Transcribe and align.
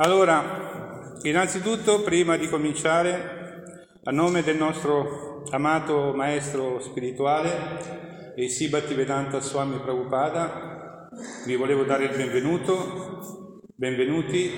Allora, 0.00 1.18
innanzitutto, 1.22 2.02
prima 2.02 2.36
di 2.36 2.46
cominciare, 2.46 3.90
a 4.04 4.12
nome 4.12 4.44
del 4.44 4.56
nostro 4.56 5.42
amato 5.50 6.12
maestro 6.14 6.78
spirituale, 6.78 8.32
il 8.36 8.48
Sibati 8.48 8.94
Vedanta 8.94 9.40
Swami 9.40 9.80
Prabhupada, 9.80 11.08
vi 11.46 11.56
volevo 11.56 11.82
dare 11.82 12.04
il 12.04 12.16
benvenuto, 12.16 13.60
benvenuti, 13.74 14.52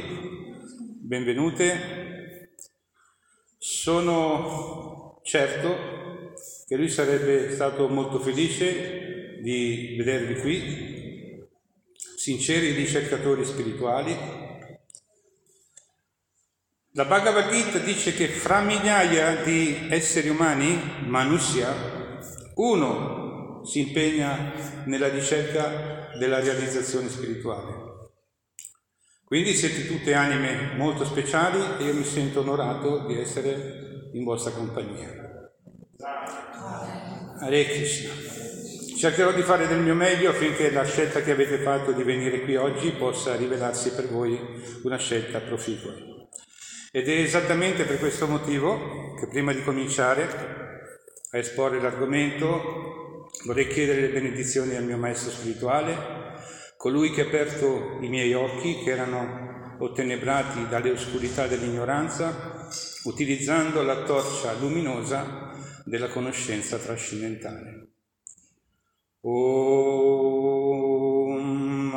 benvenute. 1.01 2.57
Sono 3.57 5.21
certo 5.23 6.35
che 6.69 6.77
lui 6.77 6.91
sarebbe 6.91 7.51
stato 7.55 7.89
molto 7.89 8.19
felice 8.19 9.39
di 9.41 9.95
vedervi 9.97 10.35
qui, 10.35 11.49
sinceri 12.15 12.73
ricercatori 12.73 13.43
spirituali, 13.47 14.40
la 16.93 17.05
Bhagavad 17.05 17.51
Gita 17.51 17.79
dice 17.79 18.13
che 18.13 18.27
fra 18.27 18.61
migliaia 18.63 19.43
di 19.45 19.87
esseri 19.91 20.29
umani, 20.29 21.05
Manusya, 21.07 21.73
uno 22.57 23.63
si 23.65 23.81
impegna 23.87 24.53
nella 24.87 25.09
ricerca 25.09 26.11
della 26.19 26.41
realizzazione 26.41 27.09
spirituale. 27.09 28.09
Quindi 29.25 29.55
siete 29.55 29.87
tutte 29.87 30.15
anime 30.15 30.75
molto 30.77 31.05
speciali 31.05 31.61
e 31.79 31.85
io 31.85 31.95
mi 31.95 32.03
sento 32.03 32.41
onorato 32.41 33.07
di 33.07 33.21
essere 33.21 34.11
in 34.15 34.25
vostra 34.25 34.51
compagnia. 34.51 35.53
Hare 37.39 37.65
Krishna. 37.67 38.11
Cercherò 38.99 39.33
di 39.33 39.43
fare 39.43 39.69
del 39.69 39.79
mio 39.79 39.95
meglio 39.95 40.31
affinché 40.31 40.73
la 40.73 40.85
scelta 40.85 41.23
che 41.23 41.31
avete 41.31 41.59
fatto 41.59 41.93
di 41.93 42.03
venire 42.03 42.41
qui 42.41 42.57
oggi 42.57 42.91
possa 42.91 43.37
rivelarsi 43.37 43.93
per 43.93 44.09
voi 44.09 44.37
una 44.83 44.99
scelta 44.99 45.39
proficua. 45.39 46.10
Ed 46.93 47.09
è 47.09 47.21
esattamente 47.21 47.85
per 47.85 48.01
questo 48.01 48.27
motivo 48.27 49.15
che 49.15 49.29
prima 49.29 49.53
di 49.53 49.63
cominciare 49.63 50.25
a 51.31 51.39
esporre 51.39 51.81
l'argomento 51.81 53.29
vorrei 53.45 53.69
chiedere 53.69 54.01
le 54.01 54.09
benedizioni 54.09 54.75
al 54.75 54.83
mio 54.83 54.97
maestro 54.97 55.31
spirituale, 55.31 55.97
colui 56.77 57.13
che 57.13 57.23
ha 57.23 57.27
aperto 57.27 57.99
i 58.01 58.09
miei 58.09 58.35
occhi 58.35 58.81
che 58.83 58.91
erano 58.91 59.77
ottenebrati 59.79 60.67
dalle 60.67 60.91
oscurità 60.91 61.47
dell'ignoranza, 61.47 62.69
utilizzando 63.05 63.83
la 63.83 64.03
torcia 64.03 64.53
luminosa 64.55 65.53
della 65.85 66.09
conoscenza 66.09 66.77
trascendentale. 66.77 67.87
Om 69.21 70.60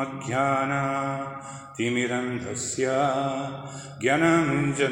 Ajnana 0.05 0.83
तिमिरन्धस्य 1.79 2.87
ज्ञानञ्जनाशलाकाय 4.03 4.87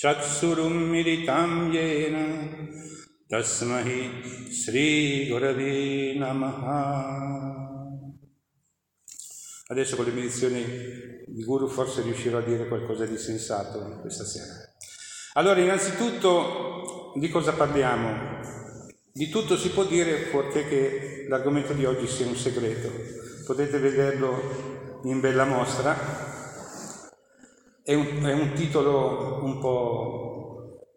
चक्षुरुन्मिलितं 0.00 1.50
येन 1.74 2.16
तस्मै 3.32 3.98
श्रीगुरवे 4.60 5.76
नमः 6.20 6.60
Adesso 9.72 9.96
con 9.96 10.04
le 10.04 10.12
medizioni 10.12 10.62
di 11.26 11.44
Guru 11.44 11.66
forse 11.66 12.02
riuscirò 12.02 12.38
a 12.38 12.42
dire 12.42 12.68
qualcosa 12.68 13.06
di 13.06 13.16
sensato 13.16 13.78
questa 14.02 14.24
sera. 14.24 14.52
Allora, 15.34 15.60
innanzitutto 15.60 17.14
di 17.16 17.30
cosa 17.30 17.54
parliamo? 17.54 18.55
Di 19.17 19.29
tutto 19.29 19.57
si 19.57 19.71
può 19.71 19.83
dire 19.83 20.25
fuorché 20.25 20.67
che 20.67 21.25
l'argomento 21.27 21.73
di 21.73 21.85
oggi 21.85 22.05
sia 22.05 22.27
un 22.27 22.35
segreto 22.35 22.91
potete 23.47 23.79
vederlo 23.79 24.99
in 25.05 25.19
bella 25.19 25.43
mostra. 25.43 25.97
È 27.81 27.95
un, 27.95 28.23
è 28.23 28.33
un 28.33 28.53
titolo 28.53 29.43
un 29.43 29.59
po', 29.59 30.91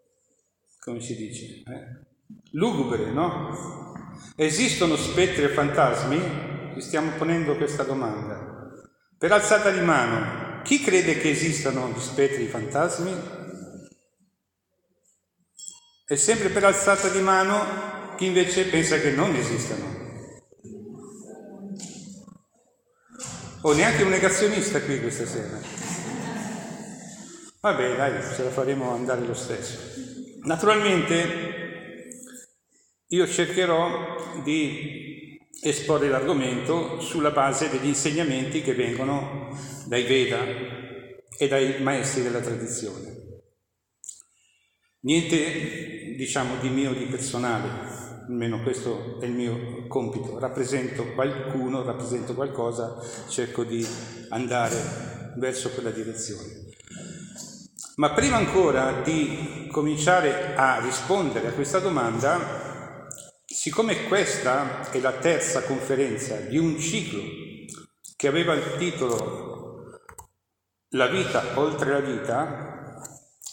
come 0.80 1.00
si 1.00 1.16
dice, 1.16 1.62
eh? 1.66 2.06
lugubre, 2.50 3.10
no? 3.10 3.94
Esistono 4.36 4.96
spettri 4.96 5.44
e 5.44 5.48
fantasmi? 5.48 6.74
Ci 6.74 6.80
stiamo 6.82 7.12
ponendo 7.16 7.56
questa 7.56 7.84
domanda. 7.84 8.70
Per 9.16 9.32
alzata 9.32 9.70
di 9.70 9.80
mano, 9.80 10.60
chi 10.62 10.82
crede 10.82 11.16
che 11.16 11.30
esistano 11.30 11.98
spettri 11.98 12.44
e 12.44 12.48
fantasmi? 12.48 13.14
E 16.06 16.16
sempre 16.16 16.50
per 16.50 16.64
alzata 16.64 17.08
di 17.08 17.20
mano 17.20 17.99
chi 18.20 18.26
invece 18.26 18.66
pensa 18.66 19.00
che 19.00 19.12
non 19.12 19.34
esistano. 19.34 19.98
O 23.62 23.70
oh, 23.70 23.72
neanche 23.72 24.02
un 24.02 24.10
negazionista 24.10 24.82
qui 24.82 25.00
questa 25.00 25.24
sera. 25.24 25.58
Vabbè, 27.62 27.96
dai, 27.96 28.22
ce 28.34 28.42
la 28.44 28.50
faremo 28.50 28.90
andare 28.90 29.22
lo 29.22 29.32
stesso. 29.32 29.78
Naturalmente 30.42 32.08
io 33.06 33.26
cercherò 33.26 34.42
di 34.44 35.40
esporre 35.62 36.10
l'argomento 36.10 37.00
sulla 37.00 37.30
base 37.30 37.70
degli 37.70 37.86
insegnamenti 37.86 38.60
che 38.60 38.74
vengono 38.74 39.58
dai 39.86 40.02
Veda 40.02 40.44
e 41.38 41.48
dai 41.48 41.80
maestri 41.80 42.22
della 42.22 42.40
tradizione. 42.40 43.16
Niente, 45.04 46.16
diciamo, 46.16 46.56
di 46.60 46.68
mio, 46.68 46.92
di 46.92 47.06
personale, 47.06 47.99
almeno 48.30 48.62
questo 48.62 49.18
è 49.20 49.24
il 49.24 49.32
mio 49.32 49.86
compito, 49.88 50.38
rappresento 50.38 51.04
qualcuno, 51.14 51.82
rappresento 51.82 52.32
qualcosa, 52.34 52.96
cerco 53.28 53.64
di 53.64 53.84
andare 54.28 55.32
verso 55.36 55.70
quella 55.70 55.90
direzione. 55.90 56.68
Ma 57.96 58.12
prima 58.12 58.36
ancora 58.36 59.02
di 59.02 59.66
cominciare 59.70 60.54
a 60.54 60.80
rispondere 60.80 61.48
a 61.48 61.52
questa 61.52 61.80
domanda, 61.80 63.08
siccome 63.44 64.04
questa 64.04 64.90
è 64.90 65.00
la 65.00 65.12
terza 65.12 65.64
conferenza 65.64 66.36
di 66.36 66.56
un 66.56 66.78
ciclo 66.78 67.20
che 68.16 68.28
aveva 68.28 68.54
il 68.54 68.76
titolo 68.78 69.58
La 70.90 71.06
vita 71.08 71.58
oltre 71.58 71.92
la 71.92 72.00
vita, 72.00 73.00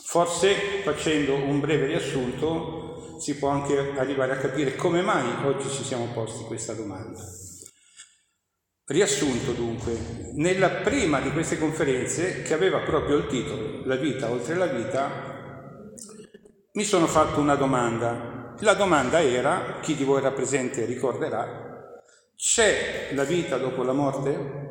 forse 0.05 0.81
facendo 0.83 1.35
un 1.35 1.59
breve 1.59 1.87
riassunto 1.87 2.86
si 3.17 3.35
può 3.37 3.49
anche 3.49 3.77
arrivare 3.97 4.33
a 4.33 4.37
capire 4.37 4.75
come 4.75 5.01
mai 5.01 5.45
oggi 5.45 5.69
ci 5.69 5.83
siamo 5.83 6.07
posti 6.13 6.43
questa 6.43 6.73
domanda. 6.73 7.21
Riassunto 8.85 9.51
dunque, 9.51 10.31
nella 10.35 10.69
prima 10.69 11.19
di 11.19 11.31
queste 11.31 11.57
conferenze, 11.57 12.41
che 12.43 12.53
aveva 12.53 12.79
proprio 12.79 13.17
il 13.17 13.27
titolo 13.27 13.85
La 13.85 13.95
vita 13.95 14.29
oltre 14.29 14.55
la 14.55 14.67
vita, 14.67 15.35
mi 16.71 16.83
sono 16.83 17.07
fatto 17.07 17.39
una 17.39 17.55
domanda. 17.55 18.55
La 18.59 18.73
domanda 18.73 19.21
era, 19.21 19.79
chi 19.81 19.95
di 19.95 20.03
voi 20.03 20.19
era 20.19 20.31
presente 20.31 20.85
ricorderà, 20.85 22.01
c'è 22.35 23.09
la 23.13 23.23
vita 23.23 23.57
dopo 23.57 23.83
la 23.83 23.93
morte? 23.93 24.65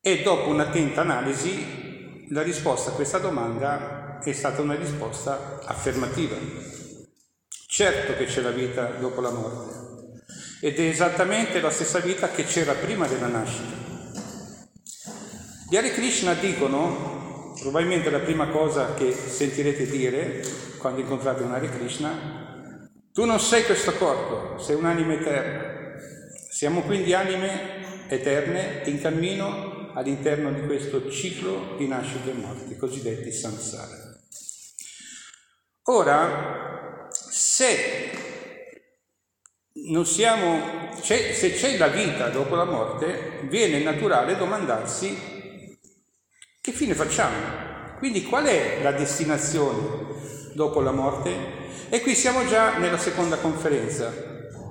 E 0.00 0.22
dopo 0.22 0.48
un'attenta 0.48 1.02
analisi, 1.02 2.28
la 2.30 2.42
risposta 2.42 2.90
a 2.90 2.94
questa 2.94 3.18
domanda 3.18 3.95
è 4.30 4.34
stata 4.34 4.62
una 4.62 4.74
risposta 4.74 5.60
affermativa. 5.64 6.36
Certo 7.68 8.14
che 8.14 8.24
c'è 8.24 8.40
la 8.40 8.50
vita 8.50 8.86
dopo 8.98 9.20
la 9.20 9.30
morte 9.30 9.76
ed 10.60 10.78
è 10.78 10.88
esattamente 10.88 11.60
la 11.60 11.70
stessa 11.70 11.98
vita 11.98 12.30
che 12.30 12.44
c'era 12.44 12.72
prima 12.72 13.06
della 13.06 13.26
nascita. 13.26 13.84
Gli 15.68 15.76
Hare 15.76 15.90
Krishna 15.90 16.32
dicono, 16.34 17.54
probabilmente 17.60 18.10
la 18.10 18.20
prima 18.20 18.48
cosa 18.48 18.94
che 18.94 19.12
sentirete 19.12 19.86
dire 19.86 20.42
quando 20.78 21.00
incontrate 21.00 21.42
un 21.42 21.52
Hare 21.52 21.68
Krishna, 21.68 22.78
tu 23.12 23.24
non 23.24 23.40
sei 23.40 23.64
questo 23.64 23.92
corpo, 23.92 24.58
sei 24.58 24.76
un'anima 24.76 25.14
eterna. 25.14 25.74
Siamo 26.50 26.82
quindi 26.82 27.12
anime 27.12 28.08
eterne 28.08 28.82
in 28.84 29.00
cammino 29.00 29.92
all'interno 29.94 30.52
di 30.52 30.66
questo 30.66 31.10
ciclo 31.10 31.74
di 31.76 31.86
nascite 31.86 32.30
e 32.30 32.34
morti, 32.34 32.76
cosiddetti 32.76 33.32
samsara. 33.32 34.05
Ora, 35.88 37.06
se 37.10 38.10
non 39.88 40.04
siamo, 40.04 40.90
c'è, 41.00 41.32
se 41.32 41.52
c'è 41.52 41.76
la 41.76 41.86
vita 41.86 42.28
dopo 42.28 42.56
la 42.56 42.64
morte, 42.64 43.42
viene 43.44 43.78
naturale 43.84 44.36
domandarsi 44.36 45.78
che 46.60 46.72
fine 46.72 46.94
facciamo. 46.94 47.36
Quindi 47.98 48.24
qual 48.24 48.46
è 48.46 48.82
la 48.82 48.90
destinazione 48.90 50.54
dopo 50.54 50.80
la 50.80 50.90
morte? 50.90 51.64
E 51.88 52.00
qui 52.00 52.16
siamo 52.16 52.44
già 52.48 52.78
nella 52.78 52.98
seconda 52.98 53.36
conferenza. 53.36 54.12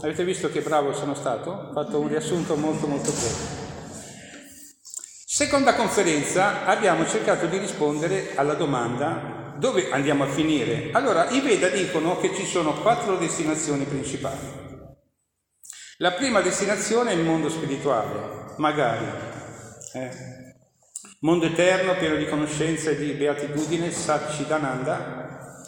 Avete 0.02 0.26
visto 0.26 0.52
che 0.52 0.60
bravo 0.60 0.94
sono 0.94 1.16
stato? 1.16 1.50
Ho 1.50 1.72
fatto 1.72 1.98
un 1.98 2.10
riassunto 2.10 2.58
molto 2.58 2.88
molto 2.88 3.12
breve. 3.12 3.64
Seconda 5.26 5.76
conferenza 5.76 6.66
abbiamo 6.66 7.08
cercato 7.08 7.46
di 7.46 7.58
rispondere 7.58 8.36
alla 8.36 8.56
domanda 8.56 9.35
dove 9.58 9.92
andiamo 9.92 10.24
a 10.24 10.28
finire? 10.28 10.90
Allora, 10.92 11.30
i 11.30 11.42
Veda 11.42 11.70
dicono 11.70 12.18
che 12.20 12.34
ci 12.36 12.46
sono 12.46 12.74
quattro 12.74 13.18
destinazioni 13.18 13.86
principali. 13.86 14.64
La 15.98 16.12
prima 16.12 16.42
destinazione 16.42 17.12
è 17.12 17.14
il 17.14 17.24
mondo 17.24 17.50
spirituale, 17.50 18.54
magari. 18.58 19.06
Eh? 19.94 20.10
Mondo 21.22 21.46
eterno, 21.46 21.96
pieno 21.96 22.16
di 22.16 22.28
conoscenza 22.28 22.90
e 22.90 22.98
di 22.98 23.12
beatitudine, 23.12 23.92
Satchidananda. 23.92 25.64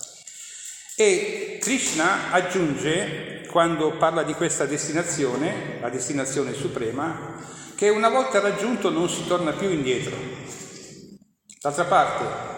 E 0.97 1.57
Krishna 1.61 2.31
aggiunge, 2.31 3.45
quando 3.49 3.95
parla 3.97 4.23
di 4.23 4.33
questa 4.33 4.65
destinazione, 4.65 5.79
la 5.79 5.89
destinazione 5.89 6.53
suprema, 6.53 7.35
che 7.75 7.89
una 7.89 8.09
volta 8.09 8.39
raggiunto 8.39 8.89
non 8.89 9.07
si 9.07 9.25
torna 9.27 9.53
più 9.53 9.69
indietro. 9.69 10.15
D'altra 11.61 11.85
parte, 11.85 12.56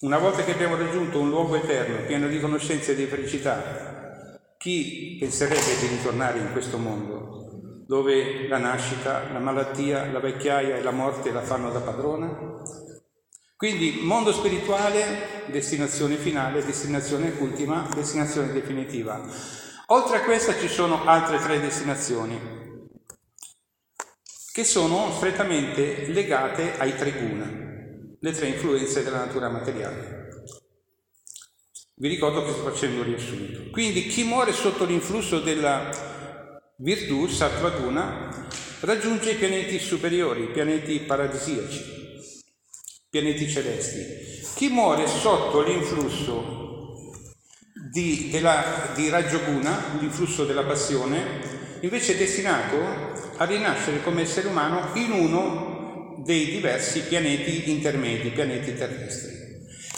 una 0.00 0.18
volta 0.18 0.42
che 0.42 0.52
abbiamo 0.52 0.76
raggiunto 0.76 1.20
un 1.20 1.28
luogo 1.28 1.54
eterno, 1.54 2.04
pieno 2.06 2.26
di 2.26 2.40
conoscenza 2.40 2.92
e 2.92 2.96
di 2.96 3.06
felicità, 3.06 4.38
chi 4.58 5.16
penserebbe 5.20 5.78
di 5.80 5.86
ritornare 5.86 6.38
in 6.38 6.52
questo 6.52 6.78
mondo, 6.78 7.84
dove 7.86 8.48
la 8.48 8.58
nascita, 8.58 9.30
la 9.32 9.38
malattia, 9.38 10.10
la 10.10 10.18
vecchiaia 10.18 10.76
e 10.76 10.82
la 10.82 10.90
morte 10.90 11.30
la 11.30 11.42
fanno 11.42 11.70
da 11.70 11.80
padrona? 11.80 12.62
Quindi 13.56 14.00
mondo 14.02 14.32
spirituale, 14.32 15.46
destinazione 15.46 16.16
finale, 16.16 16.64
destinazione 16.64 17.32
ultima, 17.38 17.88
destinazione 17.94 18.52
definitiva. 18.52 19.24
Oltre 19.88 20.16
a 20.16 20.22
questa 20.22 20.58
ci 20.58 20.68
sono 20.68 21.04
altre 21.04 21.38
tre 21.38 21.60
destinazioni 21.60 22.62
che 24.52 24.64
sono 24.64 25.10
strettamente 25.12 26.06
legate 26.08 26.78
ai 26.78 26.94
tre 26.94 27.12
guna 27.12 27.73
le 28.24 28.32
tre 28.32 28.46
influenze 28.46 29.04
della 29.04 29.18
natura 29.18 29.50
materiale. 29.50 30.30
Vi 31.96 32.08
ricordo 32.08 32.42
che 32.42 32.52
sto 32.52 32.62
facendo 32.62 33.00
un 33.00 33.06
riassunto. 33.06 33.70
Quindi 33.70 34.06
chi 34.06 34.24
muore 34.24 34.54
sotto 34.54 34.86
l'influsso 34.86 35.40
della 35.40 35.90
virtù, 36.78 37.26
Sattvaguna, 37.26 38.48
raggiunge 38.80 39.32
i 39.32 39.36
pianeti 39.36 39.78
superiori, 39.78 40.44
i 40.44 40.52
pianeti 40.52 41.00
paradisiaci, 41.00 41.84
pianeti 43.10 43.46
celesti. 43.46 44.02
Chi 44.54 44.68
muore 44.68 45.06
sotto 45.06 45.62
l'influsso 45.62 47.12
di, 47.92 48.30
della, 48.30 48.90
di 48.94 49.10
Rajoguna, 49.10 49.98
l'influsso 50.00 50.46
della 50.46 50.64
passione, 50.64 51.76
invece 51.80 52.14
è 52.14 52.16
destinato 52.16 53.12
a 53.36 53.44
rinascere 53.44 54.02
come 54.02 54.22
essere 54.22 54.48
umano 54.48 54.94
in 54.94 55.12
uno 55.12 55.73
dei 56.24 56.46
diversi 56.46 57.02
pianeti 57.02 57.70
intermedi, 57.70 58.30
pianeti 58.30 58.74
terrestri. 58.74 59.32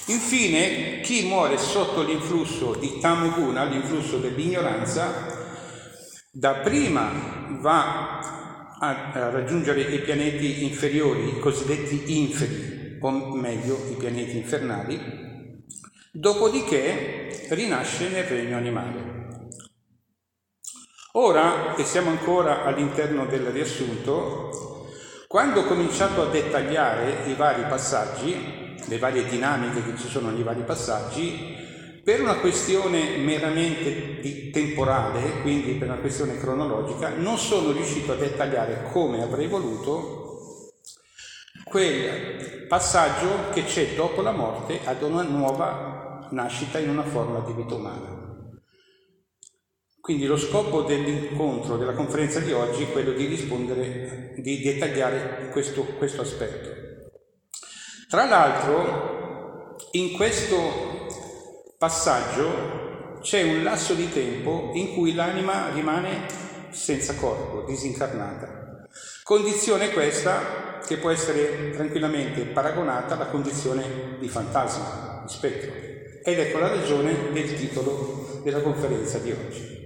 Infine, 0.07 1.01
chi 1.01 1.27
muore 1.27 1.57
sotto 1.59 2.03
l'influsso 2.03 2.75
di 2.75 2.99
Tamuguna, 3.01 3.65
l'influsso 3.65 4.19
dell'ignoranza, 4.19 5.35
dapprima 6.31 7.59
va 7.61 8.19
a 8.79 9.31
raggiungere 9.31 9.81
i 9.81 10.01
pianeti 10.01 10.65
inferiori, 10.65 11.29
i 11.29 11.39
cosiddetti 11.39 12.19
inferi, 12.19 12.99
o 13.01 13.35
meglio 13.35 13.79
i 13.91 13.95
pianeti 13.95 14.37
infernali, 14.37 15.01
dopodiché 16.13 17.47
rinasce 17.51 18.09
nel 18.09 18.25
regno 18.25 18.57
animale. 18.57 19.15
Ora, 21.13 21.73
che 21.75 21.85
siamo 21.85 22.11
ancora 22.11 22.65
all'interno 22.65 23.25
del 23.27 23.47
riassunto, 23.47 24.76
quando 25.37 25.61
ho 25.61 25.65
cominciato 25.65 26.23
a 26.23 26.31
dettagliare 26.31 27.27
i 27.27 27.35
vari 27.35 27.65
passaggi, 27.69 28.75
le 28.87 28.99
varie 28.99 29.27
dinamiche 29.27 29.85
che 29.85 29.99
ci 29.99 30.09
sono 30.09 30.31
nei 30.31 30.43
vari 30.43 30.63
passaggi, 30.63 32.01
per 32.03 32.23
una 32.23 32.37
questione 32.37 33.19
meramente 33.19 34.49
temporale, 34.51 35.43
quindi 35.43 35.73
per 35.73 35.89
una 35.89 35.99
questione 35.99 36.39
cronologica, 36.39 37.11
non 37.19 37.37
sono 37.37 37.73
riuscito 37.73 38.13
a 38.13 38.17
dettagliare 38.17 38.85
come 38.91 39.23
avrei 39.23 39.47
voluto 39.47 40.71
quel 41.65 42.65
passaggio 42.67 43.51
che 43.53 43.65
c'è 43.65 43.95
dopo 43.95 44.23
la 44.23 44.33
morte 44.33 44.81
ad 44.85 45.03
una 45.03 45.21
nuova 45.21 46.29
nascita 46.31 46.79
in 46.79 46.89
una 46.89 47.05
forma 47.05 47.41
di 47.41 47.53
vita 47.53 47.75
umana. 47.75 48.16
Quindi 50.07 50.27
lo 50.27 50.37
scopo 50.37 50.83
dell'incontro, 50.83 51.77
della 51.77 51.93
conferenza 51.93 52.39
di 52.39 52.53
oggi 52.53 52.85
è 52.85 52.93
quello 52.93 53.11
di 53.11 53.27
rispondere, 53.27 54.35
di 54.37 54.63
dettagliare 54.63 55.49
questo, 55.51 55.83
questo 55.83 56.23
aspetto. 56.23 57.11
Tra 58.09 58.25
l'altro, 58.25 59.75
in 59.91 60.13
questo 60.13 61.09
passaggio 61.77 63.19
c'è 63.21 63.43
un 63.43 63.65
lasso 63.65 63.95
di 63.95 64.09
tempo 64.13 64.71
in 64.75 64.95
cui 64.95 65.13
l'anima 65.13 65.71
rimane 65.73 66.27
senza 66.71 67.17
corpo, 67.17 67.65
disincarnata. 67.67 68.87
Condizione 69.25 69.91
questa 69.91 70.79
che 70.87 70.99
può 70.99 71.11
essere 71.11 71.73
tranquillamente 71.73 72.43
paragonata 72.43 73.15
alla 73.15 73.27
condizione 73.27 74.19
di 74.21 74.29
fantasma, 74.29 75.25
di 75.27 75.33
spettro. 75.33 75.73
Ed 76.23 76.39
ecco 76.39 76.59
la 76.61 76.69
ragione 76.69 77.33
del 77.33 77.57
titolo 77.57 78.41
della 78.45 78.61
conferenza 78.61 79.19
di 79.19 79.33
oggi. 79.33 79.86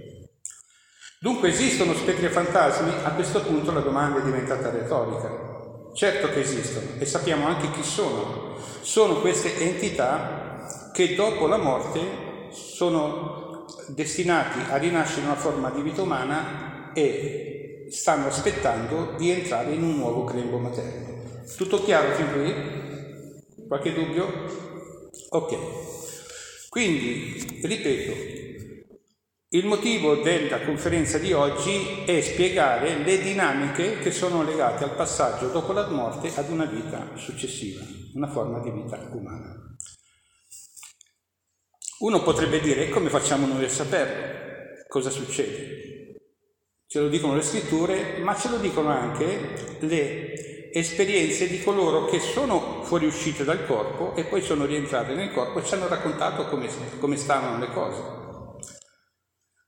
Dunque 1.23 1.49
esistono 1.49 1.93
spettri 1.93 2.25
e 2.25 2.29
fantasmi? 2.29 2.89
A 3.03 3.11
questo 3.11 3.41
punto 3.41 3.71
la 3.71 3.81
domanda 3.81 4.17
è 4.17 4.23
diventata 4.23 4.71
retorica. 4.71 5.29
Certo 5.93 6.29
che 6.31 6.39
esistono 6.39 6.97
e 6.97 7.05
sappiamo 7.05 7.45
anche 7.45 7.69
chi 7.69 7.83
sono. 7.83 8.55
Sono 8.81 9.21
queste 9.21 9.55
entità 9.59 10.89
che 10.91 11.13
dopo 11.13 11.45
la 11.45 11.57
morte 11.57 12.49
sono 12.49 13.67
destinati 13.89 14.71
a 14.71 14.77
rinascere 14.77 15.21
in 15.21 15.27
una 15.27 15.35
forma 15.35 15.69
di 15.69 15.83
vita 15.83 16.01
umana 16.01 16.91
e 16.95 17.85
stanno 17.91 18.25
aspettando 18.25 19.13
di 19.15 19.29
entrare 19.29 19.73
in 19.73 19.83
un 19.83 19.97
nuovo 19.97 20.23
grembo 20.23 20.57
materno. 20.57 21.21
Tutto 21.55 21.83
chiaro 21.83 22.15
fin 22.15 22.31
qui? 22.31 23.67
Qualche 23.67 23.93
dubbio? 23.93 24.25
Ok. 25.29 25.55
Quindi, 26.67 27.59
ripeto, 27.61 28.40
il 29.53 29.65
motivo 29.65 30.15
della 30.15 30.61
conferenza 30.61 31.17
di 31.17 31.33
oggi 31.33 32.05
è 32.05 32.21
spiegare 32.21 32.99
le 32.99 33.21
dinamiche 33.21 33.99
che 33.99 34.09
sono 34.09 34.43
legate 34.43 34.85
al 34.85 34.95
passaggio 34.95 35.49
dopo 35.49 35.73
la 35.73 35.89
morte 35.89 36.31
ad 36.33 36.49
una 36.49 36.63
vita 36.63 37.11
successiva, 37.15 37.81
una 38.13 38.29
forma 38.29 38.59
di 38.59 38.71
vita 38.71 38.97
umana. 39.11 39.75
Uno 41.99 42.23
potrebbe 42.23 42.61
dire, 42.61 42.87
come 42.87 43.09
facciamo 43.09 43.45
noi 43.45 43.65
a 43.65 43.69
saperlo? 43.69 44.85
Cosa 44.87 45.09
succede? 45.09 46.15
Ce 46.87 46.99
lo 47.01 47.09
dicono 47.09 47.35
le 47.35 47.41
scritture, 47.41 48.19
ma 48.19 48.33
ce 48.37 48.49
lo 48.49 48.57
dicono 48.57 48.87
anche 48.87 49.77
le 49.81 50.71
esperienze 50.71 51.49
di 51.49 51.61
coloro 51.61 52.05
che 52.05 52.21
sono 52.21 52.83
fuoriuscite 52.83 53.43
dal 53.43 53.65
corpo 53.65 54.15
e 54.15 54.23
poi 54.23 54.41
sono 54.41 54.63
rientrate 54.63 55.13
nel 55.13 55.33
corpo 55.33 55.59
e 55.59 55.65
ci 55.65 55.73
hanno 55.73 55.89
raccontato 55.89 56.45
come, 56.45 56.69
come 56.99 57.17
stavano 57.17 57.59
le 57.59 57.71
cose. 57.73 58.20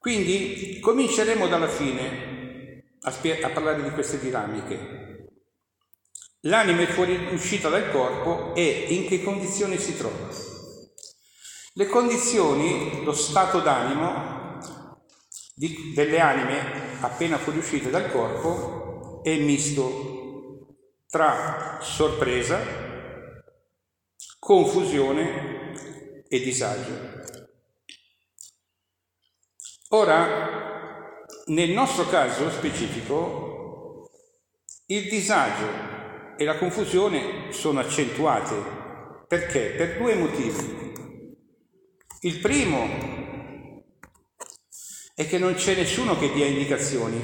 Quindi 0.04 0.82
cominceremo 0.82 1.48
dalla 1.48 1.70
fine 1.70 2.84
a, 3.04 3.10
spie- 3.10 3.42
a 3.42 3.52
parlare 3.52 3.82
di 3.82 3.90
queste 3.92 4.20
dinamiche. 4.20 5.30
L'anima 6.42 6.82
è 6.82 6.88
fuori 6.88 7.30
uscita 7.32 7.70
dal 7.70 7.90
corpo 7.90 8.54
e 8.54 8.88
in 8.90 9.08
che 9.08 9.24
condizioni 9.24 9.78
si 9.78 9.96
trova? 9.96 10.28
Le 11.76 11.88
condizioni, 11.88 13.02
lo 13.06 13.14
stato 13.14 13.62
d'animo 13.62 14.60
di, 15.56 15.94
delle 15.96 16.20
anime 16.20 17.00
appena 17.00 17.38
fuoriuscite 17.38 17.90
dal 17.90 18.12
corpo 18.12 19.22
è 19.24 19.38
misto 19.38 20.76
tra 21.08 21.80
sorpresa, 21.82 22.60
confusione 24.38 25.72
e 26.28 26.40
disagio. 26.42 27.43
Ora, 29.96 31.22
nel 31.46 31.70
nostro 31.70 32.08
caso 32.08 32.50
specifico, 32.50 34.10
il 34.88 35.08
disagio 35.08 36.36
e 36.36 36.44
la 36.46 36.58
confusione 36.58 37.52
sono 37.52 37.80
accentuate. 37.80 38.56
Perché? 39.28 39.76
Per 39.78 39.98
due 40.00 40.16
motivi. 40.16 40.94
Il 42.22 42.40
primo 42.40 43.84
è 45.14 45.28
che 45.28 45.38
non 45.38 45.54
c'è 45.54 45.76
nessuno 45.76 46.18
che 46.18 46.32
dia 46.32 46.48
indicazioni. 46.48 47.24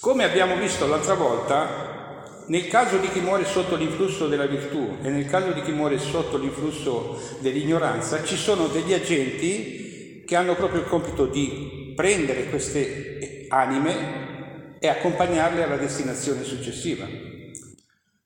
Come 0.00 0.24
abbiamo 0.24 0.56
visto 0.56 0.88
l'altra 0.88 1.14
volta, 1.14 2.24
nel 2.48 2.66
caso 2.66 2.96
di 2.96 3.08
chi 3.10 3.20
muore 3.20 3.44
sotto 3.44 3.76
l'influsso 3.76 4.26
della 4.26 4.46
virtù 4.46 4.96
e 5.02 5.08
nel 5.08 5.26
caso 5.26 5.52
di 5.52 5.62
chi 5.62 5.70
muore 5.70 6.00
sotto 6.00 6.36
l'influsso 6.36 7.38
dell'ignoranza, 7.38 8.24
ci 8.24 8.36
sono 8.36 8.66
degli 8.66 8.92
agenti 8.92 9.83
che 10.24 10.36
hanno 10.36 10.54
proprio 10.54 10.80
il 10.80 10.86
compito 10.86 11.26
di 11.26 11.92
prendere 11.94 12.48
queste 12.48 13.46
anime 13.48 14.76
e 14.78 14.88
accompagnarle 14.88 15.62
alla 15.62 15.76
destinazione 15.76 16.42
successiva. 16.44 17.06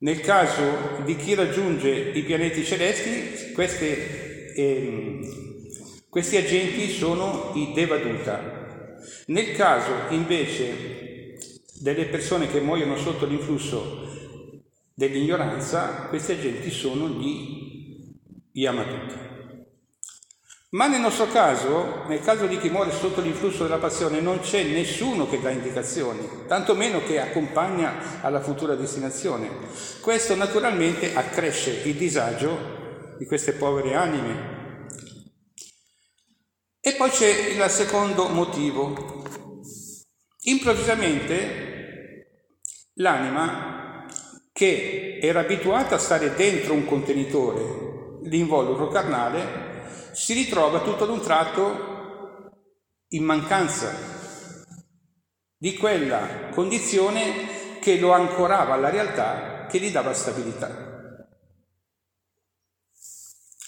Nel 0.00 0.20
caso 0.20 1.02
di 1.04 1.16
chi 1.16 1.34
raggiunge 1.34 1.90
i 1.90 2.22
pianeti 2.22 2.64
celesti, 2.64 3.52
queste, 3.52 4.52
ehm, 4.54 5.28
questi 6.08 6.36
agenti 6.36 6.88
sono 6.88 7.52
i 7.54 7.72
Devaduta. 7.74 8.96
Nel 9.26 9.52
caso 9.52 9.92
invece 10.10 11.36
delle 11.80 12.06
persone 12.06 12.48
che 12.48 12.60
muoiono 12.60 12.96
sotto 12.96 13.26
l'influsso 13.26 14.06
dell'ignoranza, 14.94 16.06
questi 16.08 16.32
agenti 16.32 16.70
sono 16.70 17.08
gli 17.08 18.16
Yamatuti. 18.52 19.37
Ma 20.70 20.86
nel 20.86 21.00
nostro 21.00 21.28
caso, 21.28 22.04
nel 22.08 22.20
caso 22.20 22.46
di 22.46 22.58
chi 22.58 22.68
muore 22.68 22.90
sotto 22.92 23.22
l'influsso 23.22 23.62
della 23.62 23.78
passione, 23.78 24.20
non 24.20 24.40
c'è 24.40 24.64
nessuno 24.64 25.26
che 25.26 25.40
dà 25.40 25.48
indicazioni, 25.48 26.28
tantomeno 26.46 27.02
che 27.02 27.18
accompagna 27.18 28.20
alla 28.20 28.42
futura 28.42 28.74
destinazione. 28.74 29.48
Questo 30.02 30.34
naturalmente 30.34 31.14
accresce 31.14 31.80
il 31.84 31.94
disagio 31.94 33.16
di 33.16 33.24
queste 33.24 33.52
povere 33.52 33.94
anime. 33.94 34.86
E 36.80 36.94
poi 36.96 37.08
c'è 37.08 37.28
il 37.28 37.70
secondo 37.70 38.28
motivo. 38.28 39.24
Improvvisamente 40.42 41.66
l'anima 42.96 44.06
che 44.52 45.18
era 45.22 45.40
abituata 45.40 45.94
a 45.94 45.98
stare 45.98 46.34
dentro 46.34 46.74
un 46.74 46.84
contenitore, 46.84 48.18
l'involucro 48.24 48.88
carnale, 48.88 49.67
si 50.18 50.34
ritrova 50.34 50.80
tutto 50.80 51.04
ad 51.04 51.10
un 51.10 51.20
tratto 51.20 52.50
in 53.10 53.22
mancanza 53.22 53.94
di 55.56 55.76
quella 55.76 56.48
condizione 56.50 57.78
che 57.80 58.00
lo 58.00 58.10
ancorava 58.10 58.74
alla 58.74 58.90
realtà, 58.90 59.66
che 59.70 59.78
gli 59.78 59.92
dava 59.92 60.12
stabilità. 60.12 61.28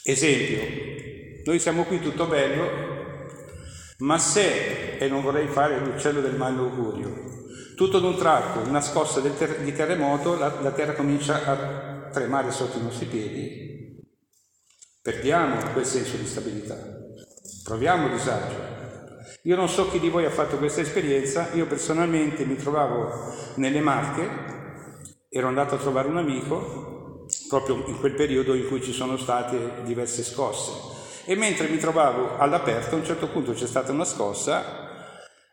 Esempio, 0.02 1.42
noi 1.44 1.60
siamo 1.60 1.84
qui 1.84 2.00
tutto 2.00 2.26
bello, 2.26 3.28
ma 3.98 4.18
se, 4.18 4.96
e 4.96 5.08
non 5.08 5.22
vorrei 5.22 5.46
fare 5.46 5.78
l'uccello 5.78 6.20
del 6.20 6.34
malaugurio, 6.34 7.44
tutto 7.76 7.98
ad 7.98 8.04
un 8.04 8.16
tratto, 8.16 8.68
una 8.68 8.80
scossa 8.80 9.20
ter- 9.20 9.60
di 9.60 9.72
terremoto, 9.72 10.36
la, 10.36 10.60
la 10.60 10.72
terra 10.72 10.94
comincia 10.94 11.44
a 11.44 12.10
tremare 12.10 12.50
sotto 12.50 12.76
i 12.76 12.82
nostri 12.82 13.06
piedi 13.06 13.69
Perdiamo 15.02 15.56
quel 15.72 15.86
senso 15.86 16.18
di 16.18 16.26
stabilità, 16.26 16.76
proviamo 17.64 18.10
disagio. 18.10 18.58
Io 19.44 19.56
non 19.56 19.66
so 19.66 19.88
chi 19.88 19.98
di 19.98 20.10
voi 20.10 20.26
ha 20.26 20.30
fatto 20.30 20.58
questa 20.58 20.82
esperienza, 20.82 21.48
io 21.54 21.64
personalmente 21.64 22.44
mi 22.44 22.56
trovavo 22.56 23.34
nelle 23.54 23.80
Marche, 23.80 24.28
ero 25.30 25.48
andato 25.48 25.74
a 25.74 25.78
trovare 25.78 26.06
un 26.06 26.18
amico 26.18 27.24
proprio 27.48 27.82
in 27.86 27.98
quel 27.98 28.12
periodo 28.12 28.52
in 28.52 28.68
cui 28.68 28.82
ci 28.82 28.92
sono 28.92 29.16
state 29.16 29.80
diverse 29.84 30.22
scosse. 30.22 30.72
E 31.24 31.34
mentre 31.34 31.68
mi 31.68 31.78
trovavo 31.78 32.36
all'aperto 32.36 32.94
a 32.94 32.98
un 32.98 33.04
certo 33.06 33.28
punto 33.28 33.52
c'è 33.52 33.66
stata 33.66 33.92
una 33.92 34.04
scossa 34.04 35.08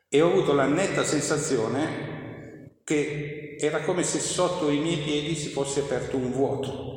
e 0.10 0.22
ho 0.22 0.28
avuto 0.28 0.52
la 0.52 0.66
netta 0.66 1.06
sensazione 1.06 2.82
che 2.84 3.56
era 3.62 3.80
come 3.84 4.04
se 4.04 4.20
sotto 4.20 4.70
i 4.70 4.80
miei 4.80 4.98
piedi 4.98 5.36
si 5.36 5.48
fosse 5.52 5.80
aperto 5.80 6.18
un 6.18 6.34
vuoto 6.34 6.97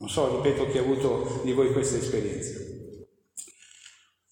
non 0.00 0.08
so, 0.08 0.42
ripeto, 0.42 0.70
chi 0.70 0.78
ha 0.78 0.80
avuto 0.80 1.40
di 1.44 1.52
voi 1.52 1.72
questa 1.72 1.98
esperienza. 1.98 2.58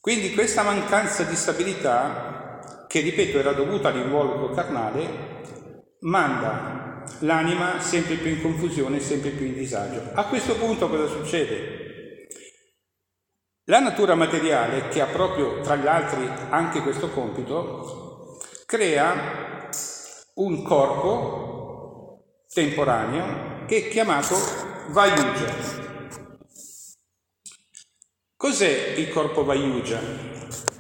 Quindi 0.01 0.33
questa 0.33 0.63
mancanza 0.63 1.25
di 1.25 1.37
stabilità, 1.37 2.87
che 2.89 3.01
ripeto 3.01 3.39
era 3.39 3.53
dovuta 3.53 3.89
all'involucro 3.89 4.55
carnale, 4.55 5.43
manda 6.01 7.05
l'anima 7.21 7.81
sempre 7.81 8.15
più 8.15 8.31
in 8.31 8.41
confusione, 8.41 8.99
sempre 8.99 9.31
più 9.31 9.45
in 9.45 9.55
disagio. 9.55 10.11
A 10.15 10.25
questo 10.25 10.55
punto 10.57 10.89
cosa 10.89 11.07
succede? 11.07 12.27
La 13.65 13.81
natura 13.81 14.15
materiale, 14.15 14.89
che 14.89 15.03
ha 15.03 15.07
proprio 15.07 15.61
tra 15.61 15.77
gli 15.77 15.87
altri 15.87 16.27
anche 16.49 16.81
questo 16.81 17.11
compito, 17.11 18.39
crea 18.65 19.69
un 20.37 20.63
corpo 20.63 22.25
temporaneo 22.51 23.67
che 23.67 23.77
è 23.77 23.89
chiamato 23.89 24.68
Vayuja. 24.91 25.55
Cos'è 28.35 28.95
il 28.97 29.11
corpo 29.11 29.45
Vayuja? 29.45 30.01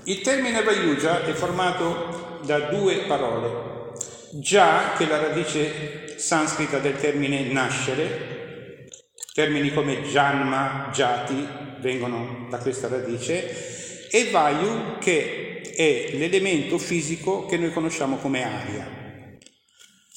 Il 0.05 0.23
termine 0.23 0.63
Vayuja 0.63 1.25
è 1.27 1.33
formato 1.33 2.41
da 2.47 2.71
due 2.71 3.05
parole. 3.07 3.93
Già, 4.41 4.95
che 4.97 5.07
la 5.07 5.21
radice 5.21 6.19
sanscrita 6.19 6.79
del 6.79 6.97
termine 6.97 7.53
nascere, 7.53 8.89
termini 9.35 9.75
come 9.75 10.01
Janma, 10.03 10.89
Jati 10.91 11.47
vengono 11.81 12.47
da 12.49 12.57
questa 12.59 12.89
radice, 12.89 14.09
e 14.11 14.31
Vayu, 14.31 14.97
che 14.99 15.61
è 15.77 16.13
l'elemento 16.15 16.79
fisico 16.79 17.45
che 17.45 17.59
noi 17.59 17.73
conosciamo 17.73 18.17
come 18.17 18.43
aria. 18.43 19.37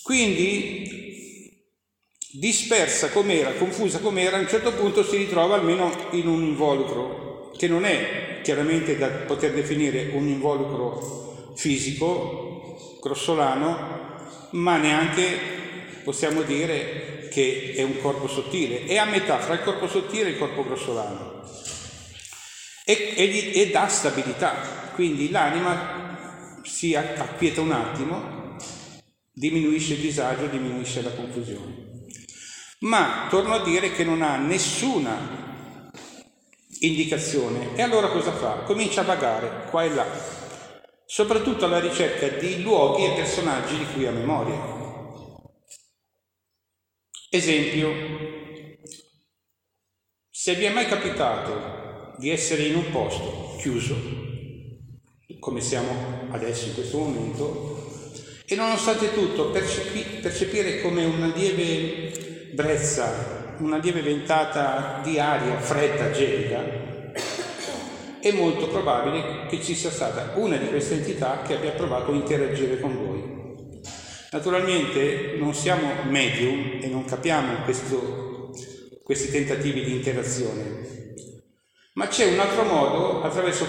Quindi 0.01 1.00
dispersa 2.33 3.09
com'era, 3.09 3.51
confusa 3.53 3.99
com'era, 3.99 4.37
a 4.37 4.39
un 4.39 4.47
certo 4.47 4.71
punto 4.73 5.03
si 5.03 5.17
ritrova 5.17 5.55
almeno 5.55 5.91
in 6.11 6.27
un 6.27 6.43
involucro, 6.43 7.51
che 7.57 7.67
non 7.67 7.83
è 7.83 8.39
chiaramente 8.41 8.97
da 8.97 9.07
poter 9.07 9.53
definire 9.53 10.11
un 10.13 10.27
involucro 10.27 11.53
fisico, 11.55 12.97
grossolano, 13.01 13.99
ma 14.51 14.77
neanche 14.77 15.23
possiamo 16.03 16.41
dire 16.43 17.27
che 17.29 17.73
è 17.75 17.83
un 17.83 17.99
corpo 18.01 18.27
sottile, 18.27 18.85
è 18.85 18.97
a 18.97 19.05
metà 19.05 19.39
fra 19.39 19.53
il 19.53 19.61
corpo 19.61 19.87
sottile 19.87 20.27
e 20.27 20.31
il 20.31 20.37
corpo 20.37 20.63
grossolano. 20.63 21.43
E, 22.85 23.13
e, 23.15 23.51
e 23.53 23.69
dà 23.69 23.87
stabilità, 23.87 24.91
quindi 24.95 25.29
l'anima 25.29 26.59
si 26.63 26.95
acquieta 26.95 27.61
un 27.61 27.71
attimo, 27.71 28.55
diminuisce 29.31 29.93
il 29.93 29.99
disagio, 29.99 30.47
diminuisce 30.47 31.01
la 31.01 31.11
confusione 31.11 31.90
ma 32.81 33.27
torno 33.29 33.53
a 33.53 33.63
dire 33.63 33.91
che 33.91 34.03
non 34.03 34.21
ha 34.21 34.37
nessuna 34.37 35.89
indicazione. 36.79 37.75
E 37.75 37.81
allora 37.81 38.09
cosa 38.09 38.31
fa? 38.31 38.63
Comincia 38.63 39.01
a 39.01 39.05
vagare 39.05 39.69
qua 39.69 39.83
e 39.83 39.89
là, 39.89 40.05
soprattutto 41.05 41.65
alla 41.65 41.79
ricerca 41.79 42.27
di 42.27 42.61
luoghi 42.61 43.05
e 43.05 43.13
personaggi 43.13 43.77
di 43.77 43.85
cui 43.93 44.07
ha 44.07 44.11
memoria. 44.11 44.79
Esempio, 47.29 47.91
se 50.29 50.55
vi 50.55 50.65
è 50.65 50.73
mai 50.73 50.87
capitato 50.87 52.15
di 52.17 52.29
essere 52.29 52.63
in 52.63 52.75
un 52.75 52.91
posto 52.91 53.55
chiuso, 53.59 53.95
come 55.39 55.61
siamo 55.61 56.27
adesso 56.31 56.67
in 56.67 56.73
questo 56.73 56.97
momento, 56.97 57.89
e 58.45 58.55
nonostante 58.55 59.13
tutto 59.13 59.49
percepi- 59.49 60.19
percepire 60.19 60.81
come 60.81 61.05
una 61.05 61.27
lieve 61.27 62.30
brezza, 62.53 63.55
una 63.59 63.77
lieve 63.77 64.01
ventata 64.01 64.99
di 65.03 65.19
aria 65.19 65.57
fredda, 65.59 66.11
gelida, 66.11 66.79
è 68.19 68.31
molto 68.31 68.67
probabile 68.67 69.47
che 69.47 69.61
ci 69.61 69.73
sia 69.73 69.89
stata 69.89 70.33
una 70.35 70.57
di 70.57 70.67
queste 70.67 70.95
entità 70.95 71.41
che 71.41 71.55
abbia 71.55 71.71
provato 71.71 72.11
a 72.11 72.15
interagire 72.15 72.79
con 72.79 72.95
voi. 72.95 73.39
Naturalmente 74.31 75.35
non 75.37 75.53
siamo 75.53 76.03
medium 76.03 76.79
e 76.81 76.87
non 76.87 77.03
capiamo 77.03 77.63
questo, 77.63 78.51
questi 79.03 79.31
tentativi 79.31 79.83
di 79.83 79.95
interazione, 79.95 81.15
ma 81.93 82.07
c'è 82.07 82.31
un 82.31 82.39
altro 82.39 82.63
modo 82.63 83.23
attraverso 83.23 83.65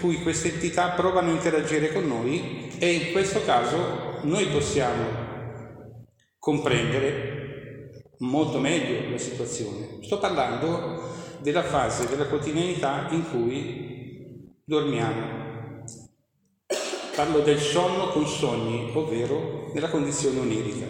cui 0.00 0.20
queste 0.22 0.52
entità 0.52 0.90
provano 0.90 1.30
a 1.30 1.34
interagire 1.34 1.92
con 1.92 2.06
noi 2.06 2.70
e 2.78 2.92
in 2.92 3.12
questo 3.12 3.42
caso 3.44 4.18
noi 4.22 4.46
possiamo 4.46 6.06
comprendere 6.38 7.41
molto 8.22 8.58
meglio 8.58 9.10
la 9.10 9.18
situazione. 9.18 9.98
Sto 10.02 10.18
parlando 10.18 11.10
della 11.40 11.62
fase 11.62 12.08
della 12.08 12.26
quotidianità 12.26 13.08
in 13.10 13.28
cui 13.30 14.52
dormiamo. 14.64 15.40
Parlo 17.14 17.40
del 17.40 17.58
sonno 17.58 18.08
con 18.08 18.26
sogni, 18.26 18.90
ovvero 18.94 19.70
nella 19.74 19.90
condizione 19.90 20.40
onirica. 20.40 20.86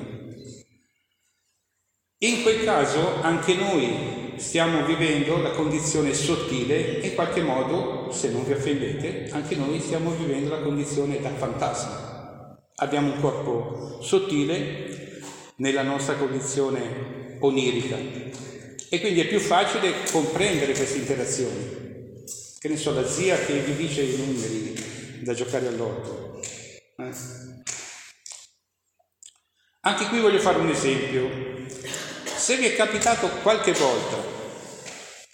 In 2.19 2.43
quel 2.43 2.63
caso 2.63 3.21
anche 3.23 3.55
noi 3.55 4.35
stiamo 4.37 4.85
vivendo 4.85 5.39
la 5.39 5.51
condizione 5.51 6.15
sottile 6.15 7.01
e 7.01 7.09
in 7.09 7.15
qualche 7.15 7.43
modo, 7.43 8.13
se 8.13 8.31
non 8.31 8.45
vi 8.45 8.53
offendete, 8.53 9.31
anche 9.33 9.57
noi 9.57 9.81
stiamo 9.81 10.11
vivendo 10.11 10.51
la 10.51 10.63
condizione 10.63 11.21
da 11.21 11.31
fantasma. 11.31 12.61
Abbiamo 12.77 13.15
un 13.15 13.21
corpo 13.21 14.01
sottile 14.01 15.21
nella 15.57 15.83
nostra 15.83 16.15
condizione 16.15 17.22
onirica 17.43 17.97
e 17.97 19.01
quindi 19.01 19.21
è 19.21 19.29
più 19.29 19.39
facile 19.39 19.93
comprendere 20.11 20.73
queste 20.75 20.99
interazioni. 20.99 22.25
Che 22.59 22.69
ne 22.69 22.77
so, 22.77 22.93
la 22.93 23.07
zia 23.07 23.39
che 23.45 23.61
vi 23.61 23.77
dice 23.77 24.03
i 24.03 24.17
numeri 24.17 25.23
da 25.23 25.35
giocare 25.35 25.67
all'orto. 25.67 26.41
Eh? 26.97 27.11
Anche 29.81 30.07
qui 30.07 30.21
voglio 30.21 30.39
fare 30.39 30.59
un 30.59 30.69
esempio. 30.69 31.29
Se 32.25 32.57
vi 32.57 32.67
è 32.67 32.75
capitato 32.75 33.29
qualche 33.43 33.73
volta 33.73 34.17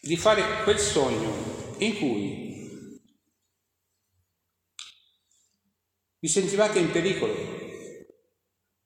di 0.01 0.17
fare 0.17 0.63
quel 0.63 0.79
sogno 0.79 1.75
in 1.79 1.97
cui 1.99 3.01
vi 6.21 6.29
sentivate 6.29 6.79
in 6.79 6.91
pericolo, 6.91 7.59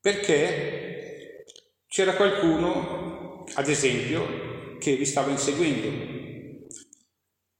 Perché 0.03 1.45
c'era 1.87 2.17
qualcuno, 2.17 3.12
ad 3.55 3.69
esempio, 3.69 4.79
che 4.79 4.97
vi 4.97 5.05
stava 5.05 5.31
inseguendo. 5.31 5.89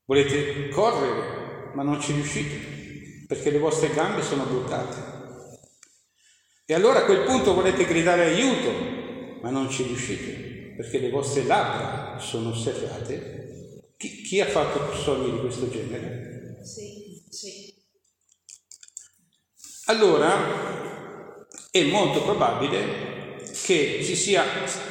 Volete 0.05 0.69
correre, 0.69 1.71
ma 1.75 1.83
non 1.83 2.01
ci 2.01 2.13
riuscite, 2.13 3.25
perché 3.27 3.49
le 3.49 3.59
vostre 3.59 3.93
gambe 3.93 4.21
sono 4.21 4.43
bloccate. 4.45 5.11
E 6.65 6.73
allora 6.73 6.99
a 6.99 7.05
quel 7.05 7.23
punto 7.23 7.53
volete 7.53 7.85
gridare 7.85 8.25
aiuto, 8.25 9.39
ma 9.41 9.49
non 9.49 9.69
ci 9.69 9.83
riuscite, 9.83 10.73
perché 10.75 10.99
le 10.99 11.09
vostre 11.09 11.43
labbra 11.43 12.19
sono 12.19 12.53
serrate. 12.53 13.93
Chi, 13.97 14.21
chi 14.23 14.41
ha 14.41 14.45
fatto 14.45 14.93
sogni 14.95 15.31
di 15.31 15.39
questo 15.39 15.69
genere? 15.69 16.59
Sì, 16.63 17.23
sì. 17.29 17.73
Allora 19.85 21.47
è 21.71 21.83
molto 21.85 22.23
probabile 22.23 23.32
che 23.63 24.01
ci 24.03 24.15
sia 24.15 24.43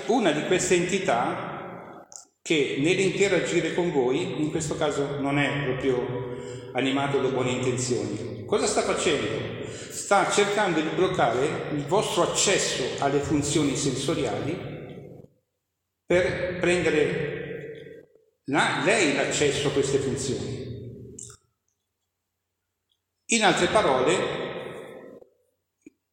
una 0.06 0.32
di 0.32 0.46
queste 0.46 0.74
entità 0.74 2.06
che 2.40 2.76
nell'interagire 2.78 3.74
con 3.74 3.92
voi, 3.92 4.42
in 4.42 4.50
questo 4.50 4.76
caso 4.76 5.20
non 5.20 5.38
è 5.38 5.64
proprio 5.64 6.36
animato 6.72 7.20
da 7.20 7.28
buone 7.28 7.50
intenzioni. 7.50 8.44
Cosa 8.46 8.66
sta 8.66 8.82
facendo? 8.82 9.60
sta 9.92 10.30
cercando 10.30 10.80
di 10.80 10.88
bloccare 10.88 11.70
il 11.72 11.86
vostro 11.86 12.22
accesso 12.22 13.02
alle 13.02 13.20
funzioni 13.20 13.76
sensoriali 13.76 14.54
per 16.04 16.58
prendere 16.60 18.08
la, 18.44 18.82
lei 18.84 19.14
l'accesso 19.14 19.68
a 19.68 19.70
queste 19.70 19.98
funzioni. 19.98 21.14
In 23.26 23.44
altre 23.44 23.68
parole, 23.68 24.41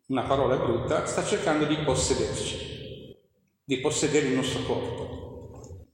una 0.09 0.23
parola 0.23 0.55
brutta, 0.55 1.05
sta 1.05 1.23
cercando 1.23 1.65
di 1.65 1.77
possederci, 1.77 3.15
di 3.63 3.79
possedere 3.79 4.27
il 4.27 4.33
nostro 4.33 4.63
corpo. 4.63 5.87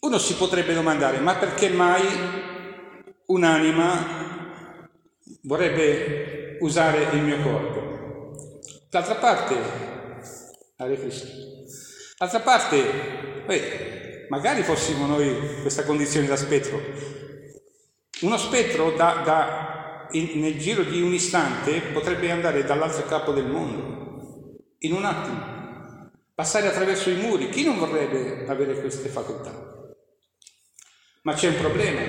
Uno 0.00 0.18
si 0.18 0.34
potrebbe 0.36 0.72
domandare, 0.72 1.18
ma 1.18 1.34
perché 1.36 1.68
mai 1.68 2.02
un'anima 3.26 4.88
vorrebbe 5.42 6.58
usare 6.60 7.02
il 7.12 7.22
mio 7.22 7.42
corpo. 7.42 8.38
D'altra 8.88 9.16
parte, 9.16 9.56
d'altra 12.16 12.40
parte, 12.40 13.42
beh, 13.46 14.26
magari 14.28 14.62
fossimo 14.62 15.06
noi 15.06 15.60
questa 15.60 15.84
condizione 15.84 16.28
da 16.28 16.36
spettro. 16.36 16.80
Uno 18.20 18.36
spettro 18.36 18.92
da, 18.92 19.22
da, 19.24 19.79
in, 20.12 20.40
nel 20.40 20.58
giro 20.58 20.82
di 20.82 21.00
un 21.00 21.12
istante 21.12 21.80
potrebbe 21.92 22.30
andare 22.30 22.64
dall'altro 22.64 23.04
capo 23.06 23.32
del 23.32 23.46
mondo, 23.46 24.56
in 24.78 24.92
un 24.92 25.04
attimo, 25.04 26.10
passare 26.34 26.68
attraverso 26.68 27.10
i 27.10 27.16
muri. 27.16 27.48
Chi 27.48 27.64
non 27.64 27.78
vorrebbe 27.78 28.46
avere 28.46 28.80
queste 28.80 29.08
facoltà? 29.08 29.52
Ma 31.22 31.34
c'è 31.34 31.48
un 31.48 31.56
problema, 31.56 32.00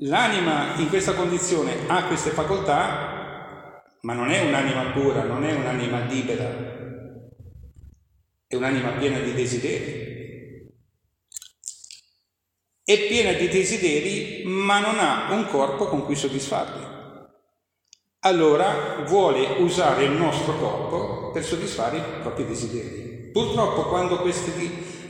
L'anima 0.00 0.74
in 0.76 0.90
questa 0.90 1.14
condizione 1.14 1.74
ha 1.86 2.04
queste 2.04 2.28
facoltà, 2.28 3.82
ma 4.02 4.12
non 4.12 4.28
è 4.28 4.46
un'anima 4.46 4.90
pura, 4.90 5.22
non 5.22 5.42
è 5.42 5.54
un'anima 5.54 6.00
libera, 6.00 6.44
è 8.46 8.54
un'anima 8.56 8.90
piena 8.90 9.18
di 9.20 9.32
desideri. 9.32 10.05
È 12.88 12.96
piena 13.08 13.32
di 13.32 13.48
desideri, 13.48 14.44
ma 14.44 14.78
non 14.78 15.00
ha 15.00 15.32
un 15.32 15.48
corpo 15.48 15.86
con 15.86 16.04
cui 16.04 16.14
soddisfarli. 16.14 16.86
Allora 18.20 19.02
vuole 19.04 19.56
usare 19.58 20.04
il 20.04 20.12
nostro 20.12 20.56
corpo 20.56 21.32
per 21.32 21.42
soddisfare 21.42 21.96
i 21.96 22.02
propri 22.20 22.46
desideri. 22.46 23.30
Purtroppo 23.32 23.88
quando 23.88 24.18
queste, 24.18 24.52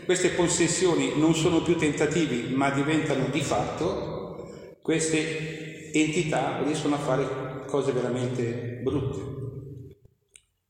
queste 0.07 0.31
possessioni 0.31 1.13
non 1.17 1.35
sono 1.35 1.61
più 1.61 1.77
tentativi, 1.77 2.55
ma 2.55 2.71
diventano 2.71 3.27
di 3.31 3.43
fatto, 3.43 4.79
queste 4.81 5.93
entità 5.93 6.63
riescono 6.65 6.95
a 6.95 7.01
fare 7.01 7.65
cose 7.67 7.93
veramente 7.93 8.81
brutte. 8.83 9.99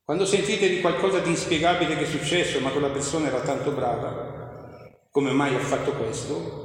Quando 0.02 0.26
sentite 0.26 0.68
di 0.68 0.80
qualcosa 0.80 1.20
di 1.20 1.30
inspiegabile 1.30 1.96
che 1.96 2.02
è 2.02 2.08
successo, 2.08 2.58
ma 2.58 2.70
quella 2.70 2.90
persona 2.90 3.28
era 3.28 3.42
tanto 3.42 3.70
brava, 3.70 4.98
come 5.12 5.30
mai 5.30 5.54
ha 5.54 5.60
fatto 5.60 5.92
questo? 5.92 6.64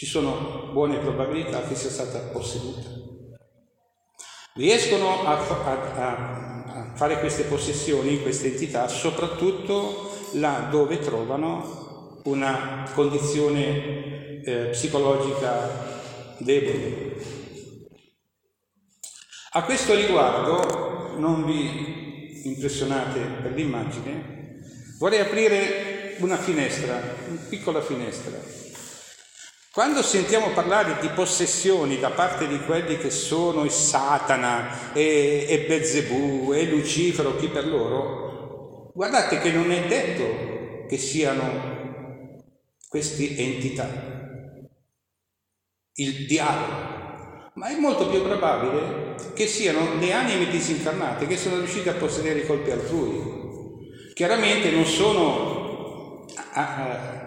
Ci 0.00 0.06
sono 0.06 0.70
buone 0.72 0.96
probabilità 0.96 1.60
che 1.68 1.74
sia 1.74 1.90
stata 1.90 2.20
posseduta. 2.32 2.88
Riescono 4.54 5.26
a, 5.26 5.36
a, 5.36 6.64
a 6.64 6.92
fare 6.94 7.20
queste 7.20 7.42
possessioni, 7.42 8.22
queste 8.22 8.46
entità, 8.46 8.88
soprattutto 8.88 10.10
là 10.36 10.68
dove 10.70 11.00
trovano 11.00 12.22
una 12.24 12.90
condizione 12.94 14.42
eh, 14.42 14.68
psicologica 14.70 15.68
deboli. 16.38 17.12
A 19.50 19.62
questo 19.64 19.94
riguardo, 19.94 21.18
non 21.18 21.44
vi 21.44 22.48
impressionate 22.48 23.20
per 23.42 23.52
l'immagine, 23.52 24.62
vorrei 24.98 25.20
aprire 25.20 26.16
una 26.20 26.38
finestra, 26.38 27.02
una 27.28 27.40
piccola 27.50 27.82
finestra. 27.82 28.59
Quando 29.72 30.02
sentiamo 30.02 30.48
parlare 30.48 30.96
di 31.00 31.08
possessioni 31.10 32.00
da 32.00 32.10
parte 32.10 32.48
di 32.48 32.58
quelli 32.64 32.98
che 32.98 33.10
sono 33.10 33.62
il 33.62 33.70
Satana 33.70 34.92
e, 34.92 35.46
e 35.48 35.64
Bezzebù 35.68 36.52
e 36.52 36.64
Lucifero, 36.64 37.36
chi 37.36 37.46
per 37.46 37.68
loro, 37.68 38.90
guardate 38.92 39.38
che 39.38 39.52
non 39.52 39.70
è 39.70 39.86
detto 39.86 40.86
che 40.88 40.98
siano 40.98 42.38
queste 42.88 43.36
entità 43.36 43.88
il 45.94 46.26
diavolo, 46.26 47.52
ma 47.54 47.68
è 47.68 47.78
molto 47.78 48.08
più 48.08 48.22
probabile 48.22 49.14
che 49.34 49.46
siano 49.46 49.94
le 50.00 50.12
anime 50.12 50.48
disincarnate 50.48 51.28
che 51.28 51.36
sono 51.36 51.58
riuscite 51.58 51.90
a 51.90 51.94
possedere 51.94 52.40
i 52.40 52.46
colpi 52.46 52.72
altrui. 52.72 53.38
Chiaramente 54.14 54.72
non 54.72 54.84
sono 54.84 55.59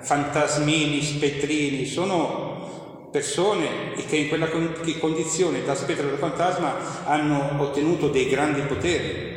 fantasmini, 0.01 1.01
spettrini, 1.01 1.85
sono 1.85 3.09
persone 3.11 3.93
che 4.07 4.15
in 4.15 4.27
quella 4.27 4.49
condizione 4.49 5.63
da 5.63 5.75
spettro 5.75 6.09
da 6.09 6.17
fantasma 6.17 7.05
hanno 7.05 7.61
ottenuto 7.61 8.09
dei 8.09 8.27
grandi 8.27 8.61
poteri. 8.61 9.31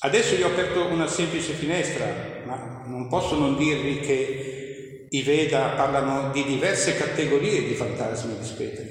Adesso 0.00 0.34
gli 0.34 0.42
ho 0.42 0.48
aperto 0.48 0.84
una 0.86 1.06
semplice 1.06 1.54
finestra, 1.54 2.42
ma 2.44 2.84
non 2.86 3.08
posso 3.08 3.38
non 3.38 3.56
dirvi 3.56 4.00
che 4.00 5.06
i 5.08 5.22
Veda 5.22 5.68
parlano 5.70 6.30
di 6.32 6.44
diverse 6.44 6.96
categorie 6.96 7.66
di 7.66 7.74
fantasmi 7.74 8.34
e 8.34 8.38
di 8.38 8.44
spettri. 8.44 8.86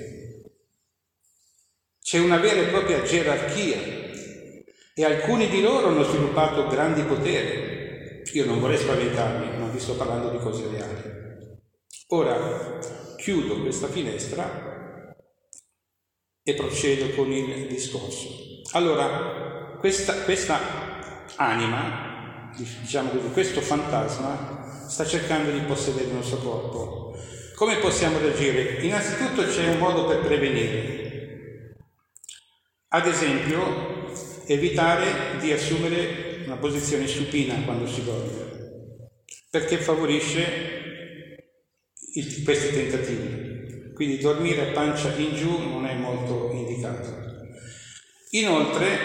C'è 2.01 2.19
una 2.19 2.37
vera 2.37 2.61
e 2.61 2.65
propria 2.65 3.03
gerarchia 3.03 3.77
e 4.95 5.05
alcuni 5.05 5.47
di 5.49 5.61
loro 5.61 5.87
hanno 5.87 6.03
sviluppato 6.03 6.67
grandi 6.67 7.01
poteri. 7.03 7.74
Io 8.33 8.45
non 8.45 8.59
vorrei 8.59 8.77
spaventarmi, 8.77 9.57
ma 9.59 9.67
vi 9.67 9.79
sto 9.79 9.95
parlando 9.95 10.29
di 10.29 10.37
cose 10.37 10.67
reali. 10.67 11.23
Ora 12.07 12.79
chiudo 13.17 13.61
questa 13.61 13.87
finestra 13.87 15.15
e 16.43 16.53
procedo 16.53 17.13
con 17.15 17.31
il 17.31 17.67
discorso. 17.67 18.29
Allora, 18.73 19.77
questa, 19.79 20.13
questa 20.23 20.59
anima, 21.37 22.51
diciamo 22.55 23.09
così, 23.09 23.31
questo 23.31 23.61
fantasma 23.61 24.87
sta 24.87 25.05
cercando 25.05 25.51
di 25.51 25.59
possedere 25.61 26.05
il 26.05 26.13
nostro 26.13 26.37
corpo. 26.37 27.17
Come 27.55 27.77
possiamo 27.77 28.19
reagire? 28.19 28.83
Innanzitutto 28.83 29.43
c'è 29.43 29.69
un 29.69 29.77
modo 29.77 30.05
per 30.05 30.19
prevenire. 30.19 31.75
Ad 32.89 33.07
esempio, 33.07 34.13
evitare 34.45 35.39
di 35.39 35.51
assumere 35.51 36.34
una 36.45 36.57
posizione 36.57 37.07
supina 37.07 37.55
quando 37.63 37.87
si 37.87 38.03
dorme, 38.03 38.31
perché 39.49 39.77
favorisce 39.77 41.51
questi 42.43 42.73
tentativi. 42.73 43.93
Quindi 43.93 44.17
dormire 44.17 44.69
a 44.69 44.73
pancia 44.73 45.13
in 45.15 45.35
giù 45.35 45.57
non 45.57 45.85
è 45.85 45.95
molto 45.95 46.51
indicato. 46.51 47.23
Inoltre, 48.31 48.97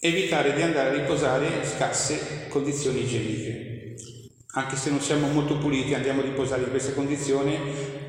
evitare 0.00 0.54
di 0.54 0.62
andare 0.62 0.90
a 0.90 1.00
riposare 1.00 1.46
in 1.46 1.64
scarse 1.64 2.46
condizioni 2.48 3.02
igieniche 3.02 3.66
anche 4.56 4.76
se 4.76 4.88
non 4.88 5.00
siamo 5.00 5.28
molto 5.28 5.58
puliti, 5.58 5.92
andiamo 5.92 6.22
a 6.22 6.24
riposare 6.24 6.62
in 6.62 6.70
questa 6.70 6.92
condizione, 6.92 7.58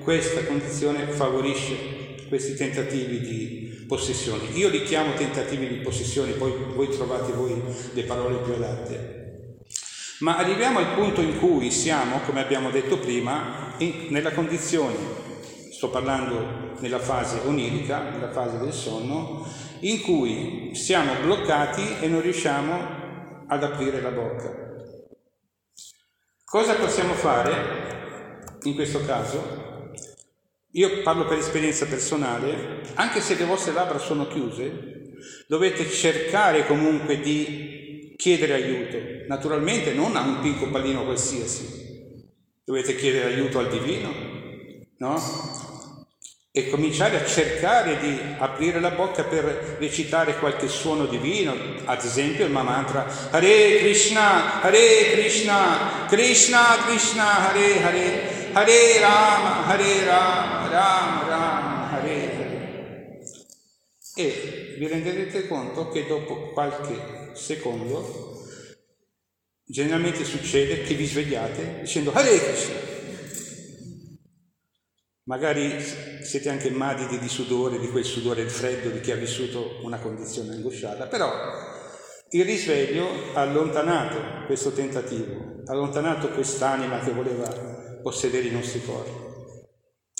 questa 0.01 0.45
condizione 0.45 1.07
favorisce 1.07 1.75
questi 2.29 2.55
tentativi 2.55 3.19
di 3.19 3.66
possessione. 3.87 4.49
Io 4.53 4.69
li 4.69 4.83
chiamo 4.83 5.13
tentativi 5.13 5.67
di 5.67 5.75
possessione, 5.77 6.33
poi 6.33 6.53
voi 6.75 6.89
trovate 6.89 7.31
voi 7.31 7.61
le 7.93 8.03
parole 8.03 8.37
più 8.37 8.53
adatte. 8.53 9.63
Ma 10.19 10.37
arriviamo 10.37 10.79
al 10.79 10.93
punto 10.93 11.21
in 11.21 11.37
cui 11.39 11.71
siamo, 11.71 12.19
come 12.25 12.41
abbiamo 12.41 12.69
detto 12.69 12.97
prima, 12.97 13.75
in, 13.77 14.07
nella 14.09 14.31
condizione 14.31 15.25
sto 15.77 15.89
parlando 15.91 16.73
nella 16.79 16.97
fase 16.97 17.41
onirica, 17.45 18.09
nella 18.09 18.31
fase 18.31 18.57
del 18.57 18.73
sonno, 18.73 19.45
in 19.81 20.01
cui 20.01 20.71
siamo 20.73 21.13
bloccati 21.21 21.99
e 22.01 22.07
non 22.07 22.21
riusciamo 22.21 23.45
ad 23.47 23.63
aprire 23.63 24.01
la 24.01 24.09
bocca. 24.09 24.65
Cosa 26.43 26.73
possiamo 26.73 27.13
fare 27.13 28.55
in 28.63 28.73
questo 28.73 29.05
caso? 29.05 29.66
Io 30.71 31.01
parlo 31.01 31.25
per 31.25 31.37
esperienza 31.37 31.85
personale, 31.85 32.81
anche 32.95 33.21
se 33.21 33.35
le 33.35 33.45
vostre 33.45 33.73
labbra 33.73 33.97
sono 33.97 34.27
chiuse, 34.27 35.13
dovete 35.47 35.89
cercare 35.89 36.65
comunque 36.65 37.19
di 37.19 38.13
chiedere 38.17 38.53
aiuto, 38.53 38.97
naturalmente 39.27 39.93
non 39.93 40.15
a 40.15 40.21
un 40.21 40.41
picco 40.41 40.69
pallino 40.69 41.05
qualsiasi, 41.05 41.85
dovete 42.63 42.95
chiedere 42.95 43.33
aiuto 43.33 43.59
al 43.59 43.69
divino, 43.69 44.13
no? 44.97 45.65
e 46.57 46.71
cominciare 46.71 47.21
a 47.21 47.25
cercare 47.25 47.99
di 47.99 48.19
aprire 48.39 48.79
la 48.79 48.89
bocca 48.89 49.23
per 49.23 49.77
recitare 49.77 50.39
qualche 50.39 50.67
suono 50.67 51.05
divino, 51.05 51.53
ad 51.85 52.03
esempio 52.03 52.45
il 52.45 52.51
mantra 52.51 53.05
Hare 53.29 53.77
Krishna, 53.77 54.59
Hare 54.61 55.11
Krishna, 55.11 56.07
Krishna 56.07 56.77
Krishna, 56.87 57.49
Hare 57.49 57.83
Hare, 57.83 58.36
Rama, 58.53 59.65
Hare 59.65 60.05
Rama, 60.05 60.69
Rama 60.69 61.27
Rama, 61.27 61.91
Hare 61.91 62.35
Hare. 62.35 63.19
E 64.15 64.75
vi 64.77 64.87
renderete 64.87 65.47
conto 65.47 65.89
che 65.89 66.07
dopo 66.07 66.49
qualche 66.51 67.31
secondo 67.33 68.35
generalmente 69.63 70.23
succede 70.23 70.81
che 70.81 70.95
vi 70.95 71.05
svegliate 71.05 71.79
dicendo 71.81 72.11
Hare 72.13 72.39
Krishna. 72.39 72.75
Magari 75.23 75.83
siete 76.23 76.49
anche 76.49 76.69
madidi 76.69 77.19
di 77.19 77.27
sudore, 77.27 77.79
di 77.79 77.89
quel 77.89 78.05
sudore 78.05 78.47
freddo 78.47 78.89
di 78.89 79.01
chi 79.01 79.11
ha 79.11 79.17
vissuto 79.17 79.79
una 79.83 79.99
condizione 79.99 80.53
angosciata, 80.53 81.07
però 81.07 81.29
il 82.29 82.45
risveglio 82.45 83.33
ha 83.33 83.41
allontanato 83.41 84.45
questo 84.45 84.71
tentativo, 84.71 85.63
ha 85.65 85.71
allontanato 85.73 86.29
quest'anima 86.29 86.99
che 86.99 87.11
voleva 87.11 87.76
possedere 88.07 88.47
i 88.47 88.51
nostri 88.51 88.81
corpi. 88.85 89.11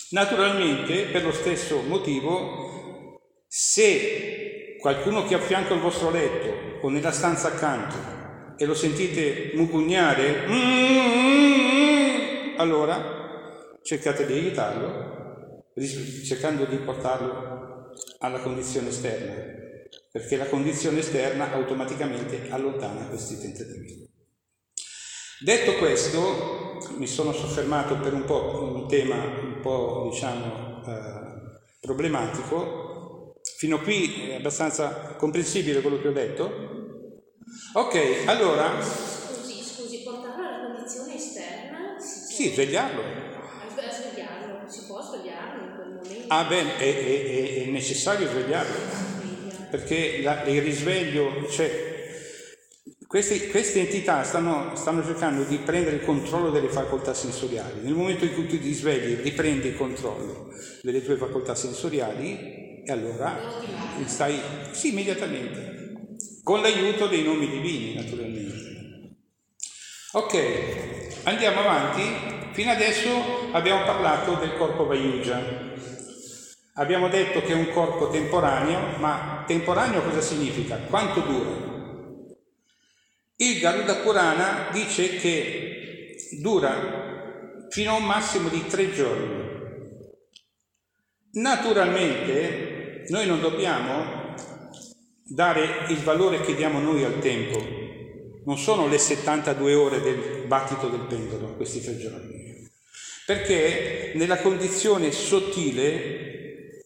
Naturalmente, 0.10 1.06
per 1.06 1.23
lo 1.23 1.32
stesso 1.32 1.80
motivo, 1.84 3.17
se 3.47 4.76
qualcuno 4.78 5.23
che 5.23 5.36
è 5.36 5.38
a 5.38 5.41
fianco 5.41 5.73
al 5.73 5.80
vostro 5.80 6.12
letto 6.12 6.86
o 6.86 6.89
nella 6.89 7.13
stanza 7.13 7.47
accanto 7.47 8.58
e 8.58 8.65
lo 8.65 8.73
sentite 8.73 9.52
mugugnare, 9.54 10.43
allora 12.58 13.78
cercate 13.82 14.26
di 14.26 14.34
aiutarlo, 14.34 15.63
cercando 16.26 16.65
di 16.65 16.76
portarlo 16.80 17.93
alla 18.19 18.39
condizione 18.41 18.89
esterna, 18.89 19.34
perché 20.12 20.36
la 20.36 20.47
condizione 20.47 21.00
esterna 21.00 21.54
automaticamente 21.54 22.47
allontana 22.50 23.08
questi 23.08 23.39
tentativi. 23.39 24.15
Detto 25.39 25.76
questo, 25.76 26.80
mi 26.97 27.08
sono 27.08 27.32
soffermato 27.32 27.95
per 27.97 28.13
un 28.13 28.26
po' 28.26 28.73
un 28.73 28.88
tema 28.88 29.15
un 29.15 29.60
po' 29.62 30.10
diciamo 30.12 30.84
eh, 30.86 31.60
problematico. 31.80 33.41
Fino 33.58 33.78
a 33.78 33.80
qui 33.80 34.30
è 34.30 34.36
abbastanza 34.36 35.15
comprensibile 35.17 35.82
quello 35.82 36.00
che 36.00 36.08
ho 36.08 36.13
detto? 36.13 36.52
Ok, 37.73 38.23
allora. 38.26 38.82
Scusi, 38.82 39.62
scusi, 39.63 40.02
portarlo 40.04 40.47
alla 40.47 40.73
condizione 40.73 41.15
esterna? 41.15 42.00
Sì, 42.00 42.50
svegliarlo 42.50 43.36
svegliarlo 45.17 45.63
in 45.63 45.76
quel 45.76 45.89
momento. 45.93 46.34
Ah 46.34 46.43
beh, 46.43 46.78
è, 46.78 47.63
è, 47.63 47.63
è 47.63 47.69
necessario 47.69 48.28
svegliarlo, 48.28 48.76
perché 49.69 50.21
la, 50.21 50.43
il 50.43 50.62
risveglio, 50.62 51.47
cioè, 51.50 51.96
queste, 53.08 53.48
queste 53.50 53.80
entità 53.80 54.24
stanno, 54.24 54.76
stanno, 54.76 55.04
cercando 55.04 55.43
di 55.43 55.58
prendere 55.58 55.96
il 55.96 56.06
controllo 56.06 56.52
delle 56.52 56.70
facoltà 56.70 57.13
sensoriali. 57.13 57.82
Nel 57.82 57.93
momento 57.93 58.26
in 58.26 58.34
cui 58.34 58.48
tu 58.48 58.60
ti 58.60 58.74
svegli, 58.74 59.22
riprendi 59.22 59.70
il 59.70 59.76
controllo 59.76 60.52
delle 60.82 61.04
tue 61.04 61.15
facoltà 61.15 61.56
sensoriali 61.56 62.84
e 62.86 62.91
allora 62.91 63.36
stai, 64.06 64.39
sì, 64.72 64.91
immediatamente, 64.91 66.15
con 66.43 66.62
l'aiuto 66.62 67.08
dei 67.08 67.24
nomi 67.24 67.50
divini, 67.50 67.96
naturalmente. 67.96 68.56
Ok, 70.12 71.24
andiamo 71.24 71.60
avanti 71.60 72.36
Fino 72.58 72.72
adesso 72.72 73.52
abbiamo 73.52 73.86
parlato 73.86 74.34
del 74.34 74.58
corpo 74.58 74.88
Vayuja. 74.88 75.39
Abbiamo 76.74 77.08
detto 77.08 77.41
che 77.41 77.54
è 77.54 77.54
un 77.54 77.70
corpo 77.72 78.10
temporaneo, 78.10 78.98
ma 78.98 79.43
temporaneo 79.46 80.02
cosa 80.02 80.22
significa? 80.22 80.76
Quanto 80.89 81.20
dura? 81.20 81.77
Il 83.38 83.60
Garuda 83.60 83.95
Purana 83.95 84.69
dice 84.71 85.17
che 85.17 86.15
dura 86.41 87.65
fino 87.69 87.91
a 87.91 87.97
un 87.97 88.06
massimo 88.06 88.50
di 88.50 88.65
tre 88.67 88.91
giorni. 88.91 89.45
Naturalmente 91.34 93.06
noi 93.10 93.26
non 93.26 93.39
dobbiamo 93.39 94.36
dare 95.23 95.86
il 95.89 95.97
valore 95.97 96.41
che 96.41 96.56
diamo 96.56 96.80
noi 96.80 97.04
al 97.04 97.19
tempo, 97.19 97.63
non 98.45 98.58
sono 98.58 98.88
le 98.88 98.97
72 98.97 99.73
ore 99.73 100.02
del 100.02 100.45
battito 100.47 100.88
del 100.88 101.02
pendolo 101.02 101.56
questi 101.56 101.82
tre 101.82 101.97
giorni 101.97 102.47
perché 103.28 104.13
nella 104.15 104.38
condizione 104.38 105.12
sottile 105.12 106.86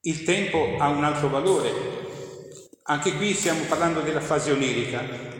il 0.00 0.24
tempo 0.24 0.74
ha 0.76 0.88
un 0.88 1.04
altro 1.04 1.28
valore. 1.28 1.70
Anche 2.82 3.14
qui 3.14 3.32
stiamo 3.32 3.62
parlando 3.68 4.00
della 4.00 4.20
fase 4.20 4.50
onirica. 4.50 5.35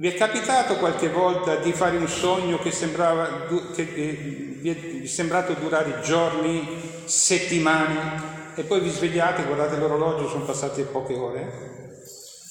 Vi 0.00 0.08
è 0.08 0.14
capitato 0.14 0.76
qualche 0.76 1.10
volta 1.10 1.56
di 1.56 1.72
fare 1.72 1.98
un 1.98 2.08
sogno 2.08 2.58
che, 2.58 2.70
sembrava, 2.70 3.46
che 3.74 3.84
vi 3.84 4.70
è 4.70 5.06
sembrato 5.06 5.52
durare 5.52 6.00
giorni, 6.00 6.66
settimane 7.04 8.54
e 8.54 8.62
poi 8.62 8.80
vi 8.80 8.88
svegliate, 8.88 9.44
guardate 9.44 9.76
l'orologio, 9.76 10.26
sono 10.26 10.46
passate 10.46 10.84
poche 10.84 11.12
ore? 11.12 12.00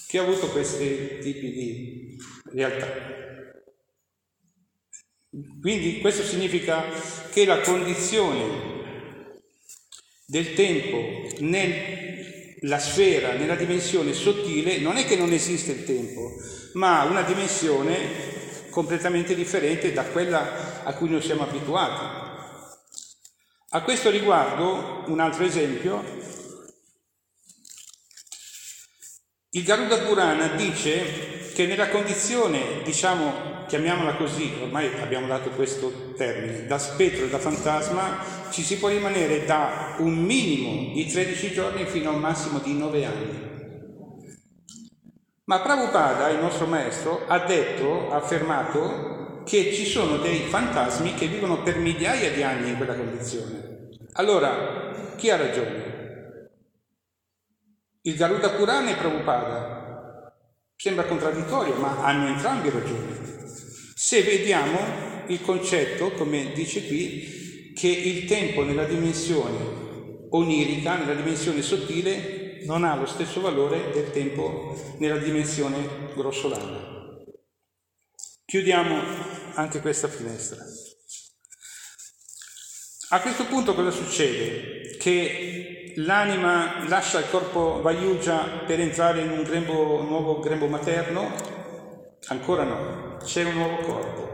Chi 0.07 0.19
ha 0.19 0.21
avuto 0.21 0.49
questi 0.49 1.17
tipi 1.21 1.51
di 1.51 2.17
realtà? 2.53 2.88
Quindi 5.59 6.01
questo 6.01 6.21
significa 6.21 6.83
che 7.31 7.45
la 7.45 7.62
condizione 7.62 9.41
del 10.27 10.53
tempo 10.53 11.35
nella 11.39 12.77
sfera, 12.77 13.33
nella 13.33 13.55
dimensione 13.55 14.13
sottile, 14.13 14.77
non 14.77 14.97
è 14.97 15.05
che 15.05 15.15
non 15.15 15.31
esiste 15.31 15.71
il 15.71 15.83
tempo, 15.83 16.33
ma 16.73 17.03
una 17.03 17.21
dimensione 17.21 18.69
completamente 18.69 19.36
differente 19.36 19.91
da 19.93 20.03
quella 20.03 20.84
a 20.84 20.93
cui 20.93 21.10
noi 21.10 21.21
siamo 21.21 21.43
abituati. 21.43 22.27
A 23.69 23.82
questo 23.82 24.10
riguardo, 24.10 25.03
un 25.08 25.19
altro 25.19 25.43
esempio, 25.43 26.03
il 29.51 29.63
Garuda 29.63 29.97
Purana 29.99 30.47
dice 30.49 31.51
che 31.53 31.65
nella 31.65 31.89
condizione, 31.89 32.82
diciamo, 32.84 33.65
chiamiamola 33.67 34.15
così, 34.15 34.51
ormai 34.62 34.89
abbiamo 34.99 35.27
dato 35.27 35.51
questo 35.51 36.13
termine, 36.15 36.65
da 36.65 36.79
spettro 36.79 37.25
e 37.25 37.29
da 37.29 37.38
fantasma 37.38 38.38
ci 38.49 38.63
si 38.63 38.77
può 38.77 38.89
rimanere 38.89 39.45
da 39.45 39.95
un 39.99 40.15
minimo 40.15 40.93
di 40.93 41.05
13 41.05 41.51
giorni 41.51 41.86
fino 41.86 42.10
a 42.10 42.13
un 42.13 42.19
massimo 42.19 42.60
di 42.60 42.73
9 42.73 43.05
anni. 43.05 43.59
Ma 45.49 45.62
Prabhupada, 45.62 46.29
il 46.29 46.38
nostro 46.38 46.67
maestro, 46.67 47.25
ha 47.25 47.39
detto, 47.39 48.12
ha 48.12 48.17
affermato 48.17 49.41
che 49.45 49.73
ci 49.73 49.83
sono 49.83 50.17
dei 50.17 50.41
fantasmi 50.41 51.15
che 51.15 51.25
vivono 51.25 51.63
per 51.63 51.79
migliaia 51.79 52.31
di 52.31 52.43
anni 52.43 52.69
in 52.69 52.77
quella 52.77 52.93
condizione. 52.93 53.89
Allora, 54.12 55.15
chi 55.15 55.31
ha 55.31 55.38
ragione? 55.38 56.51
Il 58.01 58.15
Garuda 58.15 58.51
Purana 58.51 58.91
e 58.91 58.95
Prabhupada? 58.97 60.35
Sembra 60.75 61.05
contraddittorio, 61.05 61.73
ma 61.77 61.97
hanno 62.03 62.27
entrambi 62.27 62.69
ragione. 62.69 63.17
Se 63.95 64.21
vediamo 64.21 64.77
il 65.29 65.41
concetto, 65.41 66.12
come 66.12 66.51
dice 66.53 66.85
qui, 66.85 67.73
che 67.73 67.88
il 67.88 68.25
tempo 68.25 68.63
nella 68.63 68.85
dimensione 68.85 70.27
onirica, 70.29 70.97
nella 70.97 71.15
dimensione 71.15 71.63
sottile, 71.63 72.38
non 72.69 72.84
ha 72.84 72.93
lo 72.95 73.08
stesso 73.08 73.41
valore 73.41 73.89
del 73.91 74.12
tempo 74.12 74.77
nella 74.99 75.17
dimensione 75.17 76.13
grossolana. 76.13 76.97
Chiudiamo 78.45 79.01
anche 79.55 79.82
questa 79.82 80.08
finestra. 80.08 80.63
A 83.10 83.21
questo 83.21 83.45
punto 83.47 83.73
cosa 83.73 83.89
succede? 83.89 84.97
Che 84.99 85.93
l'anima 85.95 86.88
lascia 86.88 87.17
il 87.17 87.29
corpo 87.32 87.82
Vayuja 87.82 88.63
per 88.67 88.79
entrare 88.79 89.21
in 89.21 89.32
un 89.32 89.41
grembo, 89.41 90.03
nuovo 90.03 90.39
grembo 90.39 90.67
materno? 90.67 91.34
Ancora 92.27 92.63
no 92.63 93.17
c'è 93.17 93.45
un 93.45 93.53
nuovo 93.55 93.77
corpo. 93.77 94.27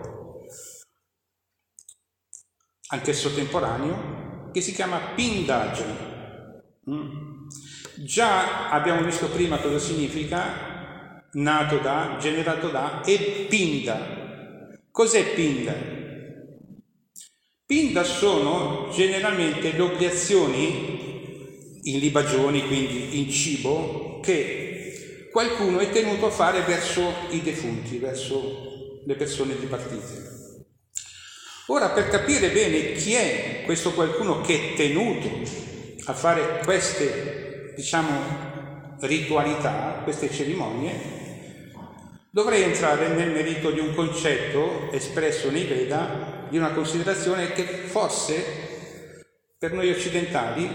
anch'esso 2.88 3.34
temporaneo, 3.34 4.52
che 4.52 4.62
si 4.62 4.72
chiama 4.72 5.00
Pindaja. 5.16 5.86
Mm. 6.90 7.25
Già 7.98 8.70
abbiamo 8.70 9.04
visto 9.04 9.28
prima 9.28 9.58
cosa 9.58 9.80
significa 9.80 11.24
nato 11.34 11.78
da, 11.78 12.18
generato 12.20 12.70
da 12.70 13.02
e 13.04 13.46
Pinda. 13.50 14.74
Cos'è 14.92 15.34
Pinda? 15.34 15.74
Pinda 17.66 18.04
sono 18.04 18.92
generalmente 18.94 19.72
le 19.72 19.82
obiezioni 19.82 21.80
in 21.84 22.00
libagioni, 22.00 22.66
quindi 22.68 23.20
in 23.20 23.32
cibo, 23.32 24.20
che 24.22 25.30
qualcuno 25.32 25.80
è 25.80 25.90
tenuto 25.90 26.28
a 26.28 26.32
fare 26.32 26.62
verso 26.62 27.14
i 27.32 27.42
defunti, 27.42 27.98
verso 27.98 29.02
le 29.06 29.16
persone 29.16 29.58
dipartite. 29.58 30.34
Ora, 31.68 31.90
per 31.90 32.10
capire 32.10 32.52
bene 32.52 32.94
chi 32.94 33.14
è 33.14 33.64
questo 33.66 33.94
qualcuno 33.94 34.42
che 34.42 34.74
è 34.74 34.76
tenuto 34.76 35.30
a 36.06 36.14
fare 36.14 36.62
queste, 36.64 37.55
diciamo, 37.76 38.96
ritualità, 39.02 40.02
queste 40.04 40.32
cerimonie, 40.32 41.72
dovrei 42.30 42.64
entrare 42.64 43.10
nel 43.10 43.32
merito 43.32 43.72
di 43.72 43.80
un 43.80 43.94
concetto 43.94 44.92
espresso 44.92 45.50
nei 45.52 45.66
Veda, 45.66 46.48
di 46.50 46.58
una 46.58 46.72
considerazione 46.72 47.52
che 47.52 47.64
forse 47.64 48.66
per 49.58 49.74
noi 49.74 49.90
occidentali, 49.90 50.70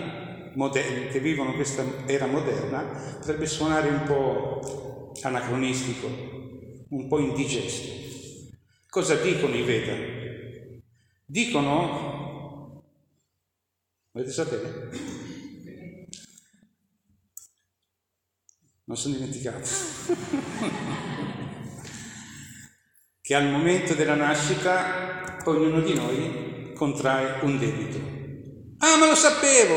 moderni, 0.54 1.08
che 1.08 1.20
vivono 1.20 1.54
questa 1.54 1.84
era 2.06 2.26
moderna, 2.26 2.82
potrebbe 3.18 3.46
suonare 3.46 3.88
un 3.88 4.02
po' 4.04 5.12
anacronistico, 5.22 6.06
un 6.88 7.08
po' 7.08 7.18
indigesto. 7.18 7.98
Cosa 8.88 9.14
dicono 9.16 9.54
i 9.54 9.62
Veda? 9.62 9.94
Dicono, 11.24 12.82
volete 14.10 14.32
sapere? 14.32 15.28
Non 18.90 18.98
sono 18.98 19.14
dimenticato. 19.14 19.62
che 23.22 23.34
al 23.36 23.48
momento 23.48 23.94
della 23.94 24.16
nascita 24.16 25.36
ognuno 25.44 25.80
di 25.80 25.94
noi 25.94 26.72
contrae 26.74 27.38
un 27.42 27.56
debito. 27.56 27.98
Ah, 28.78 28.96
ma 28.96 29.06
lo 29.06 29.14
sapevo! 29.14 29.74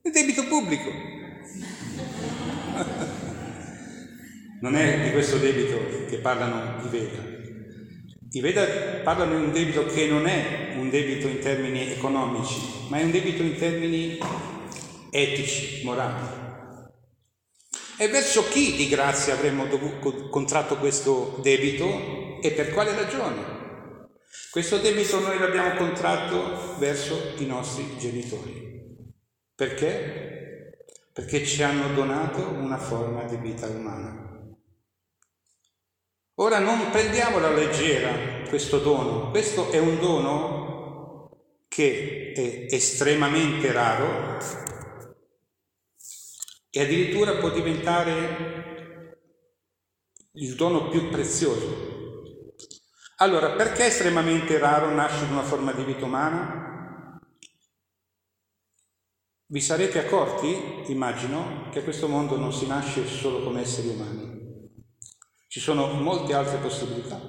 Il 0.00 0.12
debito 0.12 0.46
pubblico. 0.46 0.88
non 4.62 4.76
è 4.76 5.04
di 5.04 5.12
questo 5.12 5.36
debito 5.36 6.06
che 6.08 6.20
parlano 6.20 6.82
i 6.86 6.88
Veda, 6.88 7.22
i 8.30 8.40
Veda 8.40 8.64
parlano 9.02 9.36
di 9.36 9.44
un 9.44 9.52
debito 9.52 9.84
che 9.84 10.06
non 10.06 10.26
è 10.26 10.72
un 10.78 10.88
debito 10.88 11.28
in 11.28 11.40
termini 11.40 11.92
economici, 11.92 12.62
ma 12.88 12.96
è 12.96 13.02
un 13.02 13.10
debito 13.10 13.42
in 13.42 13.56
termini 13.56 14.18
etici, 15.10 15.84
morali. 15.84 16.43
E 17.96 18.08
verso 18.08 18.48
chi 18.48 18.74
di 18.74 18.88
grazia 18.88 19.34
avremmo 19.34 19.66
contratto 20.28 20.78
questo 20.78 21.38
debito 21.40 22.40
e 22.40 22.50
per 22.50 22.72
quale 22.72 22.92
ragione? 22.92 24.10
Questo 24.50 24.78
debito 24.78 25.20
noi 25.20 25.38
l'abbiamo 25.38 25.76
contratto 25.76 26.76
verso 26.78 27.34
i 27.38 27.46
nostri 27.46 27.96
genitori. 27.96 28.82
Perché? 29.54 30.88
Perché 31.12 31.46
ci 31.46 31.62
hanno 31.62 31.94
donato 31.94 32.40
una 32.48 32.78
forma 32.78 33.22
di 33.24 33.36
vita 33.36 33.66
umana. 33.68 34.22
Ora 36.38 36.58
non 36.58 36.90
prendiamo 36.90 37.36
alla 37.36 37.52
leggera 37.52 38.48
questo 38.48 38.78
dono, 38.80 39.30
questo 39.30 39.70
è 39.70 39.78
un 39.78 40.00
dono 40.00 41.30
che 41.68 42.32
è 42.34 42.74
estremamente 42.74 43.70
raro 43.70 44.38
e 46.76 46.80
addirittura 46.80 47.36
può 47.36 47.50
diventare 47.50 49.20
il 50.32 50.56
dono 50.56 50.88
più 50.88 51.08
prezioso. 51.08 52.32
Allora, 53.18 53.52
perché 53.52 53.84
estremamente 53.84 54.58
raro 54.58 54.90
nasce 54.90 55.24
in 55.24 55.30
una 55.30 55.44
forma 55.44 55.70
di 55.72 55.84
vita 55.84 56.04
umana? 56.04 57.20
Vi 59.46 59.60
sarete 59.60 60.00
accorti, 60.00 60.90
immagino, 60.90 61.68
che 61.70 61.84
questo 61.84 62.08
mondo 62.08 62.36
non 62.36 62.52
si 62.52 62.66
nasce 62.66 63.06
solo 63.06 63.44
come 63.44 63.60
esseri 63.60 63.90
umani. 63.90 64.72
Ci 65.46 65.60
sono 65.60 65.92
molte 65.92 66.34
altre 66.34 66.58
possibilità. 66.58 67.20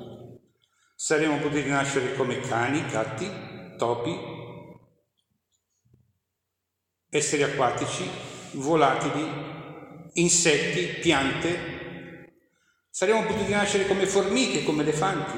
Saremmo 0.96 1.38
potuti 1.38 1.68
nascere 1.68 2.16
come 2.16 2.40
cani, 2.40 2.84
gatti, 2.88 3.30
topi, 3.78 4.18
esseri 7.12 7.44
acquatici, 7.44 8.10
volatili, 8.56 9.26
insetti, 10.14 11.00
piante. 11.00 11.74
Saremmo 12.90 13.26
potuti 13.26 13.52
nascere 13.52 13.88
come 13.88 14.06
formiche, 14.06 14.64
come 14.64 14.84
elefanti, 14.84 15.38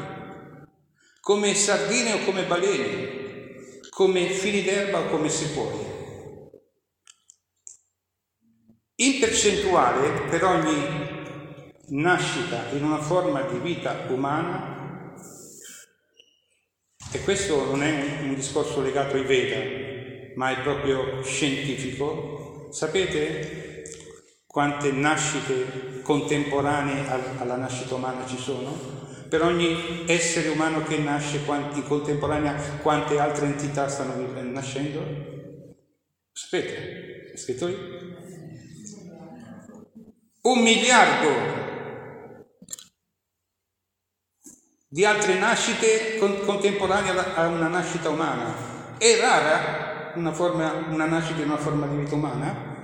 come 1.19 1.53
sardine 1.56 2.13
o 2.13 2.25
come 2.25 2.43
balene, 2.43 3.80
come 3.89 4.30
fili 4.30 4.63
d'erba 4.63 4.99
o 4.99 5.10
come 5.10 5.30
sequoie. 5.30 5.95
In 8.99 9.19
percentuale, 9.19 10.27
per 10.30 10.43
ogni 10.43 11.15
nascita 11.89 12.69
in 12.71 12.84
una 12.84 12.99
forma 12.99 13.41
di 13.43 13.60
vita 13.60 14.06
umana, 14.10 15.13
e 17.12 17.23
questo 17.23 17.63
non 17.65 17.84
è 17.84 17.91
un, 17.91 18.30
un 18.30 18.36
discorso 18.36 18.82
legato 18.82 19.15
ai 19.15 19.23
Veda, 19.23 20.36
ma 20.36 20.51
è 20.51 20.62
proprio 20.62 21.23
scientifico, 21.23 22.47
sapete 22.71 23.84
quante 24.45 24.91
nascite 24.91 26.01
contemporanee 26.01 27.08
alla 27.38 27.56
nascita 27.56 27.95
umana 27.95 28.25
ci 28.25 28.38
sono? 28.38 28.95
Per 29.30 29.43
ogni 29.43 30.06
essere 30.08 30.49
umano 30.49 30.84
che 30.84 30.97
nasce 30.99 31.41
in 31.45 31.84
contemporanea, 31.86 32.56
quante 32.82 33.19
altre 33.19 33.47
entità 33.47 33.88
stanno 33.89 34.15
nascendo? 34.43 35.03
Sapete? 36.32 37.32
È 37.34 37.38
scritto 37.38 37.67
lì? 37.67 37.75
Un 40.41 40.62
miliardo 40.62 41.65
di 44.88 45.03
altre 45.03 45.38
nascite 45.38 46.17
con, 46.17 46.45
contemporanee 46.45 47.12
a 47.36 47.47
una 47.47 47.67
nascita 47.67 48.10
umana. 48.10 48.95
È 48.97 49.19
rara 49.19 49.97
una, 50.17 50.34
forma, 50.34 50.73
una 50.89 51.06
nascita 51.06 51.41
in 51.41 51.49
una 51.49 51.58
forma 51.58 51.88
di 51.88 51.97
vita 51.97 52.15
umana? 52.15 52.75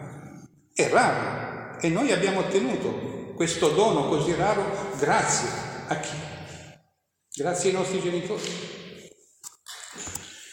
È 0.73 0.87
rara. 0.89 1.77
E 1.79 1.89
noi 1.89 2.11
abbiamo 2.11 2.39
ottenuto 2.39 3.33
questo 3.35 3.69
dono 3.69 4.07
così 4.07 4.33
raro 4.35 4.63
grazie 4.97 5.49
a 5.87 5.95
chi? 5.97 6.15
Grazie 7.35 7.71
ai 7.71 7.75
nostri 7.75 7.99
genitori. 7.99 8.41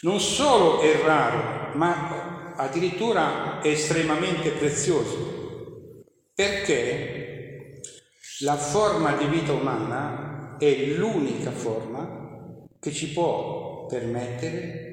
Non 0.01 0.19
solo 0.19 0.81
è 0.81 0.99
raro, 1.03 1.77
ma 1.77 2.53
addirittura 2.55 3.61
è 3.61 3.67
estremamente 3.67 4.49
prezioso, 4.49 6.03
perché 6.33 7.81
la 8.39 8.57
forma 8.57 9.13
di 9.13 9.25
vita 9.25 9.53
umana 9.53 10.57
è 10.57 10.87
l'unica 10.95 11.51
forma 11.51 12.67
che 12.79 12.91
ci 12.91 13.11
può 13.11 13.85
permettere 13.85 14.90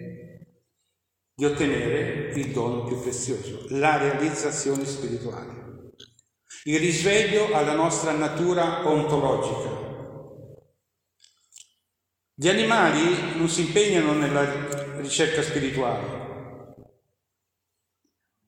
di 1.38 1.44
ottenere 1.44 2.33
il 2.35 2.51
dono 2.51 2.83
più 2.83 3.01
prezioso, 3.01 3.66
la 3.68 3.96
realizzazione 3.96 4.85
spirituale, 4.85 5.92
il 6.64 6.81
risveglio 6.81 7.55
alla 7.55 7.74
nostra 7.74 8.11
natura 8.11 8.85
ontologica. 8.88 9.87
Gli 12.35 12.48
animali 12.48 13.37
non 13.37 13.48
si 13.48 13.61
impegnano 13.61 14.14
nella 14.14 14.98
ricerca 15.01 15.40
spirituale. 15.42 16.27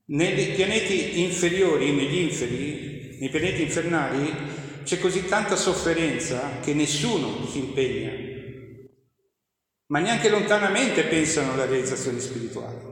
Nei 0.06 0.54
pianeti 0.56 1.22
inferiori, 1.22 1.92
negli 1.92 2.18
inferi, 2.18 3.18
nei 3.20 3.28
pianeti 3.28 3.62
infernali, 3.62 4.32
c'è 4.82 4.98
così 4.98 5.26
tanta 5.26 5.54
sofferenza 5.54 6.58
che 6.58 6.74
nessuno 6.74 7.46
si 7.46 7.58
impegna, 7.58 8.29
ma 9.90 9.98
neanche 9.98 10.28
lontanamente 10.28 11.04
pensano 11.04 11.52
alla 11.52 11.66
realizzazione 11.66 12.20
spirituale. 12.20 12.88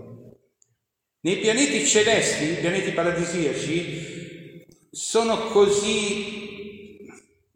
Nei 1.20 1.38
pianeti 1.38 1.86
celesti, 1.86 2.44
i 2.44 2.56
pianeti 2.56 2.90
paradisiaci, 2.90 4.66
sono 4.90 5.36
così 5.48 7.06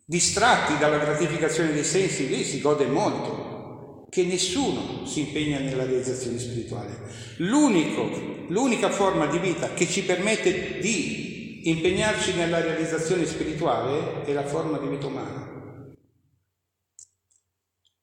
distratti 0.04 0.78
dalla 0.78 0.98
gratificazione 0.98 1.72
dei 1.72 1.84
sensi, 1.84 2.28
lì 2.28 2.44
si 2.44 2.60
gode 2.60 2.86
molto, 2.86 4.06
che 4.10 4.24
nessuno 4.24 5.06
si 5.06 5.20
impegna 5.20 5.58
nella 5.58 5.84
realizzazione 5.84 6.38
spirituale. 6.38 7.00
L'unico, 7.38 8.44
l'unica 8.48 8.90
forma 8.90 9.26
di 9.26 9.38
vita 9.38 9.72
che 9.74 9.88
ci 9.88 10.04
permette 10.04 10.78
di 10.78 11.68
impegnarci 11.68 12.34
nella 12.34 12.60
realizzazione 12.60 13.26
spirituale 13.26 14.24
è 14.24 14.32
la 14.32 14.46
forma 14.46 14.78
di 14.78 14.86
vita 14.86 15.06
umana. 15.06 15.50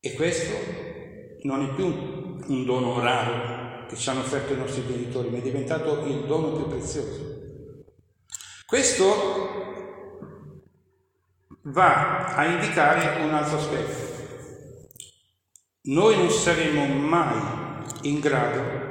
E 0.01 0.13
questo 0.13 0.78
non 1.41 1.63
è 1.63 1.73
più 1.73 1.85
un 1.85 2.65
dono 2.65 2.99
raro 2.99 3.87
che 3.87 3.95
ci 3.95 4.09
hanno 4.09 4.19
offerto 4.19 4.53
i 4.53 4.57
nostri 4.57 4.85
genitori, 4.85 5.29
ma 5.29 5.37
è 5.37 5.41
diventato 5.41 6.05
il 6.05 6.25
dono 6.25 6.51
più 6.51 6.67
prezioso. 6.67 7.37
Questo 8.65 9.39
va 11.63 12.35
a 12.35 12.45
indicare 12.45 13.23
un 13.23 13.33
altro 13.33 13.57
aspetto. 13.57 14.07
Noi 15.81 16.17
non 16.17 16.29
saremo 16.29 16.85
mai 16.85 17.83
in 18.03 18.19
grado 18.19 18.87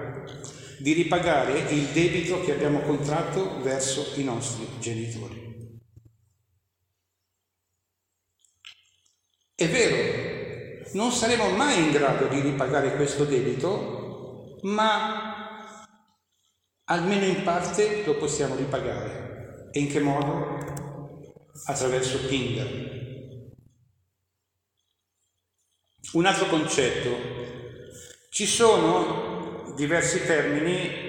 di 0.80 0.92
ripagare 0.92 1.58
il 1.70 1.86
debito 1.88 2.40
che 2.40 2.52
abbiamo 2.52 2.80
contratto 2.80 3.60
verso 3.62 4.18
i 4.20 4.24
nostri 4.24 4.66
genitori. 4.80 5.46
È 9.54 9.68
vero, 9.68 10.27
non 10.92 11.12
saremo 11.12 11.50
mai 11.50 11.84
in 11.84 11.90
grado 11.90 12.26
di 12.28 12.40
ripagare 12.40 12.94
questo 12.96 13.24
debito, 13.24 14.58
ma 14.62 15.86
almeno 16.84 17.24
in 17.24 17.42
parte 17.42 18.04
lo 18.04 18.16
possiamo 18.16 18.54
ripagare. 18.54 19.68
E 19.70 19.80
in 19.80 19.88
che 19.88 20.00
modo? 20.00 20.58
Attraverso 21.66 22.26
Tinder. 22.26 22.86
Un 26.12 26.24
altro 26.24 26.46
concetto. 26.46 27.36
Ci 28.30 28.46
sono 28.46 29.74
diversi 29.76 30.24
termini 30.24 31.06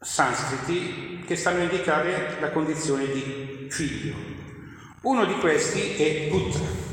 sanscriti 0.00 1.22
che 1.26 1.36
stanno 1.36 1.60
a 1.60 1.64
indicare 1.64 2.40
la 2.40 2.50
condizione 2.50 3.06
di 3.06 3.68
figlio. 3.70 4.16
Uno 5.02 5.24
di 5.26 5.34
questi 5.34 5.94
è 5.94 6.28
putra. 6.28 6.89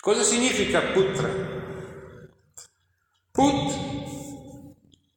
Cosa 0.00 0.22
significa 0.22 0.80
putra? 0.92 1.28
Put 3.30 3.74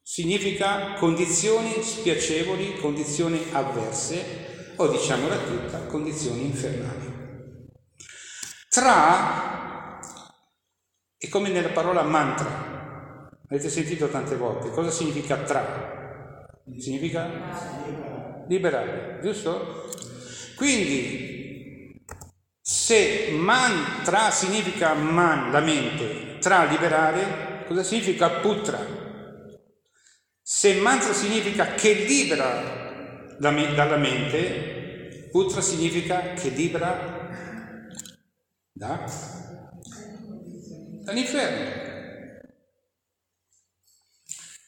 significa 0.02 0.96
condizioni 0.96 1.82
spiacevoli, 1.82 2.76
condizioni 2.80 3.42
avverse 3.54 4.74
o 4.76 4.90
diciamola 4.90 5.38
tutta, 5.38 5.86
condizioni 5.86 6.44
infernali. 6.44 7.72
Tra 8.68 10.00
è 11.18 11.30
come 11.30 11.48
nella 11.48 11.70
parola 11.70 12.02
mantra. 12.02 13.30
Avete 13.48 13.70
sentito 13.70 14.10
tante 14.10 14.36
volte. 14.36 14.70
Cosa 14.70 14.92
significa 14.92 15.38
tra? 15.38 16.60
Significa 16.78 18.46
liberare, 18.50 19.22
giusto? 19.22 19.88
Quindi, 20.58 21.33
se 22.66 23.28
mantra 23.32 24.32
significa 24.32 24.94
man, 24.94 25.52
la 25.52 25.60
mente, 25.60 26.38
tra 26.40 26.64
liberare, 26.64 27.66
cosa 27.68 27.84
significa 27.84 28.40
putra? 28.40 28.80
Se 30.42 30.76
mantra 30.76 31.12
significa 31.12 31.74
che 31.74 31.94
libera 31.94 33.36
dalla 33.38 33.98
mente, 33.98 35.28
putra 35.30 35.60
significa 35.60 36.32
che 36.36 36.50
libera 36.52 37.28
da 38.72 39.06
dall'inferno. 41.04 41.82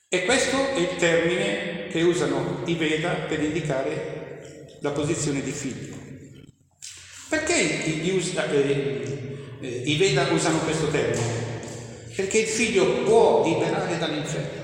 E 0.10 0.25
questo 0.25 0.58
è 0.58 0.79
il 0.79 0.95
termine 0.97 1.88
che 1.88 2.01
usano 2.01 2.63
i 2.65 2.75
Veda 2.75 3.13
per 3.25 3.41
indicare 3.41 4.79
la 4.81 4.91
posizione 4.91 5.41
di 5.41 5.51
figlio. 5.51 6.05
Perché 7.36 7.54
i, 7.54 8.24
eh, 8.34 9.28
eh, 9.60 9.82
i 9.86 9.98
Veda 9.98 10.26
usano 10.32 10.60
questo 10.60 10.88
termine? 10.88 11.43
Perché 12.15 12.38
il 12.38 12.48
figlio 12.48 13.04
può 13.04 13.43
liberare 13.43 13.98
dall'inferno. 13.98 14.63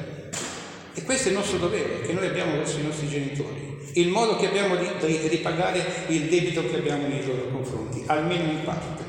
E 0.93 1.03
questo 1.03 1.27
è 1.27 1.31
il 1.31 1.38
nostro 1.38 1.57
dovere 1.57 1.99
che 1.99 2.13
noi 2.13 2.27
abbiamo 2.27 2.53
verso 2.53 2.79
i 2.79 2.84
nostri 2.84 3.10
genitori, 3.10 3.77
il 3.95 4.07
modo 4.07 4.38
che 4.38 4.47
abbiamo 4.47 4.77
di, 4.77 4.88
di 5.05 5.27
ripagare 5.27 5.84
il 6.07 6.29
debito 6.29 6.65
che 6.69 6.77
abbiamo 6.77 7.07
nei 7.07 7.25
loro 7.25 7.49
confronti, 7.49 8.03
almeno 8.05 8.49
in 8.49 8.63
parte. 8.63 9.03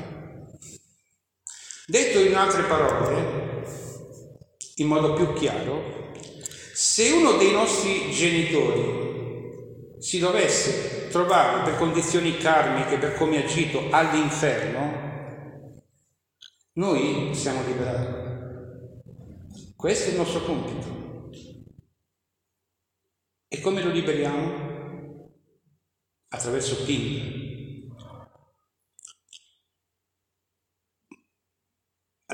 Detto 1.85 2.19
in 2.19 2.35
altre 2.35 2.63
parole, 2.63 3.63
in 4.75 4.87
modo 4.87 5.13
più 5.13 5.31
chiaro, 5.33 6.11
se 6.73 7.11
uno 7.11 7.37
dei 7.37 7.51
nostri 7.51 8.11
genitori 8.11 9.12
si 10.03 10.19
dovesse 10.19 11.07
trovare 11.07 11.63
per 11.63 11.77
condizioni 11.77 12.35
karmiche, 12.35 12.97
per 12.97 13.13
come 13.15 13.41
agito, 13.41 13.87
all'inferno, 13.89 15.81
noi 16.73 17.33
siamo 17.33 17.65
liberati. 17.65 18.21
Questo 19.77 20.09
è 20.09 20.11
il 20.11 20.17
nostro 20.17 20.41
compito. 20.41 21.29
E 23.47 23.61
come 23.61 23.81
lo 23.81 23.91
liberiamo? 23.91 25.31
Attraverso 26.27 26.83
Tinder. 26.83 27.41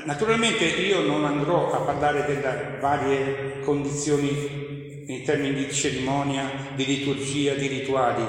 Naturalmente 0.06 0.64
io 0.64 1.02
non 1.02 1.24
andrò 1.24 1.70
a 1.72 1.84
parlare 1.84 2.24
delle 2.24 2.78
varie 2.80 3.60
condizioni 3.60 4.69
in 5.14 5.24
termini 5.24 5.64
di 5.66 5.72
cerimonia, 5.72 6.72
di 6.74 6.84
liturgia, 6.86 7.54
di 7.54 7.66
rituali, 7.66 8.26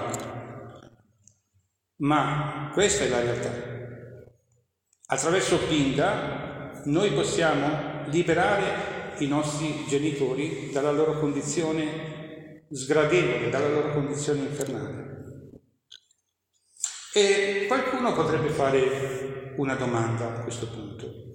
ma 1.97 2.69
questa 2.73 3.03
è 3.03 3.09
la 3.09 3.21
realtà. 3.21 3.69
Attraverso 5.07 5.59
Pinda 5.67 6.81
noi 6.85 7.11
possiamo 7.11 8.05
liberare 8.07 9.19
i 9.19 9.27
nostri 9.27 9.85
genitori 9.87 10.69
dalla 10.71 10.91
loro 10.91 11.19
condizione 11.19 12.65
sgradevole, 12.71 13.49
dalla 13.49 13.69
loro 13.69 13.93
condizione 13.93 14.41
infernale. 14.41 15.09
E 17.13 17.65
qualcuno 17.67 18.13
potrebbe 18.13 18.49
fare 18.49 19.53
una 19.57 19.75
domanda 19.75 20.39
a 20.39 20.43
questo 20.43 20.67
punto. 20.69 21.30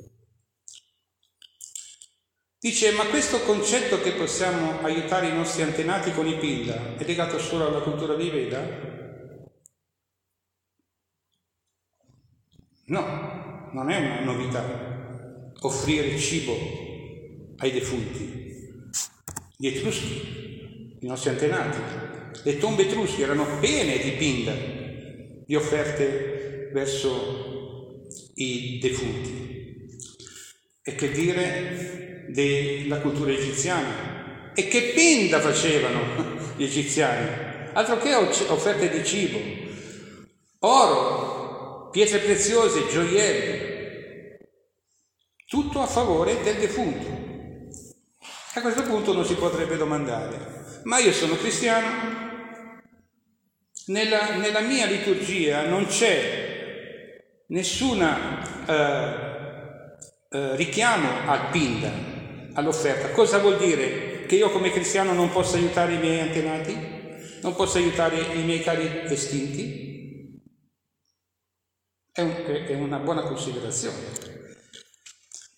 Dice, 2.59 2.93
ma 2.93 3.05
questo 3.07 3.41
concetto 3.43 4.01
che 4.01 4.13
possiamo 4.13 4.81
aiutare 4.81 5.29
i 5.29 5.35
nostri 5.35 5.63
antenati 5.63 6.13
con 6.13 6.27
i 6.27 6.39
Pinda 6.39 6.97
è 6.97 7.05
legato 7.05 7.39
solo 7.39 7.67
alla 7.67 7.81
cultura 7.81 8.15
dei 8.15 8.31
Veda? 8.31 8.95
No, 12.87 13.69
non 13.73 13.91
è 13.91 13.99
una 13.99 14.21
novità 14.21 15.53
offrire 15.61 16.19
cibo 16.19 16.57
ai 17.59 17.73
defunti. 17.73 18.45
Gli 19.57 19.67
Etruschi, 19.67 20.97
i 21.01 21.07
nostri 21.07 21.31
antenati, 21.31 21.79
le 22.43 22.59
tombe 22.59 22.87
etrusche 22.87 23.23
erano 23.23 23.59
piene 23.61 23.99
di 23.99 24.13
Pinda, 24.13 24.55
di 25.45 25.55
offerte 25.55 26.71
verso 26.73 28.07
i 28.35 28.79
defunti. 28.81 29.45
E 30.83 30.95
che 30.95 31.11
dire 31.11 32.06
della 32.29 32.99
cultura 33.01 33.33
egiziana. 33.33 34.53
E 34.55 34.69
che 34.69 34.93
pinda 34.95 35.41
facevano 35.41 36.01
gli 36.57 36.65
egiziani? 36.65 37.71
Altro 37.73 37.99
che 37.99 38.15
offerte 38.15 38.89
di 38.89 39.05
cibo, 39.05 39.39
oro, 40.61 41.91
pietre 41.91 42.19
preziose, 42.19 42.89
gioielli, 42.89 43.75
tutto 45.47 45.81
a 45.81 45.87
favore 45.87 46.43
del 46.43 46.57
defunto. 46.57 47.25
A 48.55 48.61
questo 48.63 48.83
punto 48.85 49.11
uno 49.11 49.25
si 49.25 49.35
potrebbe 49.35 49.77
domandare, 49.77 50.81
ma 50.85 50.99
io 50.99 51.13
sono 51.13 51.37
cristiano, 51.37 52.15
nella, 53.87 54.37
nella 54.37 54.61
mia 54.61 54.87
liturgia 54.87 55.67
non 55.67 55.87
c'è 55.87 56.47
nessuna 57.49 58.65
eh, 58.67 59.27
eh, 60.29 60.57
richiamo 60.57 61.09
al 61.27 61.51
pinda, 61.51 61.91
all'offerta. 62.57 63.11
Cosa 63.11 63.39
vuol 63.39 63.57
dire? 63.57 64.27
Che 64.27 64.35
io 64.35 64.51
come 64.51 64.71
cristiano 64.73 65.13
non 65.13 65.31
posso 65.31 65.57
aiutare 65.57 65.95
i 65.95 65.99
miei 65.99 66.21
antenati? 66.21 66.95
Non 67.43 67.55
posso 67.55 67.79
aiutare 67.79 68.19
i 68.19 68.43
miei 68.43 68.63
cari 68.63 69.03
estinti? 69.05 70.41
È, 72.13 72.21
un, 72.23 72.35
è 72.67 72.75
una 72.75 72.99
buona 72.99 73.23
considerazione. 73.23 74.25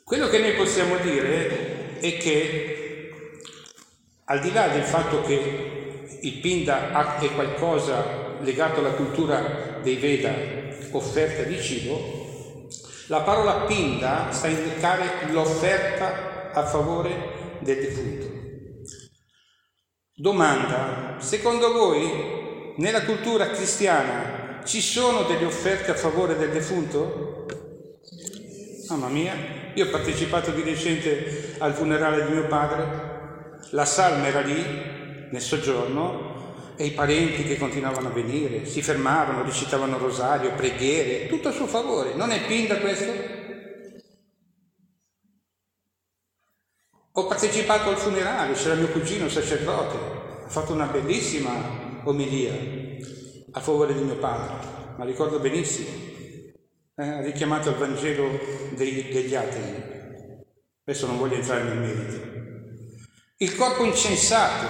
Quello 0.05 0.29
che 0.29 0.39
noi 0.39 0.55
possiamo 0.55 0.97
dire 0.99 1.99
è 2.01 2.17
che 2.19 3.11
al 4.25 4.41
di 4.41 4.53
là 4.53 4.69
del 4.69 4.83
fatto 4.83 5.23
che 5.23 6.19
il 6.21 6.33
Pinda 6.41 7.19
è 7.19 7.35
qualcosa 7.35 8.37
legato 8.41 8.81
alla 8.81 8.93
cultura 8.93 9.79
dei 9.83 9.97
Veda, 9.97 10.35
offerta 10.93 11.43
di 11.43 11.61
cibo, 11.61 12.67
la 13.07 13.21
parola 13.21 13.65
Pinda 13.67 14.31
sta 14.31 14.49
a 14.49 14.51
indicare 14.51 15.31
l'offerta 15.31 16.38
a 16.53 16.65
favore 16.65 17.59
del 17.61 17.77
defunto. 17.77 18.37
Domanda, 20.15 21.17
secondo 21.19 21.73
voi 21.73 22.73
nella 22.77 23.05
cultura 23.05 23.51
cristiana 23.51 24.63
ci 24.65 24.81
sono 24.81 25.23
delle 25.23 25.45
offerte 25.45 25.91
a 25.91 25.95
favore 25.95 26.37
del 26.37 26.51
defunto? 26.51 27.47
Mamma 28.89 29.09
mia, 29.09 29.35
Io 29.75 29.87
ho 29.87 29.91
partecipato 29.91 30.51
di 30.51 30.63
recente 30.63 31.55
al 31.59 31.73
funerale 31.73 32.25
di 32.25 32.33
mio 32.33 32.47
padre, 32.47 33.59
la 33.71 33.85
salma 33.85 34.27
era 34.27 34.41
lì, 34.41 34.61
nel 35.31 35.41
soggiorno, 35.41 36.75
e 36.77 36.87
i 36.87 36.93
parenti 36.93 37.45
che 37.45 37.59
continuavano 37.59 38.09
a 38.09 38.13
venire, 38.13 38.65
si 38.65 38.83
fermavano, 38.83 39.45
recitavano 39.45 39.99
rosario, 39.99 40.53
preghiere, 40.55 41.29
tutto 41.29 41.49
a 41.49 41.53
suo 41.53 41.67
favore. 41.67 42.15
Non 42.15 42.31
è 42.31 42.45
pinda 42.47 42.79
questo? 42.79 43.38
Ho 47.19 47.27
partecipato 47.27 47.89
al 47.91 47.97
funerale, 47.97 48.53
c'era 48.53 48.77
mio 48.77 48.91
cugino 48.91 49.29
sacerdote, 49.29 49.97
ha 50.45 50.49
fatto 50.49 50.73
una 50.73 50.87
bellissima 50.87 52.01
omelia 52.05 52.53
a 53.51 53.59
favore 53.59 53.93
di 53.93 54.05
mio 54.05 54.19
padre, 54.19 54.95
ma 54.97 55.05
ricordo 55.05 55.41
benissimo 55.41 55.89
eh, 56.95 57.23
richiamato 57.23 57.71
al 57.71 57.75
Vangelo 57.75 58.39
dei, 58.77 59.09
degli 59.09 59.35
atei. 59.35 60.45
Adesso 60.85 61.09
non 61.09 61.19
voglio 61.19 61.35
entrare 61.35 61.65
nel 61.65 61.79
merito. 61.79 62.21
Il 63.39 63.57
corpo 63.57 63.83
incensato. 63.83 64.67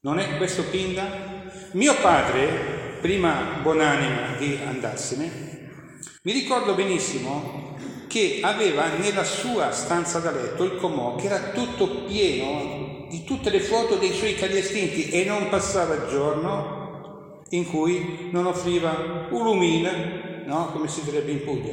Non 0.00 0.20
è 0.20 0.38
questo 0.38 0.62
Pinda? 0.70 1.50
Mio 1.72 1.94
padre, 2.00 2.96
prima 3.02 3.58
buonanima 3.60 4.36
di 4.38 4.58
andarsene, 4.64 6.00
mi 6.22 6.32
ricordo 6.32 6.74
benissimo 6.74 7.71
che 8.12 8.40
aveva 8.42 8.88
nella 8.98 9.24
sua 9.24 9.70
stanza 9.70 10.18
da 10.18 10.30
letto 10.30 10.64
il 10.64 10.76
comò 10.76 11.14
che 11.14 11.24
era 11.24 11.38
tutto 11.52 12.04
pieno 12.04 13.06
di 13.08 13.24
tutte 13.24 13.48
le 13.48 13.60
foto 13.60 13.94
dei 13.94 14.12
suoi 14.12 14.34
cari 14.34 14.58
estinti 14.58 15.08
e 15.08 15.24
non 15.24 15.48
passava 15.48 16.06
giorno 16.08 17.40
in 17.48 17.66
cui 17.66 18.28
non 18.30 18.44
offriva 18.44 19.28
un 19.30 19.42
lumine, 19.42 20.42
no? 20.44 20.72
come 20.72 20.88
si 20.88 21.02
direbbe 21.04 21.30
in 21.30 21.42
Puglia, 21.42 21.72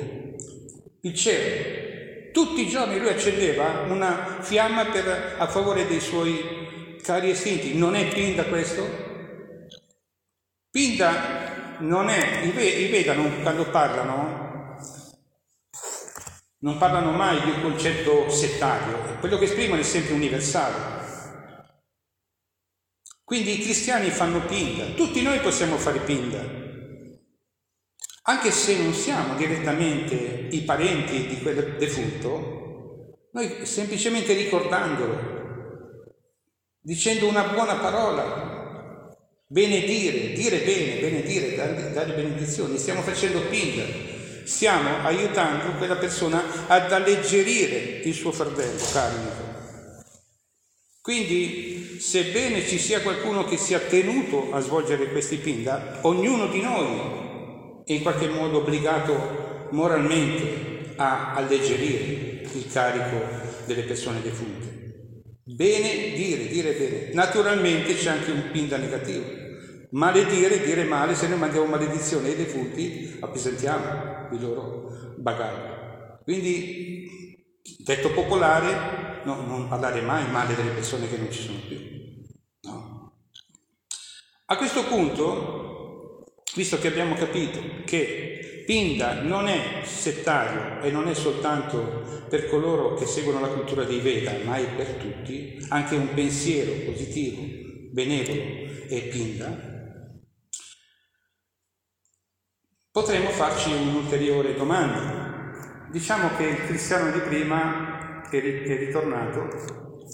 il 1.01 1.13
cielo. 1.13 2.31
Tutti 2.31 2.61
i 2.61 2.69
giorni 2.69 2.99
lui 2.99 3.09
accendeva 3.09 3.83
una 3.89 4.37
fiamma 4.39 4.85
per, 4.85 5.35
a 5.37 5.47
favore 5.47 5.87
dei 5.87 5.99
suoi 5.99 6.97
cari 7.03 7.31
estinti. 7.31 7.77
Non 7.77 7.95
è 7.95 8.07
Pinda 8.07 8.45
questo? 8.45 8.87
Pinda 10.71 11.75
non 11.79 12.07
è, 12.07 12.43
i 12.43 12.87
Veda 12.87 13.13
non, 13.13 13.41
quando 13.41 13.65
parlano, 13.65 14.48
non 16.62 16.78
parlano 16.78 17.12
mai 17.12 17.41
di 17.41 17.49
un 17.51 17.62
concetto 17.62 18.30
settario, 18.30 19.18
quello 19.20 19.38
che 19.38 19.45
esprimono 19.45 19.80
è 19.80 19.84
sempre 19.84 20.14
universale. 20.14 20.97
Quindi 23.24 23.60
i 23.60 23.64
cristiani 23.64 24.10
fanno 24.10 24.45
pinda, 24.45 24.86
tutti 24.95 25.22
noi 25.22 25.39
possiamo 25.39 25.78
fare 25.78 25.99
pinda, 25.99 26.60
anche 28.24 28.51
se 28.51 28.78
non 28.78 28.93
siamo 28.93 29.36
direttamente 29.36 30.16
i 30.51 30.62
parenti 30.64 31.28
di 31.28 31.39
quel 31.41 31.78
defunto, 31.78 33.18
noi 33.32 33.66
semplicemente 33.66 34.34
ricordandolo, 34.34 35.38
dicendo 36.80 37.28
una 37.28 37.47
buona 37.49 37.76
parola, 37.76 39.16
benedire, 39.47 40.34
dire 40.34 40.60
bene, 40.60 40.99
benedire, 40.99 41.55
dare, 41.93 42.14
benedizioni, 42.14 42.78
stiamo 42.78 43.01
facendo 43.01 43.41
pinda, 43.41 43.84
stiamo 44.49 45.05
aiutando 45.05 45.77
quella 45.77 45.97
persona 45.97 46.43
ad 46.65 46.91
alleggerire 46.91 48.01
il 48.03 48.15
suo 48.15 48.31
fardello 48.31 48.83
karmico. 48.91 49.47
Quindi, 51.01 51.99
sebbene 51.99 52.65
ci 52.65 52.79
sia 52.79 53.01
qualcuno 53.01 53.45
che 53.45 53.57
sia 53.57 53.77
tenuto 53.77 54.51
a 54.51 54.59
svolgere 54.59 55.11
questi 55.11 55.37
pinda, 55.37 55.99
ognuno 56.01 56.47
di 56.47 56.61
noi 56.61 57.83
è 57.85 57.93
in 57.93 58.01
qualche 58.01 58.27
modo 58.27 58.57
obbligato 58.57 59.67
moralmente 59.71 60.93
a 60.95 61.35
alleggerire 61.35 62.41
il 62.51 62.65
carico 62.71 63.23
delle 63.65 63.83
persone 63.83 64.19
defunte. 64.21 65.13
Bene 65.43 66.11
dire, 66.15 66.47
dire 66.47 66.73
bene. 66.73 67.13
Naturalmente 67.13 67.93
c'è 67.93 68.09
anche 68.09 68.31
un 68.31 68.49
pinda 68.51 68.77
negativo. 68.77 69.48
Maledire, 69.91 70.61
dire 70.61 70.83
male, 70.83 71.15
se 71.15 71.27
noi 71.27 71.39
mandiamo 71.39 71.65
maledizione 71.65 72.27
ai 72.27 72.35
defunti, 72.35 73.17
appesentiamo 73.19 74.29
il 74.31 74.41
loro 74.41 75.15
bagaglio. 75.17 76.19
Quindi, 76.23 77.43
detto 77.83 78.11
popolare, 78.11 79.21
no, 79.23 79.41
non 79.47 79.67
parlare 79.67 80.01
mai 80.01 80.29
male 80.29 80.55
delle 80.55 80.69
persone 80.69 81.09
che 81.09 81.17
non 81.17 81.31
ci 81.31 81.41
sono 81.41 81.57
più. 81.67 81.77
No. 82.61 83.13
A 84.45 84.57
questo 84.57 84.83
punto, 84.83 86.23
visto 86.55 86.77
che 86.77 86.87
abbiamo 86.87 87.15
capito 87.15 87.59
che 87.83 88.63
Pinda 88.67 89.21
non 89.21 89.47
è 89.47 89.81
settario 89.85 90.83
e 90.83 90.91
non 90.91 91.07
è 91.07 91.15
soltanto 91.15 92.25
per 92.29 92.47
coloro 92.47 92.93
che 92.93 93.07
seguono 93.07 93.39
la 93.39 93.47
cultura 93.47 93.83
dei 93.85 94.01
Veda, 94.01 94.33
ma 94.43 94.57
è 94.57 94.67
per 94.75 94.93
tutti, 94.93 95.57
anche 95.69 95.95
un 95.95 96.13
pensiero 96.13 96.91
positivo, 96.91 97.41
benevolo 97.91 98.67
è 98.87 99.07
Pinda, 99.07 99.68
potremmo 102.91 103.29
farci 103.29 103.71
un'ulteriore 103.71 104.55
domanda. 104.55 105.87
Diciamo 105.91 106.35
che 106.37 106.43
il 106.43 106.65
cristiano 106.65 107.11
di 107.11 107.19
prima 107.19 108.21
è 108.29 108.39
ritornato 108.39 109.47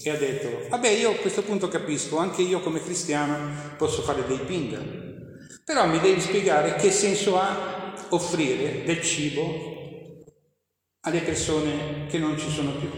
e 0.03 0.09
ha 0.09 0.15
detto, 0.17 0.67
vabbè 0.69 0.89
io 0.89 1.11
a 1.11 1.15
questo 1.15 1.41
punto 1.41 1.67
capisco, 1.67 2.17
anche 2.17 2.41
io 2.41 2.59
come 2.59 2.81
cristiano 2.81 3.49
posso 3.77 4.01
fare 4.01 4.25
dei 4.25 4.39
pinda, 4.39 4.79
però 5.63 5.87
mi 5.87 5.99
devi 5.99 6.19
spiegare 6.19 6.75
che 6.75 6.91
senso 6.91 7.39
ha 7.39 7.93
offrire 8.09 8.83
del 8.83 9.01
cibo 9.01 9.73
alle 11.01 11.21
persone 11.21 12.07
che 12.07 12.17
non 12.17 12.37
ci 12.37 12.49
sono 12.49 12.71
più. 12.71 12.89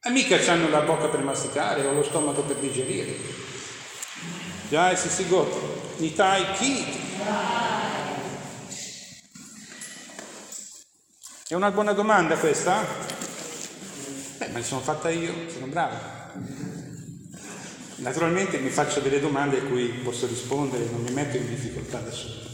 E 0.00 0.10
mica 0.10 0.36
hanno 0.50 0.68
la 0.68 0.82
bocca 0.82 1.08
per 1.08 1.22
masticare 1.22 1.84
o 1.86 1.92
lo 1.92 2.02
stomaco 2.02 2.42
per 2.42 2.56
digerire. 2.56 3.14
Già, 4.68 4.94
si 4.94 5.08
si 5.08 5.28
goto. 5.28 5.76
Nitai 5.98 6.52
chi? 6.52 6.84
È 11.50 11.54
una 11.54 11.70
buona 11.70 11.94
domanda 11.94 12.36
questa? 12.36 12.84
Beh, 14.36 14.48
me 14.48 14.58
ne 14.58 14.62
sono 14.62 14.82
fatta 14.82 15.08
io, 15.08 15.48
sono 15.48 15.68
bravo. 15.68 15.96
Naturalmente 17.96 18.58
mi 18.58 18.68
faccio 18.68 19.00
delle 19.00 19.18
domande 19.18 19.60
a 19.60 19.62
cui 19.62 19.88
posso 20.02 20.26
rispondere, 20.26 20.84
non 20.90 21.00
mi 21.00 21.10
metto 21.10 21.38
in 21.38 21.48
difficoltà 21.48 22.00
da 22.00 22.10
solo. 22.10 22.50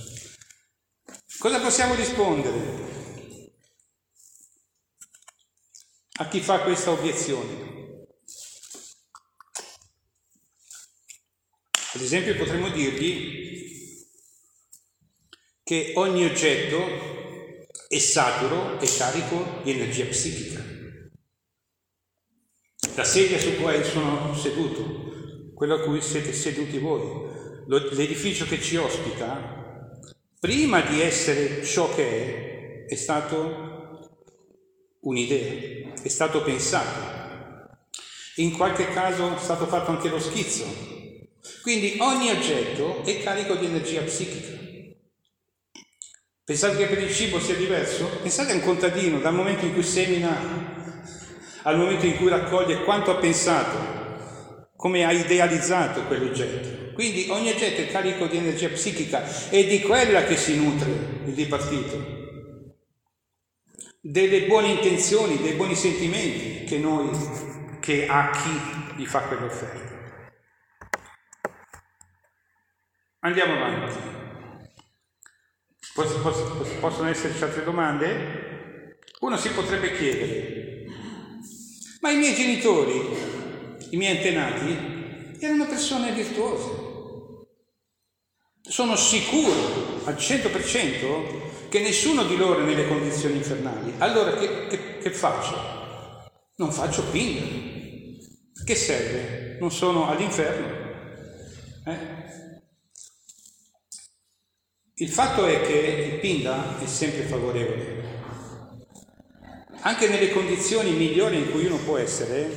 Cosa 1.41 1.59
possiamo 1.59 1.95
rispondere 1.95 3.43
a 6.19 6.29
chi 6.29 6.41
fa 6.41 6.61
questa 6.61 6.93
obiezione? 6.93 8.07
Ad 11.95 12.01
esempio 12.01 12.37
potremmo 12.37 12.69
dirgli 12.69 14.07
che 15.65 15.95
ogni 15.97 16.27
oggetto 16.27 17.14
è 17.95 17.99
saturo 17.99 18.81
e 18.81 18.89
carico 18.97 19.61
di 19.63 19.71
energia 19.71 20.05
psichica. 20.07 20.61
La 22.97 23.05
sedia 23.05 23.39
su 23.39 23.55
cui 23.55 23.85
sono 23.85 24.35
seduto, 24.35 25.53
quello 25.55 25.77
a 25.77 25.81
cui 25.81 26.01
siete 26.03 26.33
seduti 26.33 26.79
voi, 26.79 27.31
l'edificio 27.69 28.47
che 28.47 28.61
ci 28.61 28.75
ospita, 28.75 29.93
prima 30.41 30.81
di 30.81 31.01
essere 31.03 31.65
ciò 31.65 31.95
che 31.95 32.87
è, 32.87 32.93
è 32.93 32.97
stato 32.97 34.23
un'idea, 35.03 35.93
è 36.03 36.09
stato 36.09 36.43
pensato. 36.43 37.13
In 38.37 38.57
qualche 38.57 38.89
caso 38.89 39.37
è 39.37 39.39
stato 39.39 39.67
fatto 39.67 39.93
anche 39.93 40.09
lo 40.09 40.19
schizzo. 40.19 40.65
Quindi 41.63 41.99
ogni 42.01 42.31
oggetto 42.31 43.05
è 43.05 43.23
carico 43.23 43.55
di 43.55 43.67
energia 43.67 44.03
psichica. 44.03 44.64
Pensate 46.45 46.77
che 46.77 46.87
per 46.87 47.03
il 47.03 47.11
cibo 47.11 47.41
sia 47.41 47.55
diverso? 47.55 48.07
Pensate 48.21 48.53
a 48.53 48.57
un 48.57 48.61
contadino 48.61 49.19
dal 49.19 49.33
momento 49.33 49.65
in 49.65 49.73
cui 49.73 49.83
semina 49.83 50.73
al 51.63 51.79
momento 51.79 52.05
in 52.05 52.17
cui 52.17 52.29
raccoglie 52.29 52.85
quanto 52.85 53.11
ha 53.11 53.17
pensato, 53.17 54.69
come 54.77 55.07
ha 55.07 55.13
idealizzato 55.13 56.03
quell'oggetto. 56.03 56.93
Quindi 56.93 57.29
ogni 57.31 57.49
oggetto 57.49 57.81
è 57.81 57.89
carico 57.89 58.27
di 58.27 58.37
energia 58.37 58.69
psichica 58.69 59.25
e 59.49 59.65
di 59.65 59.81
quella 59.81 60.25
che 60.25 60.37
si 60.37 60.63
nutre 60.63 60.91
il 61.25 61.33
dipartito, 61.33 62.53
delle 64.03 64.43
buone 64.43 64.69
intenzioni, 64.69 65.41
dei 65.41 65.55
buoni 65.55 65.75
sentimenti 65.75 66.65
che 66.65 66.77
noi, 66.77 67.09
che 67.81 68.07
ha 68.07 68.31
chi 68.31 69.01
gli 69.01 69.07
fa 69.07 69.21
quell'offerta. 69.23 69.93
Andiamo 73.21 73.55
avanti. 73.55 74.24
Possono 75.95 77.09
esserci 77.09 77.45
altre 77.45 77.63
domande? 77.63 78.99
Uno 79.21 79.37
si 79.37 79.49
potrebbe 79.51 79.97
chiedere, 79.97 80.87
ma 82.01 82.11
i 82.11 82.17
miei 82.17 82.35
genitori, 82.35 83.01
i 83.91 83.97
miei 83.97 84.17
antenati, 84.17 85.39
erano 85.39 85.67
persone 85.67 86.11
virtuose. 86.13 86.83
Sono 88.61 88.97
sicuro 88.97 90.03
al 90.07 90.15
100% 90.15 91.69
che 91.69 91.81
nessuno 91.81 92.25
di 92.25 92.37
loro 92.37 92.61
è 92.61 92.65
nelle 92.65 92.89
condizioni 92.89 93.37
infernali, 93.37 93.95
allora 93.99 94.37
che, 94.37 94.67
che, 94.67 94.99
che 94.99 95.11
faccio? 95.11 95.55
Non 96.57 96.73
faccio 96.73 97.05
pinga. 97.05 98.23
Che 98.65 98.75
serve? 98.75 99.59
Non 99.61 99.71
sono 99.71 100.09
all'inferno. 100.09 100.67
Eh? 101.87 102.24
Il 104.99 105.09
fatto 105.09 105.45
è 105.45 105.61
che 105.63 106.13
il 106.13 106.21
Pinda 106.21 106.79
è 106.79 106.87
sempre 106.87 107.23
favorevole. 107.23 108.03
Anche 109.81 110.09
nelle 110.09 110.31
condizioni 110.31 110.93
migliori 110.93 111.37
in 111.37 111.51
cui 111.51 111.67
uno 111.67 111.79
può 111.79 111.97
essere, 111.97 112.49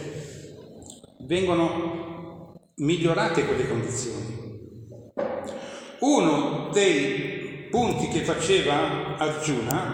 vengono 1.21 2.69
migliorate 2.75 3.43
quelle 3.43 3.67
condizioni. 3.67 5.09
Uno 6.01 6.69
dei 6.71 7.69
punti 7.71 8.07
che 8.07 8.23
faceva 8.23 9.17
Arjuna 9.17 9.93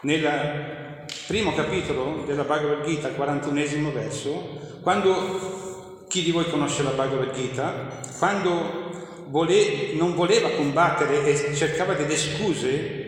nel 0.00 1.06
primo 1.28 1.54
capitolo 1.54 2.24
della 2.24 2.42
Bhagavad 2.42 2.84
Gita, 2.84 3.10
41 3.10 3.92
verso, 3.92 4.80
quando 4.82 6.06
chi 6.08 6.24
di 6.24 6.32
voi 6.32 6.50
conosce 6.50 6.82
la 6.82 6.90
Bhagavad 6.90 7.32
Gita, 7.32 8.00
quando 8.18 8.81
vole, 9.32 9.94
non 9.94 10.14
voleva 10.14 10.50
combattere 10.50 11.24
e 11.24 11.54
cercava 11.54 11.94
delle 11.94 12.16
scuse 12.16 13.00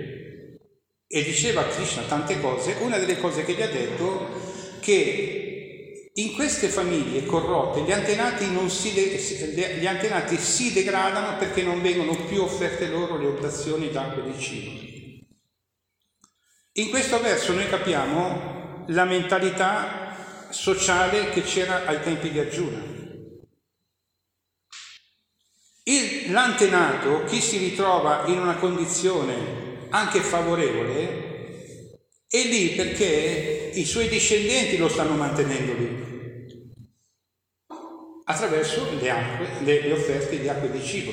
e 1.07 1.23
diceva 1.23 1.61
a 1.61 1.69
Krishna 1.69 2.03
tante 2.03 2.41
cose, 2.41 2.77
una 2.81 2.99
delle 2.99 3.21
cose 3.21 3.45
che 3.45 3.53
gli 3.53 3.63
ha 3.63 3.69
detto 3.69 4.27
che 4.81 6.11
in 6.15 6.33
queste 6.35 6.69
famiglie 6.69 7.27
corrotte 7.27 7.83
gli 7.83 7.93
antenati, 7.93 8.47
si, 8.69 8.91
gli 8.91 9.87
antenati 9.87 10.37
si 10.37 10.73
degradano 10.73 11.37
perché 11.37 11.63
non 11.63 11.83
vengono 11.83 12.17
più 12.27 12.43
offerte 12.43 12.89
loro 12.89 13.19
le 13.19 13.27
oblazioni 13.27 13.91
d'acqua 13.91 14.25
e 14.25 14.33
di 14.33 14.41
cibo. 14.41 14.93
In 16.77 16.89
questo 16.89 17.21
verso 17.21 17.53
noi 17.53 17.69
capiamo 17.69 18.85
la 18.89 19.05
mentalità 19.05 20.49
sociale 20.51 21.31
che 21.31 21.43
c'era 21.43 21.85
ai 21.85 22.01
tempi 22.01 22.31
di 22.31 22.39
Arjuna. 22.39 22.94
Il, 25.87 26.33
l'antenato, 26.33 27.25
chi 27.25 27.43
si 27.43 27.59
ritrova 27.59 28.25
in 28.27 28.39
una 28.39 28.57
condizione 28.57 29.87
anche 29.91 30.21
favorevole, 30.21 31.33
è 32.27 32.43
lì 32.43 32.71
perché 32.71 33.71
i 33.75 33.85
suoi 33.85 34.09
discendenti 34.09 34.79
lo 34.79 34.89
stanno 34.89 35.15
mantenendo 35.15 35.73
lì, 35.75 36.73
attraverso 38.25 38.89
le, 38.99 39.11
acque, 39.11 39.49
le, 39.63 39.83
le 39.83 39.93
offerte 39.93 40.41
di 40.41 40.49
acqua 40.49 40.69
e 40.69 40.73
di 40.73 40.83
cibo. 40.83 41.13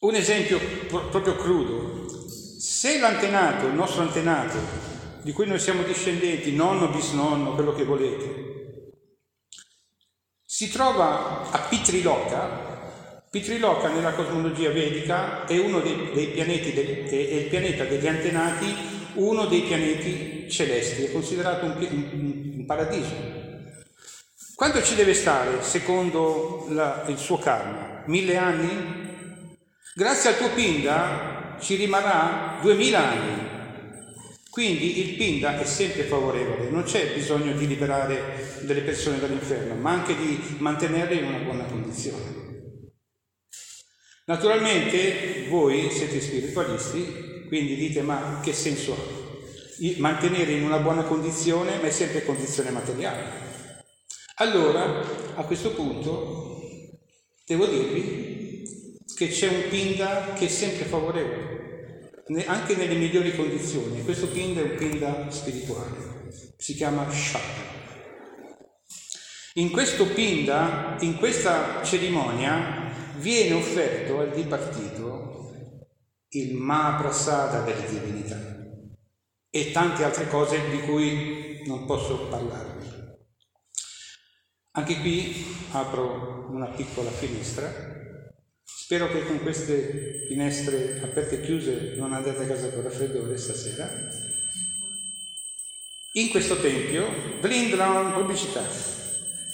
Un 0.00 0.14
esempio 0.14 0.58
proprio 0.88 1.36
crudo. 1.36 2.08
Se 2.58 2.98
l'antenato, 2.98 3.66
il 3.66 3.74
nostro 3.74 4.00
antenato, 4.00 4.56
di 5.22 5.32
cui 5.32 5.46
noi 5.46 5.58
siamo 5.58 5.82
discendenti, 5.82 6.54
nonno, 6.54 6.88
bisnonno, 6.88 7.54
quello 7.54 7.74
che 7.74 7.84
volete, 7.84 8.49
si 10.60 10.68
trova 10.68 11.50
a 11.50 11.58
Pitriloca. 11.70 13.22
Pitriloca 13.30 13.88
nella 13.88 14.12
cosmologia 14.12 14.68
vedica 14.68 15.46
è 15.46 15.56
dei, 15.80 16.10
dei 16.12 16.26
del, 16.74 17.08
è, 17.08 17.14
il 17.14 17.46
pianeta 17.46 17.84
degli 17.84 18.06
antenati, 18.06 18.66
uno 19.14 19.46
dei 19.46 19.62
pianeti 19.62 20.50
celesti, 20.50 21.04
è 21.04 21.12
considerato 21.12 21.64
un, 21.64 21.76
un, 21.78 22.52
un 22.58 22.66
paradiso. 22.66 23.14
Quanto 24.54 24.82
ci 24.82 24.96
deve 24.96 25.14
stare 25.14 25.62
secondo 25.62 26.66
la, 26.68 27.04
il 27.06 27.16
suo 27.16 27.38
karma? 27.38 28.02
Mille 28.04 28.36
anni? 28.36 29.48
Grazie 29.94 30.28
al 30.28 30.36
tuo 30.36 30.50
Pinda 30.50 31.56
ci 31.58 31.76
rimarrà 31.76 32.58
duemila 32.60 32.98
anni. 32.98 33.49
Quindi 34.50 34.98
il 34.98 35.16
Pinda 35.16 35.60
è 35.60 35.64
sempre 35.64 36.02
favorevole, 36.02 36.70
non 36.70 36.82
c'è 36.82 37.14
bisogno 37.14 37.52
di 37.52 37.68
liberare 37.68 38.58
delle 38.62 38.80
persone 38.80 39.20
dall'inferno, 39.20 39.74
ma 39.76 39.92
anche 39.92 40.16
di 40.16 40.56
mantenerle 40.58 41.14
in 41.14 41.24
una 41.24 41.38
buona 41.38 41.64
condizione. 41.64 42.48
Naturalmente 44.24 45.46
voi 45.48 45.88
siete 45.90 46.20
spiritualisti, 46.20 47.46
quindi 47.46 47.76
dite 47.76 48.02
ma 48.02 48.40
che 48.42 48.52
senso 48.52 48.92
ha? 48.94 49.18
Mantenere 49.98 50.52
in 50.52 50.64
una 50.64 50.78
buona 50.78 51.04
condizione, 51.04 51.78
ma 51.78 51.86
è 51.86 51.90
sempre 51.90 52.24
condizione 52.24 52.70
materiale. 52.70 53.48
Allora, 54.36 55.00
a 55.36 55.44
questo 55.44 55.70
punto, 55.74 56.60
devo 57.46 57.66
dirvi 57.66 58.98
che 59.14 59.28
c'è 59.28 59.46
un 59.46 59.68
Pinda 59.70 60.32
che 60.32 60.46
è 60.46 60.48
sempre 60.48 60.84
favorevole 60.84 61.59
anche 62.46 62.76
nelle 62.76 62.94
migliori 62.94 63.34
condizioni. 63.34 64.04
Questo 64.04 64.28
pinda 64.28 64.60
è 64.60 64.64
un 64.64 64.76
pinda 64.76 65.30
spirituale, 65.30 66.28
si 66.56 66.74
chiama 66.74 67.10
Shaka. 67.10 67.78
In 69.54 69.70
questo 69.70 70.06
pinda, 70.06 70.96
in 71.00 71.16
questa 71.16 71.82
cerimonia, 71.82 72.92
viene 73.16 73.54
offerto 73.54 74.20
al 74.20 74.30
dipartito 74.30 75.52
il 76.28 76.54
Mahaprasada 76.54 77.62
delle 77.62 77.88
divinità 77.88 78.38
e 79.50 79.72
tante 79.72 80.04
altre 80.04 80.28
cose 80.28 80.70
di 80.70 80.80
cui 80.82 81.62
non 81.66 81.84
posso 81.84 82.28
parlarvi. 82.28 82.88
Anche 84.72 85.00
qui 85.00 85.44
apro 85.72 86.46
una 86.50 86.68
piccola 86.68 87.10
finestra 87.10 87.99
Spero 88.76 89.08
che 89.10 89.24
con 89.24 89.40
queste 89.40 90.24
finestre 90.26 91.00
aperte 91.02 91.36
e 91.36 91.40
chiuse 91.42 91.94
non 91.96 92.12
andate 92.12 92.42
a 92.42 92.46
casa 92.46 92.70
con 92.70 92.82
raffreddore 92.82 93.36
stasera. 93.36 93.88
In 96.12 96.28
questo 96.30 96.56
tempio, 96.60 97.06
Blindron 97.40 98.12
pubblicità, 98.12 98.66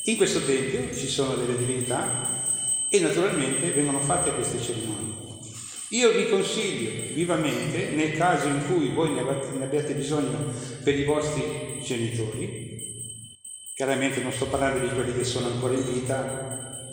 in 0.05 0.17
questo 0.17 0.43
tempio 0.43 0.95
ci 0.95 1.07
sono 1.07 1.35
delle 1.35 1.59
divinità 1.59 2.89
e 2.89 3.01
naturalmente 3.01 3.73
vengono 3.73 3.99
fatte 4.01 4.33
queste 4.33 4.59
cerimonie. 4.61 5.14
Io 5.91 6.12
vi 6.12 6.29
consiglio 6.29 7.14
vivamente, 7.14 7.91
nel 7.91 8.17
caso 8.17 8.49
in 8.49 8.64
cui 8.67 8.89
voi 8.89 9.12
ne 9.12 9.21
abbiate 9.21 9.95
bisogno 9.95 10.53
per 10.83 10.99
i 10.99 11.05
vostri 11.05 11.81
genitori, 11.85 12.77
chiaramente 13.75 14.23
non 14.23 14.33
sto 14.33 14.47
parlando 14.47 14.87
di 14.87 14.95
quelli 14.95 15.14
che 15.14 15.25
sono 15.25 15.49
ancora 15.49 15.75
in 15.75 15.93
vita, 15.93 16.86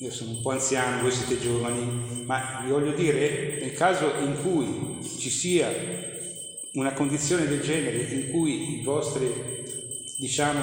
io 0.00 0.12
sono 0.12 0.30
un 0.30 0.40
po' 0.42 0.50
anziano, 0.50 1.02
voi 1.02 1.10
siete 1.10 1.40
giovani, 1.40 2.22
ma 2.24 2.60
vi 2.62 2.70
voglio 2.70 2.92
dire, 2.92 3.58
nel 3.60 3.72
caso 3.72 4.12
in 4.20 4.36
cui 4.42 5.00
ci 5.02 5.28
sia 5.28 5.68
una 6.74 6.92
condizione 6.92 7.48
del 7.48 7.60
genere 7.60 7.98
in 8.02 8.30
cui 8.30 8.78
i 8.78 8.84
vostri, 8.84 9.28
diciamo, 10.16 10.60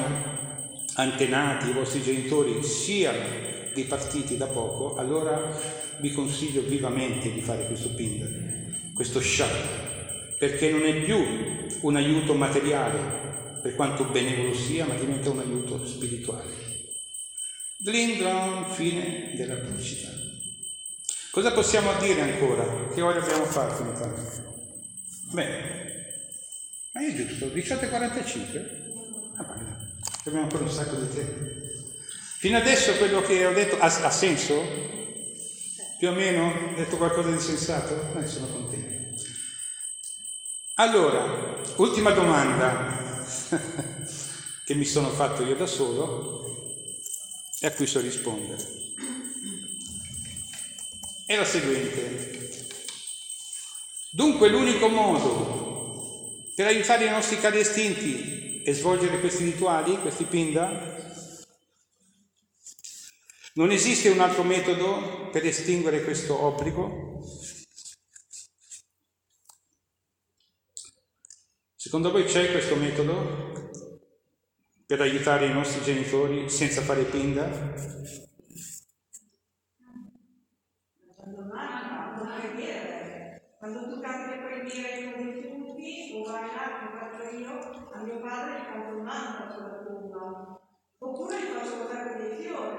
antenati, 0.94 1.70
i 1.70 1.74
vostri 1.74 2.02
genitori 2.02 2.64
siano 2.64 3.20
dipartiti 3.74 4.38
da 4.38 4.46
poco, 4.46 4.96
allora 4.96 5.52
vi 6.00 6.14
consiglio 6.14 6.62
vivamente 6.62 7.34
di 7.34 7.42
fare 7.42 7.66
questo 7.66 7.90
pinda, 7.90 8.26
questo 8.94 9.20
shak, 9.20 10.38
perché 10.38 10.72
non 10.72 10.86
è 10.86 11.02
più 11.02 11.18
un 11.82 11.96
aiuto 11.98 12.36
materiale, 12.36 13.60
per 13.62 13.76
quanto 13.76 14.06
benevolo 14.06 14.54
sia, 14.54 14.86
ma 14.86 14.94
diventa 14.94 15.30
un 15.30 15.40
aiuto 15.40 15.86
spirituale. 15.86 16.85
Glindron, 17.86 18.66
fine 18.74 19.34
della 19.36 19.58
pubblicità. 19.58 20.10
Cosa 21.30 21.52
possiamo 21.52 21.94
dire 22.00 22.20
ancora? 22.20 22.88
Che 22.92 23.00
ora 23.00 23.22
abbiamo 23.22 23.46
fatto 23.46 23.84
intanto? 23.84 24.64
Beh, 25.30 25.62
ma 26.94 27.06
è 27.06 27.14
giusto, 27.14 27.46
18.45? 27.46 29.36
Ah, 29.36 29.44
bene, 29.44 29.92
abbiamo 30.24 30.42
ancora 30.42 30.64
un 30.64 30.72
sacco 30.72 30.96
di 30.96 31.14
tempo. 31.14 31.46
Fino 32.40 32.58
adesso 32.58 32.96
quello 32.96 33.22
che 33.22 33.46
ho 33.46 33.54
detto 33.54 33.78
ha, 33.78 33.86
ha 33.86 34.10
senso? 34.10 34.64
Più 36.00 36.08
o 36.08 36.14
meno? 36.14 36.72
Ho 36.72 36.76
detto 36.76 36.98
qualcosa 36.98 37.30
di 37.30 37.40
sensato? 37.40 38.18
Eh, 38.18 38.26
sono 38.26 38.48
contento. 38.48 39.22
Allora, 40.76 41.62
ultima 41.76 42.10
domanda 42.10 43.24
che 44.66 44.74
mi 44.74 44.86
sono 44.86 45.10
fatto 45.10 45.44
io 45.44 45.56
da 45.56 45.68
solo 45.68 46.45
e 47.60 47.68
a 47.68 47.72
cui 47.72 47.88
so 47.88 48.00
rispondere. 48.00 48.64
È 51.26 51.36
la 51.36 51.46
seguente. 51.46 52.78
Dunque 54.12 54.50
l'unico 54.50 54.88
modo 54.88 56.44
per 56.56 56.68
aiutare 56.68 57.06
i 57.06 57.10
nostri 57.10 57.38
cari 57.38 57.60
estinti 57.60 58.62
è 58.64 58.72
svolgere 58.74 59.20
questi 59.20 59.44
rituali, 59.44 60.00
questi 60.00 60.24
pinda? 60.24 60.94
Non 63.56 63.72
esiste 63.72 64.10
un 64.10 64.20
altro 64.20 64.44
metodo 64.44 65.30
per 65.32 65.46
estinguere 65.46 66.04
questo 66.04 66.42
obbligo? 66.42 67.22
Secondo 71.76 72.12
voi 72.12 72.26
c'è 72.26 72.52
questo 72.52 72.76
metodo? 72.76 73.55
Per 74.86 75.02
aiutare 75.02 75.48
i 75.48 75.54
nostri 75.54 75.84
genitori 75.84 76.50
senza 76.50 76.82
fare 76.82 77.04
pinda? 77.04 77.48
Quando 83.58 83.90
tu 83.90 84.00
canti 84.00 84.30
le 84.30 84.46
preghiere 84.46 85.12
con 85.12 85.28
i 85.28 85.46
vai 86.26 86.50
là, 86.54 86.66
come 86.80 87.00
faccio 87.00 87.38
io, 87.38 87.90
a 87.94 88.04
mio 88.04 88.20
padre 88.20 88.60
gli 88.60 88.66
canto 88.66 88.98
un 88.98 89.04
mantra 89.04 89.52
sulla 89.52 89.84
tomba. 89.84 90.60
Oppure 91.00 91.40
gli 91.40 91.46
faccio 91.46 91.78
portare 91.78 92.18
dei 92.18 92.42
fiori. 92.42 92.76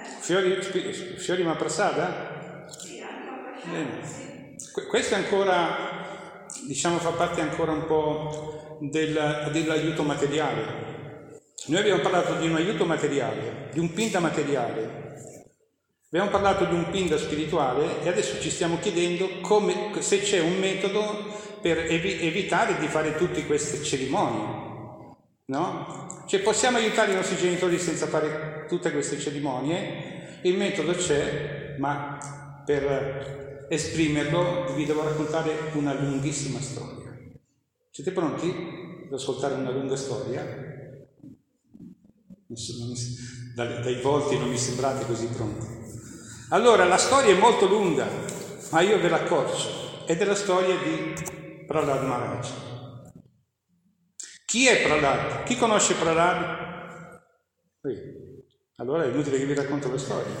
Eh? 0.00 0.20
Fiori, 0.20 0.62
fiori 1.18 1.42
ma 1.42 1.56
prasada? 1.56 2.66
Sì, 2.68 3.00
anche 3.00 3.28
una 3.28 4.04
sì. 4.04 4.86
Questo 4.88 5.14
è 5.14 5.18
ancora, 5.18 6.46
diciamo, 6.66 6.98
fa 6.98 7.10
parte 7.10 7.40
ancora 7.40 7.72
un 7.72 7.86
po' 7.86 8.78
del, 8.80 9.50
dell'aiuto 9.52 10.02
materiale. 10.02 10.85
Noi 11.66 11.80
abbiamo 11.80 12.02
parlato 12.02 12.34
di 12.34 12.46
un 12.46 12.54
aiuto 12.54 12.84
materiale, 12.84 13.70
di 13.72 13.80
un 13.80 13.92
pinda 13.92 14.20
materiale, 14.20 15.06
Abbiamo 16.08 16.30
parlato 16.30 16.64
di 16.66 16.74
un 16.74 16.88
pinda 16.90 17.18
spirituale 17.18 18.02
e 18.02 18.08
adesso 18.08 18.40
ci 18.40 18.48
stiamo 18.48 18.78
chiedendo 18.78 19.28
come, 19.40 19.90
se 19.98 20.20
c'è 20.20 20.40
un 20.40 20.56
metodo 20.58 21.02
per 21.60 21.78
evi- 21.78 22.20
evitare 22.20 22.78
di 22.78 22.86
fare 22.86 23.16
tutte 23.16 23.44
queste 23.44 23.82
cerimonie. 23.82 24.64
No? 25.46 26.24
Cioè 26.26 26.40
possiamo 26.40 26.78
aiutare 26.78 27.10
i 27.10 27.16
nostri 27.16 27.36
genitori 27.36 27.78
senza 27.78 28.06
fare 28.06 28.66
tutte 28.68 28.92
queste 28.92 29.18
cerimonie? 29.18 30.40
Il 30.44 30.56
metodo 30.56 30.92
c'è, 30.92 31.74
ma 31.78 32.62
per 32.64 33.66
esprimerlo 33.68 34.72
vi 34.74 34.86
devo 34.86 35.02
raccontare 35.02 35.70
una 35.72 35.92
lunghissima 35.92 36.60
storia. 36.60 37.12
Siete 37.90 38.12
pronti 38.12 39.04
ad 39.06 39.12
ascoltare 39.12 39.54
una 39.54 39.70
lunga 39.70 39.96
storia? 39.96 40.65
Dai, 42.48 44.00
volti 44.02 44.38
non 44.38 44.48
mi 44.48 44.58
sembrate 44.58 45.04
così 45.04 45.26
pronti. 45.26 45.66
Allora, 46.50 46.84
la 46.84 46.96
storia 46.96 47.34
è 47.34 47.38
molto 47.38 47.66
lunga, 47.66 48.08
ma 48.70 48.80
io 48.80 49.00
ve 49.00 49.08
la 49.08 49.16
accorcio. 49.16 50.04
È 50.06 50.16
della 50.16 50.36
storia 50.36 50.76
di 50.76 51.64
Prahlad 51.66 52.04
Maharaj. 52.04 52.50
Chi 54.44 54.66
è 54.68 54.82
Prahlad? 54.82 55.42
Chi 55.42 55.56
conosce 55.56 55.94
Prahlad? 55.94 57.20
Qui. 57.80 58.24
Allora 58.76 59.04
è 59.04 59.08
inutile 59.08 59.38
che 59.38 59.46
vi 59.46 59.54
racconto 59.54 59.90
la 59.90 59.98
storia. 59.98 60.34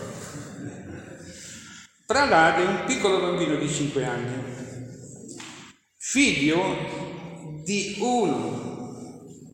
Prahlad 2.06 2.60
è 2.60 2.66
un 2.66 2.84
piccolo 2.86 3.18
bambino 3.18 3.56
di 3.56 3.68
5 3.68 4.04
anni, 4.04 4.44
figlio 5.96 6.62
di 7.64 7.96
uno 7.98 8.65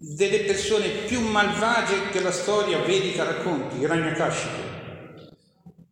delle 0.05 0.41
persone 0.41 0.89
più 1.07 1.21
malvagie 1.21 2.11
che 2.11 2.21
la 2.21 2.33
storia 2.33 2.81
vedica 2.81 3.23
racconti, 3.23 3.79
Hiranyakashipu. 3.79 4.71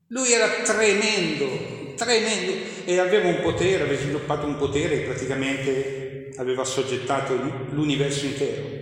Lui 0.09 0.33
era 0.33 0.49
tremendo, 0.65 1.95
tremendo 1.95 2.53
e 2.85 2.99
aveva 2.99 3.29
un 3.29 3.41
potere, 3.41 3.85
aveva 3.85 4.01
sviluppato 4.01 4.47
un 4.47 4.57
potere 4.57 4.97
e 4.97 5.07
praticamente 5.07 6.33
aveva 6.39 6.65
soggettato 6.65 7.35
l'universo 7.71 8.27
intero. 8.27 8.79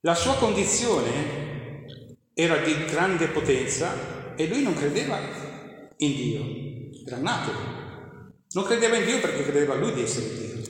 La 0.00 0.14
sua 0.14 0.34
condizione 0.34 1.86
era 2.34 2.58
di 2.58 2.84
grande 2.84 3.28
potenza 3.28 4.34
e 4.36 4.46
lui 4.48 4.62
non 4.62 4.74
credeva 4.74 5.18
in 5.96 6.14
Dio, 6.14 6.44
era 7.06 7.16
nato. 7.16 7.52
Non 8.52 8.64
credeva 8.64 8.96
in 8.96 9.06
Dio 9.06 9.18
perché 9.20 9.44
credeva 9.44 9.76
lui 9.76 9.94
di 9.94 10.02
essere 10.02 10.28
Dio, 10.28 10.60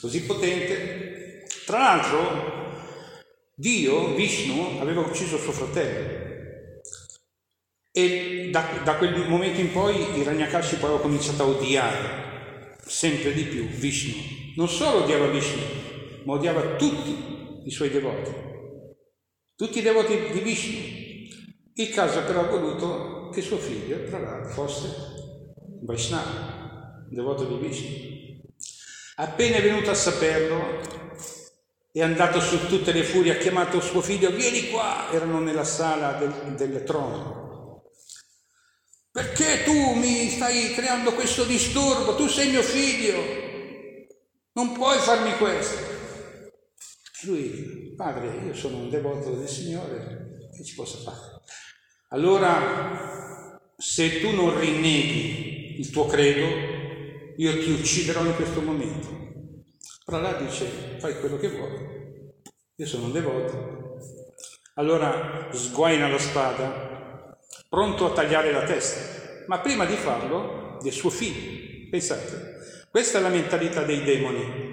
così 0.00 0.22
potente. 0.24 1.01
Tra 1.64 1.78
l'altro, 1.78 3.20
Dio, 3.54 4.14
Vishnu, 4.14 4.80
aveva 4.80 5.00
ucciso 5.00 5.38
suo 5.38 5.52
fratello 5.52 6.22
e 7.94 8.48
da, 8.50 8.80
da 8.82 8.96
quel 8.96 9.28
momento 9.28 9.60
in 9.60 9.70
poi 9.70 10.18
il 10.18 10.24
Ragnakashi 10.24 10.76
poi 10.76 10.94
ha 10.94 10.98
cominciato 10.98 11.42
a 11.42 11.46
odiare 11.46 12.78
sempre 12.86 13.34
di 13.34 13.44
più 13.44 13.66
Vishnu. 13.66 14.14
Non 14.56 14.68
solo 14.68 15.04
odiava 15.04 15.28
Vishnu, 15.28 15.62
ma 16.24 16.32
odiava 16.32 16.76
tutti 16.76 17.64
i 17.64 17.70
suoi 17.70 17.90
devoti, 17.90 18.32
tutti 19.54 19.78
i 19.78 19.82
devoti 19.82 20.18
di 20.32 20.40
Vishnu. 20.40 20.80
Il 21.74 21.90
caso 21.90 22.22
però 22.22 22.40
ha 22.40 22.48
voluto 22.48 23.30
che 23.32 23.40
suo 23.42 23.58
figlio, 23.58 23.98
Prahlad, 24.00 24.46
fosse 24.46 24.88
Vaishnava, 25.82 27.06
devoto 27.08 27.44
di 27.44 27.66
Vishnu. 27.66 28.40
Appena 29.16 29.56
è 29.56 29.62
venuto 29.62 29.90
a 29.90 29.94
saperlo, 29.94 31.01
è 31.92 32.02
andato 32.02 32.40
su 32.40 32.66
tutte 32.66 32.92
le 32.92 33.04
furie, 33.04 33.32
ha 33.32 33.38
chiamato 33.38 33.80
suo 33.80 34.00
figlio, 34.00 34.30
vieni 34.30 34.70
qua, 34.70 35.10
erano 35.12 35.38
nella 35.40 35.64
sala 35.64 36.12
del, 36.14 36.54
del 36.56 36.82
trono 36.84 37.42
perché 39.12 39.62
tu 39.62 39.92
mi 39.92 40.30
stai 40.30 40.72
creando 40.72 41.12
questo 41.12 41.44
disturbo? 41.44 42.16
Tu 42.16 42.28
sei 42.28 42.48
mio 42.48 42.62
figlio, 42.62 43.18
non 44.52 44.72
puoi 44.72 44.98
farmi 45.00 45.36
questo. 45.36 45.76
Lui, 47.24 47.92
padre, 47.94 48.42
io 48.46 48.54
sono 48.54 48.78
un 48.78 48.88
devoto 48.88 49.34
del 49.34 49.48
Signore, 49.48 50.48
che 50.56 50.64
ci 50.64 50.74
posso 50.74 50.96
fare? 50.96 51.42
Allora, 52.08 53.60
se 53.76 54.20
tu 54.20 54.30
non 54.30 54.58
rinneghi 54.58 55.78
il 55.78 55.90
tuo 55.90 56.06
credo, 56.06 56.46
io 57.36 57.62
ti 57.62 57.70
ucciderò 57.70 58.24
in 58.24 58.34
questo 58.34 58.62
momento. 58.62 59.21
Pralà 60.04 60.32
dice, 60.34 60.98
fai 60.98 61.18
quello 61.20 61.36
che 61.36 61.48
vuoi, 61.48 62.02
io 62.74 62.86
sono 62.86 63.04
un 63.04 63.12
devoto. 63.12 63.98
Allora 64.74 65.48
sguaina 65.52 66.08
la 66.08 66.18
spada 66.18 67.38
pronto 67.68 68.06
a 68.06 68.12
tagliare 68.12 68.50
la 68.50 68.64
testa, 68.64 69.44
ma 69.46 69.60
prima 69.60 69.84
di 69.84 69.94
farlo 69.94 70.78
del 70.82 70.92
suo 70.92 71.10
figlio. 71.10 71.88
Pensate, 71.90 72.86
questa 72.90 73.18
è 73.18 73.22
la 73.22 73.28
mentalità 73.28 73.82
dei 73.82 74.02
demoni. 74.02 74.70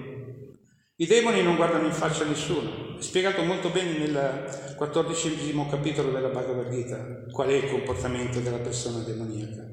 I 0.96 1.06
demoni 1.06 1.42
non 1.42 1.56
guardano 1.56 1.86
in 1.86 1.92
faccia 1.92 2.24
a 2.24 2.28
nessuno. 2.28 2.98
È 2.98 3.02
spiegato 3.02 3.42
molto 3.42 3.70
bene 3.70 3.96
nel 3.96 4.74
quattordicesimo 4.76 5.68
capitolo 5.68 6.10
della 6.10 6.28
Bhagavad 6.28 6.70
Gita 6.70 7.24
qual 7.30 7.48
è 7.48 7.54
il 7.54 7.70
comportamento 7.70 8.40
della 8.40 8.58
persona 8.58 9.02
demoniaca. 9.04 9.66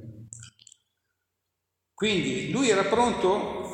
Quindi 1.93 2.51
lui 2.51 2.69
era 2.69 2.83
pronto 2.83 3.66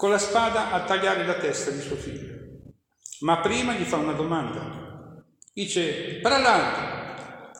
con 0.00 0.08
la 0.08 0.16
spada 0.16 0.70
a 0.70 0.82
tagliare 0.84 1.26
la 1.26 1.34
testa 1.34 1.70
di 1.70 1.82
suo 1.82 1.94
figlio. 1.94 2.38
Ma 3.18 3.40
prima 3.40 3.74
gli 3.74 3.84
fa 3.84 3.96
una 3.96 4.14
domanda. 4.14 5.22
Dice, 5.52 6.20
Prahlad, 6.22 7.50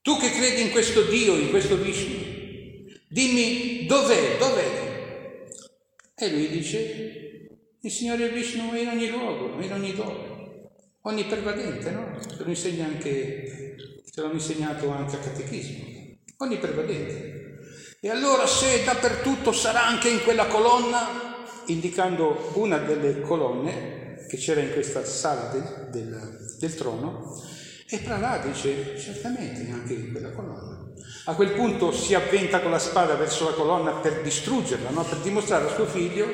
tu 0.00 0.16
che 0.16 0.30
credi 0.30 0.62
in 0.62 0.70
questo 0.70 1.02
Dio, 1.02 1.34
in 1.34 1.50
questo 1.50 1.76
Vishnu, 1.76 2.86
dimmi 3.06 3.84
dov'è, 3.84 4.38
dov'è? 4.38 5.44
E 6.14 6.30
lui 6.30 6.48
dice, 6.48 7.50
il 7.82 7.90
Signore 7.90 8.30
Vishnu 8.30 8.72
è 8.72 8.80
in 8.80 8.88
ogni 8.88 9.10
luogo, 9.10 9.60
in 9.60 9.72
ogni 9.74 9.94
dove, 9.94 10.70
onnipervadente, 11.02 11.90
no? 11.90 12.18
Te 12.34 12.44
lo 12.44 12.48
insegna 12.48 12.86
anche, 12.86 13.76
te 14.10 14.20
l'hanno 14.22 14.32
insegnato 14.32 14.88
anche 14.88 15.16
a 15.16 15.18
catechismo, 15.18 16.16
onnipervadente. 16.38 17.58
E 18.00 18.08
allora 18.08 18.46
se 18.46 18.84
dappertutto 18.84 19.52
sarà 19.52 19.84
anche 19.84 20.08
in 20.08 20.22
quella 20.22 20.46
colonna, 20.46 21.21
indicando 21.66 22.50
una 22.54 22.78
delle 22.78 23.20
colonne 23.20 24.26
che 24.28 24.36
c'era 24.36 24.60
in 24.60 24.72
questa 24.72 25.04
sala 25.04 25.50
del, 25.52 25.88
del, 25.90 26.56
del 26.58 26.74
trono, 26.74 27.40
e 27.88 27.98
Prahlad 27.98 28.46
dice, 28.46 28.98
certamente, 28.98 29.70
anche 29.70 29.92
in 29.92 30.12
quella 30.12 30.30
colonna. 30.30 30.90
A 31.26 31.34
quel 31.34 31.52
punto 31.52 31.92
si 31.92 32.14
avventa 32.14 32.60
con 32.60 32.70
la 32.70 32.78
spada 32.78 33.16
verso 33.16 33.44
la 33.44 33.54
colonna 33.54 33.92
per 33.92 34.22
distruggerla, 34.22 34.88
no? 34.90 35.02
per 35.04 35.18
dimostrare 35.18 35.66
a 35.66 35.74
suo 35.74 35.84
figlio 35.84 36.26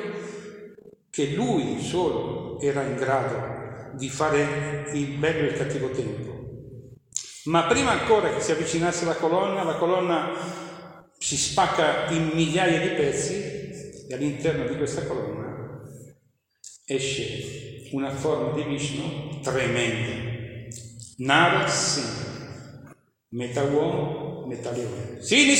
che 1.09 1.33
lui 1.33 1.81
solo 1.81 2.61
era 2.61 2.83
in 2.83 2.95
grado 2.95 3.97
di 3.97 4.07
fare 4.07 4.89
il 4.93 5.17
bello 5.17 5.39
e 5.39 5.51
il 5.51 5.57
cattivo 5.57 5.89
tempo. 5.89 6.29
Ma 7.45 7.63
prima 7.63 7.91
ancora 7.91 8.33
che 8.33 8.39
si 8.39 8.51
avvicinasse 8.51 9.03
alla 9.03 9.15
colonna, 9.15 9.63
la 9.63 9.75
colonna 9.75 10.31
si 11.17 11.35
spacca 11.35 12.09
in 12.11 12.31
migliaia 12.33 12.79
di 12.79 12.95
pezzi 12.95 13.58
e 14.09 14.15
all'interno 14.15 14.67
di 14.67 14.75
questa 14.75 15.05
colonna 15.05 15.81
esce 16.85 17.89
una 17.91 18.09
forma 18.09 18.53
di 18.53 18.63
Vishnu 18.63 19.39
tremenda 19.43 20.27
Nara 21.17 21.67
Singh, 21.67 22.95
metà 23.29 23.61
uomo, 23.63 24.47
metà 24.47 24.71
leone. 24.71 25.21
Sini! 25.21 25.55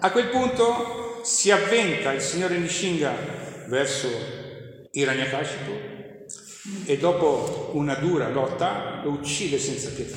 A 0.00 0.10
quel 0.10 0.28
punto 0.28 1.22
si 1.24 1.50
avventa 1.50 2.12
il 2.12 2.20
signore 2.20 2.58
Nishinga 2.58 3.14
verso 3.68 4.08
Hiranyakashipu 4.90 5.72
e 6.84 6.98
dopo 6.98 7.70
una 7.74 7.94
dura 7.94 8.28
lotta 8.28 9.00
lo 9.04 9.12
uccide 9.12 9.58
senza 9.58 9.90
pietà. 9.90 10.16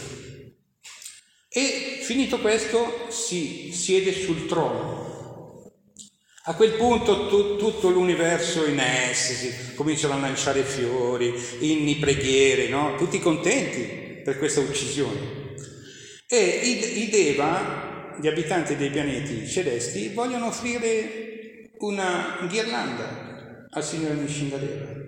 E 1.48 1.91
finito 2.12 2.40
questo 2.40 3.08
si 3.08 3.72
siede 3.72 4.12
sul 4.12 4.46
trono 4.46 5.02
a 6.44 6.56
quel 6.56 6.74
punto 6.74 7.28
tu, 7.28 7.56
tutto 7.56 7.90
l'universo 7.90 8.66
in 8.66 8.80
estasi, 8.80 9.76
cominciano 9.76 10.16
a 10.16 10.20
lanciare 10.20 10.64
fiori, 10.64 11.34
inni, 11.60 11.96
preghiere, 11.96 12.68
no? 12.68 12.96
tutti 12.98 13.20
contenti 13.20 14.22
per 14.24 14.40
questa 14.40 14.60
uccisione. 14.60 15.56
E 16.28 16.38
i, 16.38 17.04
i 17.04 17.10
Deva, 17.10 18.18
gli 18.20 18.28
abitanti 18.28 18.76
dei 18.76 18.90
pianeti 18.90 19.48
celesti, 19.48 20.10
vogliono 20.10 20.48
offrire 20.48 21.70
una 21.78 22.46
ghirlanda 22.50 23.68
al 23.70 23.84
signore 23.86 24.16
Nishingadeva. 24.16 25.00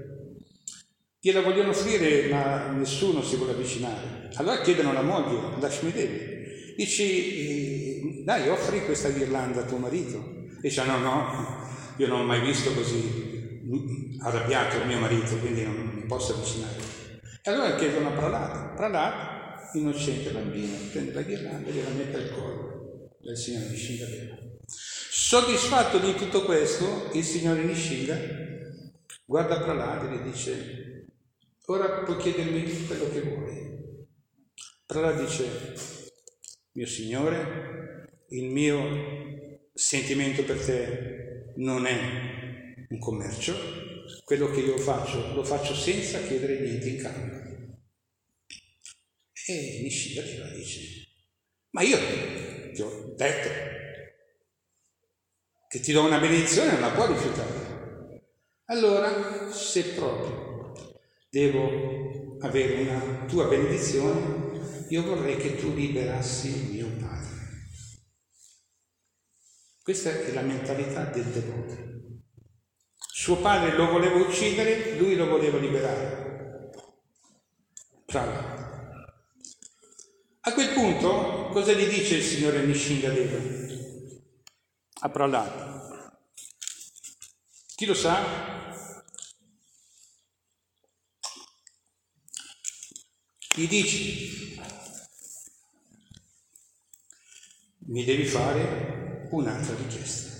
Gliela 1.19 1.41
vogliono 1.41 1.71
offrire, 1.71 2.29
ma 2.29 2.67
nessuno 2.67 3.23
si 3.23 3.35
vuole 3.35 3.53
avvicinare. 3.53 4.29
Allora 4.35 4.61
chiedono 4.61 4.91
alla 4.91 5.01
moglie, 5.01 5.59
Lakshmi 5.59 5.91
Devi, 5.91 6.32
dici, 6.75 8.23
dai, 8.23 8.49
offri 8.49 8.83
questa 8.85 9.09
ghirlanda 9.09 9.61
a 9.61 9.65
tuo 9.65 9.77
marito. 9.77 10.47
Dice, 10.61 10.83
no, 10.85 10.97
no, 10.97 11.67
io 11.97 12.07
non 12.07 12.21
ho 12.21 12.23
mai 12.23 12.41
visto 12.41 12.73
così 12.73 13.61
arrabbiato 14.19 14.77
il 14.77 14.87
mio 14.87 14.99
marito, 14.99 15.37
quindi 15.37 15.63
non 15.63 15.91
mi 15.93 16.05
posso 16.05 16.33
avvicinare. 16.33 16.77
E 17.41 17.51
allora 17.51 17.75
chiedono 17.75 18.09
a 18.09 18.11
Pralat, 18.11 18.75
Pralat, 18.75 19.75
innocente 19.75 20.31
bambino, 20.31 20.75
prende 20.91 21.13
la 21.13 21.21
ghirlanda 21.21 21.69
e 21.69 21.71
gliela 21.71 21.89
mette 21.89 22.17
al 22.17 22.31
collo 22.31 23.17
del 23.21 23.37
signore 23.37 23.69
Nishingadeva. 23.69 24.37
Soddisfatto 24.65 25.99
di 25.99 26.13
tutto 26.15 26.43
questo, 26.43 27.09
il 27.13 27.23
signore 27.23 27.63
Nishinga 27.63 28.17
guarda 29.25 29.61
Pralat 29.61 30.03
e 30.03 30.15
gli 30.15 30.31
dice, 30.31 30.83
Ora 31.67 32.03
puoi 32.03 32.17
chiedermi 32.17 32.85
quello 32.85 33.09
che 33.09 33.21
vuoi. 33.21 34.05
Prala 34.85 35.13
dice, 35.13 35.45
mio 36.73 36.87
Signore, 36.87 38.25
il 38.29 38.49
mio 38.49 39.69
sentimento 39.73 40.43
per 40.43 40.59
te 40.59 41.53
non 41.57 41.85
è 41.85 42.85
un 42.89 42.99
commercio, 42.99 43.53
quello 44.23 44.49
che 44.51 44.61
io 44.61 44.77
faccio 44.77 45.33
lo 45.33 45.43
faccio 45.43 45.73
senza 45.75 46.21
chiedere 46.21 46.59
niente 46.59 46.89
in 46.89 47.01
cambio. 47.01 47.41
E 49.45 49.79
Nishida 49.83 50.21
Deva 50.21 50.47
dice, 50.47 51.07
ma 51.71 51.81
io 51.81 51.97
ti 52.73 52.81
ho 52.81 53.13
detto 53.15 53.49
che 55.67 55.79
ti 55.79 55.91
do 55.91 56.03
una 56.05 56.19
benedizione, 56.19 56.71
non 56.71 56.81
la 56.81 56.91
puoi 56.91 57.07
rifiutare. 57.07 58.21
Allora, 58.65 59.51
se 59.51 59.83
proprio 59.89 60.71
devo 61.29 62.37
avere 62.39 62.81
una 62.81 63.25
tua 63.25 63.47
benedizione, 63.47 64.52
io 64.89 65.03
vorrei 65.03 65.37
che 65.37 65.55
tu 65.55 65.73
liberassi 65.73 66.69
mio 66.71 66.89
padre. 66.99 67.41
Questa 69.81 70.11
è 70.11 70.31
la 70.31 70.41
mentalità 70.41 71.03
del 71.05 71.25
devoto. 71.25 71.91
Suo 72.95 73.37
padre 73.37 73.75
lo 73.75 73.89
voleva 73.91 74.15
uccidere, 74.15 74.97
lui 74.97 75.15
lo 75.15 75.27
voleva 75.27 75.57
liberare. 75.57 76.71
Bravo. 78.05 78.61
A 80.41 80.53
quel 80.53 80.69
punto, 80.73 81.47
cosa 81.51 81.71
gli 81.73 81.87
dice 81.87 82.15
il 82.15 82.23
signore 82.23 82.65
Nishingadeva? 82.65 83.37
A 85.01 85.09
Prahlad. 85.09 85.81
Chi 87.75 87.85
lo 87.85 87.93
sa? 87.93 88.72
Gli 93.55 93.67
dici, 93.67 94.57
mi 97.85 98.03
devi 98.03 98.25
fare 98.25 99.27
un'altra 99.29 99.75
richiesta, 99.75 100.31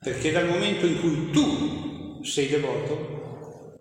perché 0.00 0.32
dal 0.32 0.46
momento 0.46 0.84
in 0.86 1.00
cui 1.00 1.30
tu 1.30 2.22
sei 2.22 2.48
devoto, 2.48 3.80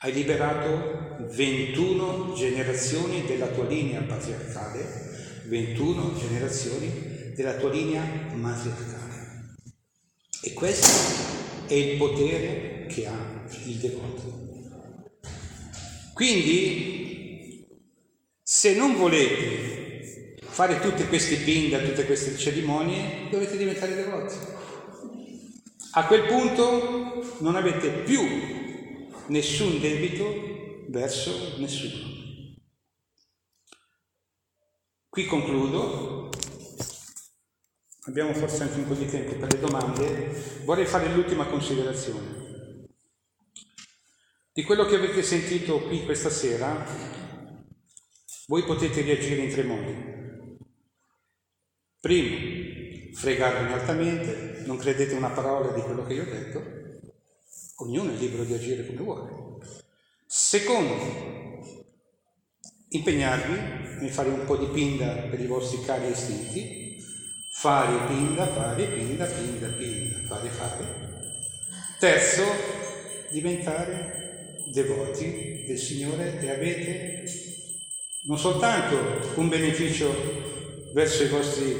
hai 0.00 0.12
liberato 0.12 1.26
21 1.34 2.34
generazioni 2.34 3.24
della 3.24 3.48
tua 3.48 3.66
linea 3.66 4.02
patriarcale, 4.02 5.44
21 5.46 6.14
generazioni 6.18 7.32
della 7.34 7.54
tua 7.54 7.70
linea 7.70 8.04
matriarcale. 8.34 9.56
E 10.42 10.52
questo 10.52 11.66
è 11.66 11.72
il 11.74 11.96
potere 11.96 12.86
che 12.86 13.06
ha 13.06 13.46
il 13.64 13.76
devoto. 13.76 14.46
Quindi 16.12 17.07
se 18.58 18.74
non 18.74 18.96
volete 18.96 20.34
fare 20.40 20.80
tutte 20.80 21.06
queste 21.06 21.36
pinda, 21.36 21.78
tutte 21.78 22.04
queste 22.04 22.36
cerimonie, 22.36 23.28
dovete 23.30 23.56
diventare 23.56 23.94
devoti. 23.94 24.34
A 25.92 26.04
quel 26.08 26.26
punto 26.26 27.36
non 27.38 27.54
avete 27.54 27.88
più 28.02 28.20
nessun 29.28 29.78
debito 29.78 30.86
verso 30.88 31.56
nessuno. 31.58 32.56
Qui 35.08 35.24
concludo, 35.26 36.30
abbiamo 38.06 38.34
forse 38.34 38.64
anche 38.64 38.80
un 38.80 38.88
po' 38.88 38.94
di 38.94 39.06
tempo 39.06 39.36
per 39.36 39.52
le 39.52 39.60
domande, 39.60 40.62
vorrei 40.64 40.86
fare 40.86 41.14
l'ultima 41.14 41.46
considerazione. 41.46 42.88
Di 44.52 44.64
quello 44.64 44.84
che 44.84 44.96
avete 44.96 45.22
sentito 45.22 45.80
qui 45.82 46.04
questa 46.04 46.28
sera, 46.28 47.27
voi 48.48 48.64
potete 48.64 49.02
reagire 49.02 49.42
in 49.42 49.50
tre 49.50 49.62
modi. 49.62 49.94
Primo, 52.00 53.12
fregarvene 53.14 53.74
altamente, 53.74 54.62
non 54.64 54.78
credete 54.78 55.14
una 55.14 55.28
parola 55.28 55.72
di 55.72 55.82
quello 55.82 56.06
che 56.06 56.14
io 56.14 56.22
ho 56.22 56.30
detto, 56.30 56.62
ognuno 57.76 58.10
è 58.10 58.14
libero 58.14 58.44
di 58.44 58.54
agire 58.54 58.86
come 58.86 59.00
vuole. 59.00 59.56
Secondo, 60.26 61.60
impegnarvi 62.88 64.00
nel 64.00 64.10
fare 64.10 64.30
un 64.30 64.44
po' 64.46 64.56
di 64.56 64.66
pinda 64.68 65.08
per 65.28 65.40
i 65.40 65.46
vostri 65.46 65.84
cari 65.84 66.10
istinti, 66.10 67.04
fare 67.52 68.06
pinda, 68.06 68.46
fare 68.46 68.84
pinda, 68.86 69.26
pinda, 69.26 69.68
pinda, 69.68 70.26
fare, 70.26 70.48
fare. 70.48 71.06
Terzo, 71.98 72.44
diventare 73.30 74.62
devoti 74.72 75.64
del 75.66 75.78
Signore 75.78 76.40
e 76.40 76.50
avete 76.50 77.47
non 78.28 78.38
soltanto 78.38 78.96
un 79.36 79.48
beneficio 79.48 80.14
verso 80.92 81.24
i 81.24 81.28
vostri 81.28 81.76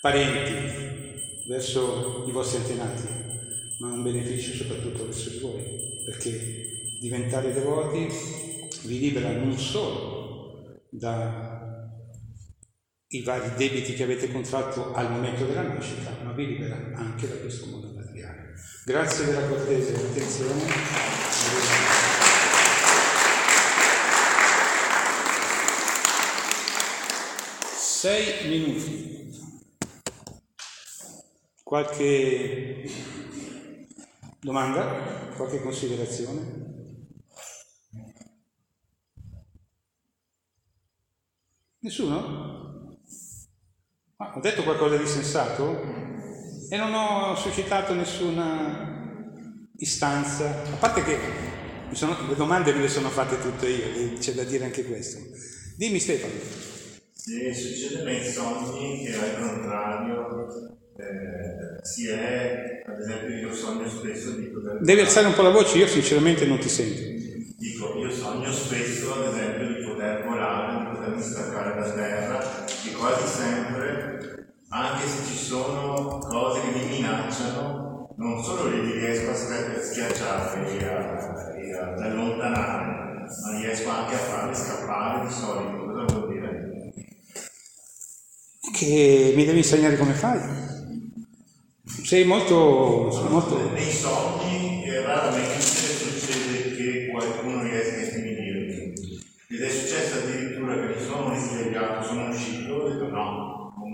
parenti, 0.00 1.22
verso 1.46 2.24
i 2.28 2.30
vostri 2.30 2.58
antenati, 2.58 3.08
ma 3.80 3.88
un 3.88 4.02
beneficio 4.02 4.52
soprattutto 4.52 5.06
verso 5.06 5.30
di 5.30 5.38
voi, 5.38 5.62
perché 6.04 6.98
diventare 7.00 7.54
devoti 7.54 8.06
vi 8.82 8.98
libera 8.98 9.30
non 9.30 9.58
solo 9.58 10.82
dai 10.90 11.32
vari 13.24 13.54
debiti 13.56 13.94
che 13.94 14.02
avete 14.02 14.30
contratto 14.30 14.92
al 14.92 15.10
momento 15.10 15.46
della 15.46 15.62
nascita, 15.62 16.14
ma 16.22 16.32
vi 16.32 16.46
libera 16.46 16.76
anche 16.94 17.26
da 17.26 17.36
questo 17.36 17.70
mondo 17.70 17.90
materiale. 17.94 18.52
Grazie 18.84 19.24
della 19.24 19.46
cortese 19.46 19.94
attenzione. 19.94 22.03
Sei 28.04 28.48
minuti. 28.50 29.32
Qualche 31.62 32.84
domanda? 34.40 35.30
Qualche 35.34 35.62
considerazione? 35.62 36.98
Nessuno? 41.78 42.98
Ah, 44.16 44.34
ho 44.36 44.40
detto 44.40 44.64
qualcosa 44.64 44.98
di 44.98 45.06
sensato 45.06 45.80
e 46.68 46.76
non 46.76 46.92
ho 46.92 47.34
suscitato 47.36 47.94
nessuna 47.94 49.66
istanza, 49.78 50.62
a 50.62 50.76
parte 50.76 51.02
che 51.02 51.18
sono, 51.92 52.14
le 52.28 52.34
domande 52.34 52.74
me 52.74 52.82
le 52.82 52.88
sono 52.88 53.08
fatte 53.08 53.40
tutte 53.40 53.66
io, 53.66 54.18
c'è 54.18 54.34
da 54.34 54.44
dire 54.44 54.66
anche 54.66 54.84
questo. 54.84 55.20
Dimmi 55.78 55.98
Stefano. 55.98 56.73
Se 57.26 57.54
succede 57.54 58.02
nei 58.02 58.22
sogni 58.22 59.02
che 59.02 59.14
al 59.14 59.40
contrario 59.40 60.46
eh, 60.98 61.78
si 61.80 62.10
è, 62.10 62.82
ad 62.86 63.00
esempio 63.00 63.34
io 63.34 63.54
sogno 63.54 63.88
spesso 63.88 64.32
di 64.32 64.42
poter... 64.48 64.78
Devi 64.82 65.00
alzare 65.00 65.28
un 65.28 65.32
po' 65.32 65.40
la 65.40 65.48
voce, 65.48 65.78
io 65.78 65.86
sinceramente 65.86 66.44
non 66.44 66.58
ti 66.58 66.68
sento. 66.68 67.00
Dico, 67.56 67.96
io 67.96 68.10
sogno 68.10 68.52
spesso 68.52 69.14
ad 69.14 69.32
esempio 69.32 69.68
di 69.68 69.84
poter 69.86 70.22
volare, 70.26 70.84
di 70.84 70.96
potermi 70.96 71.22
staccare 71.22 71.80
da 71.80 71.90
terra 71.92 72.66
e 72.66 72.92
quasi 72.92 73.26
sempre, 73.26 74.46
anche 74.68 75.06
se 75.06 75.24
ci 75.24 75.38
sono 75.38 76.18
cose 76.18 76.60
che 76.60 76.78
mi 76.78 76.90
minacciano, 76.90 78.14
non 78.18 78.44
solo 78.44 78.68
li 78.68 78.92
riesco 78.92 79.30
a 79.30 79.80
schiacciare 79.80 80.78
e, 80.78 80.84
a, 80.84 81.54
e 81.56 81.74
ad 81.74 82.00
allontanare, 82.00 83.24
ma 83.24 83.58
riesco 83.58 83.88
anche 83.88 84.14
a 84.14 84.18
farli 84.18 84.54
scappare 84.54 85.26
di 85.26 85.32
solito. 85.32 85.84
Che 88.74 89.32
mi 89.36 89.44
devi 89.44 89.58
insegnare 89.58 89.96
come 89.96 90.14
fai. 90.14 90.40
Sei 91.84 92.24
molto... 92.24 93.08
molto... 93.30 93.70
Nei 93.70 93.92
sogni 93.92 94.90
raramente 94.90 95.60
succede 95.60 96.74
che 96.74 97.08
qualcuno 97.12 97.62
riesca 97.62 97.94
a 97.94 98.04
intimidirmi. 98.04 98.94
Ed 99.48 99.60
è 99.60 99.70
successo 99.70 100.24
addirittura 100.24 100.74
che 100.74 100.94
mi 100.94 101.06
sono 101.06 101.32
risvegliato 101.32 102.04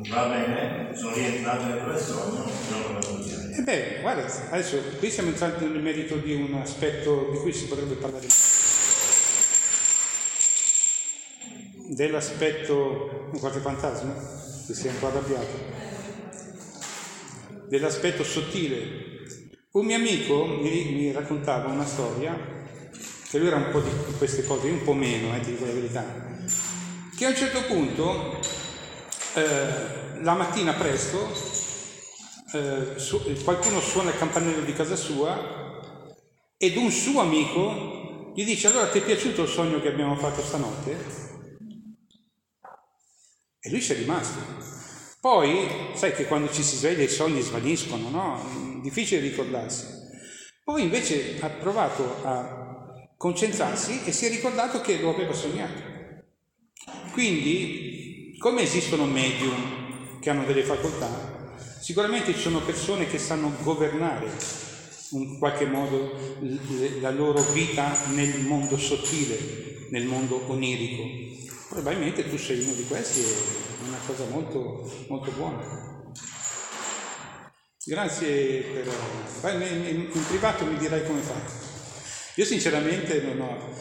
va 0.08 0.26
bene, 0.28 0.96
sono 0.96 1.14
rientrato 1.14 1.62
in 1.64 1.82
quel 1.84 1.98
sogno, 1.98 2.50
non 2.70 3.00
lo 3.02 3.58
E 3.58 3.62
beh, 3.62 3.98
guarda, 4.00 4.24
adesso 4.50 4.78
qui 4.98 5.10
siamo 5.10 5.28
entrati 5.28 5.66
nel 5.66 5.82
merito 5.82 6.16
di 6.16 6.32
un 6.32 6.54
aspetto 6.54 7.28
di 7.30 7.38
cui 7.38 7.52
si 7.52 7.66
potrebbe 7.66 7.96
parlare. 7.96 8.26
Dell'aspetto, 11.88 13.28
qualche 13.38 13.58
fantasma, 13.58 14.39
che 14.70 14.76
si 14.76 14.86
è 14.86 14.90
un 14.90 14.98
po' 15.00 15.08
arrabbiato. 15.08 15.58
Dell'aspetto 17.68 18.22
sottile. 18.22 19.08
Un 19.72 19.84
mio 19.84 19.96
amico 19.96 20.46
mi, 20.46 20.84
mi 20.92 21.12
raccontava 21.12 21.72
una 21.72 21.84
storia, 21.84 22.38
che 23.28 23.38
lui 23.38 23.48
era 23.48 23.56
un 23.56 23.70
po' 23.70 23.80
di 23.80 23.90
queste 24.16 24.44
cose, 24.44 24.68
un 24.68 24.82
po' 24.82 24.92
meno, 24.92 25.34
eh, 25.34 25.40
ti 25.40 25.50
dico 25.50 25.64
la 25.64 25.72
verità, 25.72 26.04
che 27.16 27.26
a 27.26 27.28
un 27.28 27.36
certo 27.36 27.62
punto, 27.64 28.40
eh, 29.34 30.22
la 30.22 30.34
mattina 30.34 30.72
presto, 30.74 31.32
eh, 32.52 32.98
su, 32.98 33.20
qualcuno 33.44 33.80
suona 33.80 34.10
il 34.10 34.18
campanello 34.18 34.64
di 34.64 34.72
casa 34.72 34.96
sua 34.96 35.68
ed 36.56 36.76
un 36.76 36.90
suo 36.90 37.20
amico 37.20 38.32
gli 38.34 38.44
dice 38.44 38.66
allora 38.66 38.88
ti 38.88 38.98
è 38.98 39.02
piaciuto 39.02 39.42
il 39.42 39.48
sogno 39.48 39.80
che 39.80 39.88
abbiamo 39.88 40.16
fatto 40.16 40.42
stanotte? 40.42 41.29
E 43.60 43.70
lui 43.70 43.82
ci 43.82 43.92
è 43.92 43.96
rimasto. 43.96 44.38
Poi, 45.20 45.68
sai 45.94 46.14
che 46.14 46.24
quando 46.24 46.50
ci 46.50 46.62
si 46.62 46.76
sveglia 46.76 47.02
i 47.02 47.08
sogni 47.08 47.42
svaniscono, 47.42 48.08
no? 48.08 48.80
Difficile 48.82 49.20
ricordarsi. 49.20 49.84
Poi 50.64 50.82
invece 50.82 51.36
ha 51.40 51.48
provato 51.50 52.24
a 52.24 53.06
concentrarsi 53.18 54.04
e 54.04 54.12
si 54.12 54.24
è 54.24 54.30
ricordato 54.30 54.80
che 54.80 54.98
lo 54.98 55.10
aveva 55.10 55.34
sognato. 55.34 55.82
Quindi, 57.12 58.34
come 58.38 58.62
esistono 58.62 59.04
medium 59.04 60.20
che 60.20 60.30
hanno 60.30 60.44
delle 60.44 60.62
facoltà, 60.62 61.54
sicuramente 61.80 62.32
ci 62.32 62.40
sono 62.40 62.60
persone 62.60 63.06
che 63.06 63.18
sanno 63.18 63.52
governare 63.62 64.30
in 65.10 65.38
qualche 65.38 65.66
modo 65.66 66.16
la 67.00 67.10
loro 67.10 67.42
vita 67.52 67.92
nel 68.14 68.40
mondo 68.40 68.78
sottile, 68.78 69.88
nel 69.90 70.06
mondo 70.06 70.42
onirico. 70.50 71.29
Probabilmente 71.70 72.28
tu 72.28 72.36
sei 72.36 72.62
uno 72.62 72.72
di 72.72 72.84
questi, 72.84 73.20
è 73.22 73.86
una 73.86 74.00
cosa 74.04 74.24
molto, 74.24 74.92
molto 75.06 75.30
buona. 75.30 76.02
Grazie 77.84 78.60
per... 78.62 78.88
In, 79.54 80.10
in 80.12 80.24
privato 80.26 80.66
mi 80.66 80.76
dirai 80.76 81.06
come 81.06 81.20
fai. 81.20 81.40
Io 82.34 82.44
sinceramente 82.44 83.20
non 83.22 83.40
ho 83.40 83.72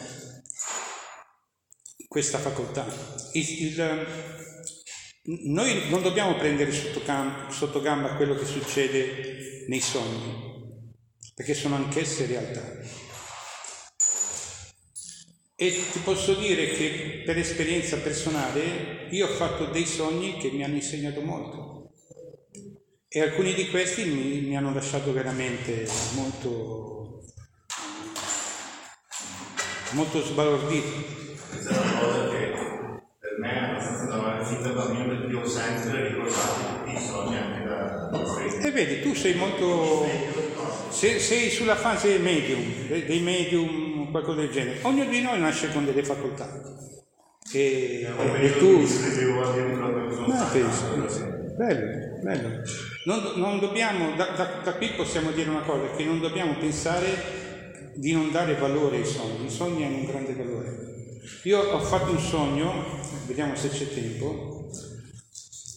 questa 2.06 2.38
facoltà. 2.38 2.86
Il, 3.32 3.62
il, 3.64 4.06
noi 5.48 5.88
non 5.88 6.00
dobbiamo 6.00 6.36
prendere 6.36 6.70
sotto, 6.70 7.02
cam, 7.02 7.50
sotto 7.50 7.80
gamba 7.80 8.14
quello 8.14 8.36
che 8.36 8.44
succede 8.44 9.64
nei 9.66 9.80
sogni, 9.80 10.92
perché 11.34 11.54
sono 11.54 11.74
anch'esse 11.74 12.26
realtà. 12.26 13.08
E 15.62 15.70
ti 15.92 15.98
posso 15.98 16.32
dire 16.32 16.68
che 16.70 17.22
per 17.22 17.36
esperienza 17.36 17.98
personale 17.98 19.08
io 19.10 19.26
ho 19.26 19.28
fatto 19.28 19.66
dei 19.66 19.84
sogni 19.84 20.38
che 20.38 20.48
mi 20.48 20.64
hanno 20.64 20.76
insegnato 20.76 21.20
molto 21.20 21.90
e 23.06 23.20
alcuni 23.20 23.52
di 23.52 23.68
questi 23.68 24.04
mi, 24.04 24.40
mi 24.40 24.56
hanno 24.56 24.72
lasciato 24.72 25.12
veramente 25.12 25.86
molto, 26.14 27.24
molto 29.90 30.22
sbalordito. 30.22 30.88
Questa 31.50 31.74
è 31.74 31.78
una 31.78 32.00
cosa 32.00 32.28
che 32.30 32.52
per 33.18 33.38
me 33.38 33.52
è 33.52 33.58
abbastanza 33.58 34.44
fin 34.44 34.62
da 34.62 34.68
bambino 34.70 35.08
perché 35.08 35.36
ho 35.36 35.46
sempre 35.46 36.08
ricordato 36.08 36.84
tutti 36.84 36.96
i 36.96 37.06
sogni 37.06 37.36
anche 37.36 37.64
da 37.64 38.10
E 38.62 38.70
vedi, 38.70 39.02
tu 39.02 39.14
sei 39.14 39.34
molto... 39.34 40.06
sei, 40.88 41.20
sei 41.20 41.50
sulla 41.50 41.76
fase 41.76 42.16
medium, 42.16 42.86
dei 42.86 43.20
medium 43.20 43.89
qualcosa 44.10 44.40
del 44.40 44.50
genere. 44.50 44.78
Ognuno 44.82 45.10
di 45.10 45.22
noi 45.22 45.40
nasce 45.40 45.72
con 45.72 45.84
delle 45.84 46.04
facoltà. 46.04 46.78
E, 47.52 48.06
e 48.40 48.58
tu... 48.58 48.78
No, 50.26 50.48
penso, 50.52 50.84
bello, 51.56 52.20
bello. 52.22 52.62
Non, 53.04 53.32
non 53.36 53.58
dobbiamo, 53.58 54.14
da, 54.14 54.26
da, 54.36 54.60
da, 54.62 54.74
qui 54.74 54.90
possiamo 54.90 55.30
dire 55.32 55.50
una 55.50 55.62
cosa, 55.62 55.90
che 55.96 56.04
non 56.04 56.20
dobbiamo 56.20 56.54
pensare 56.58 57.38
di 57.94 58.12
non 58.12 58.30
dare 58.30 58.54
valore 58.54 58.98
ai 58.98 59.04
sogni, 59.04 59.46
i 59.46 59.50
sogni 59.50 59.84
hanno 59.84 59.96
un 59.96 60.04
grande 60.04 60.34
valore. 60.34 61.18
Io 61.44 61.58
ho 61.58 61.80
fatto 61.80 62.12
un 62.12 62.20
sogno, 62.20 62.72
vediamo 63.26 63.56
se 63.56 63.68
c'è 63.68 63.88
tempo, 63.88 64.70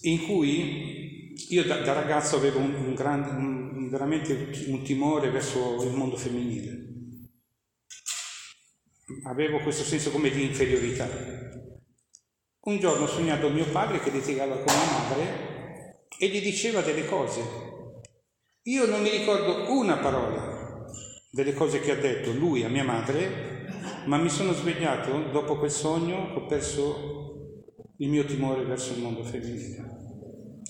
in 0.01 0.25
cui 0.25 1.33
io 1.49 1.63
da, 1.63 1.81
da 1.81 1.93
ragazzo 1.93 2.35
avevo 2.35 2.59
un, 2.59 2.73
un 2.73 2.93
grande, 2.93 3.29
un, 3.29 3.89
veramente 3.89 4.49
un 4.67 4.83
timore 4.83 5.29
verso 5.29 5.83
il 5.83 5.91
mondo 5.95 6.17
femminile 6.17 6.82
avevo 9.23 9.59
questo 9.59 9.83
senso 9.83 10.11
come 10.11 10.29
di 10.29 10.45
inferiorità. 10.45 11.07
Un 12.65 12.79
giorno 12.79 13.03
ho 13.03 13.07
sognato 13.07 13.49
mio 13.49 13.65
padre 13.65 13.99
che 13.99 14.09
litigava 14.09 14.55
con 14.55 14.73
mia 14.73 14.97
madre 14.97 16.07
e 16.17 16.27
gli 16.27 16.41
diceva 16.41 16.81
delle 16.81 17.05
cose. 17.05 17.41
Io 18.63 18.85
non 18.85 19.01
mi 19.01 19.09
ricordo 19.09 19.71
una 19.73 19.97
parola 19.97 20.87
delle 21.29 21.53
cose 21.53 21.79
che 21.81 21.91
ha 21.91 21.95
detto 21.95 22.31
lui 22.31 22.63
a 22.63 22.69
mia 22.69 22.83
madre, 22.83 23.67
ma 24.05 24.17
mi 24.17 24.29
sono 24.29 24.53
svegliato 24.53 25.31
dopo 25.31 25.57
quel 25.57 25.71
sogno, 25.71 26.35
ho 26.35 26.45
perso 26.45 27.63
il 27.97 28.09
mio 28.09 28.23
timore 28.23 28.63
verso 28.63 28.93
il 28.93 29.01
mondo 29.01 29.23
femminile. 29.23 30.02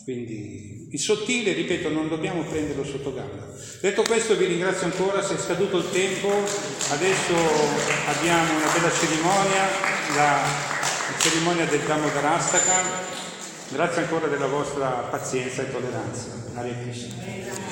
Quindi 0.03 0.87
il 0.91 0.99
sottile, 0.99 1.53
ripeto, 1.53 1.89
non 1.89 2.07
dobbiamo 2.07 2.43
prenderlo 2.43 2.83
sotto 2.83 3.13
gamba. 3.13 3.47
Detto 3.79 4.03
questo 4.03 4.35
vi 4.35 4.45
ringrazio 4.45 4.85
ancora, 4.85 5.21
se 5.21 5.35
è 5.35 5.37
scaduto 5.37 5.77
il 5.77 5.89
tempo, 5.91 6.29
adesso 6.89 7.33
abbiamo 8.07 8.55
una 8.57 8.71
bella 8.73 8.91
cerimonia, 8.91 9.67
la, 10.15 10.41
cerimonia 11.19 11.65
del 11.65 11.81
Damo 11.81 12.09
Darastaka. 12.09 13.21
Grazie 13.69 14.03
ancora 14.03 14.27
della 14.27 14.47
vostra 14.47 14.89
pazienza 15.09 15.63
e 15.63 15.71
tolleranza. 15.71 16.27
Hare. 16.55 17.62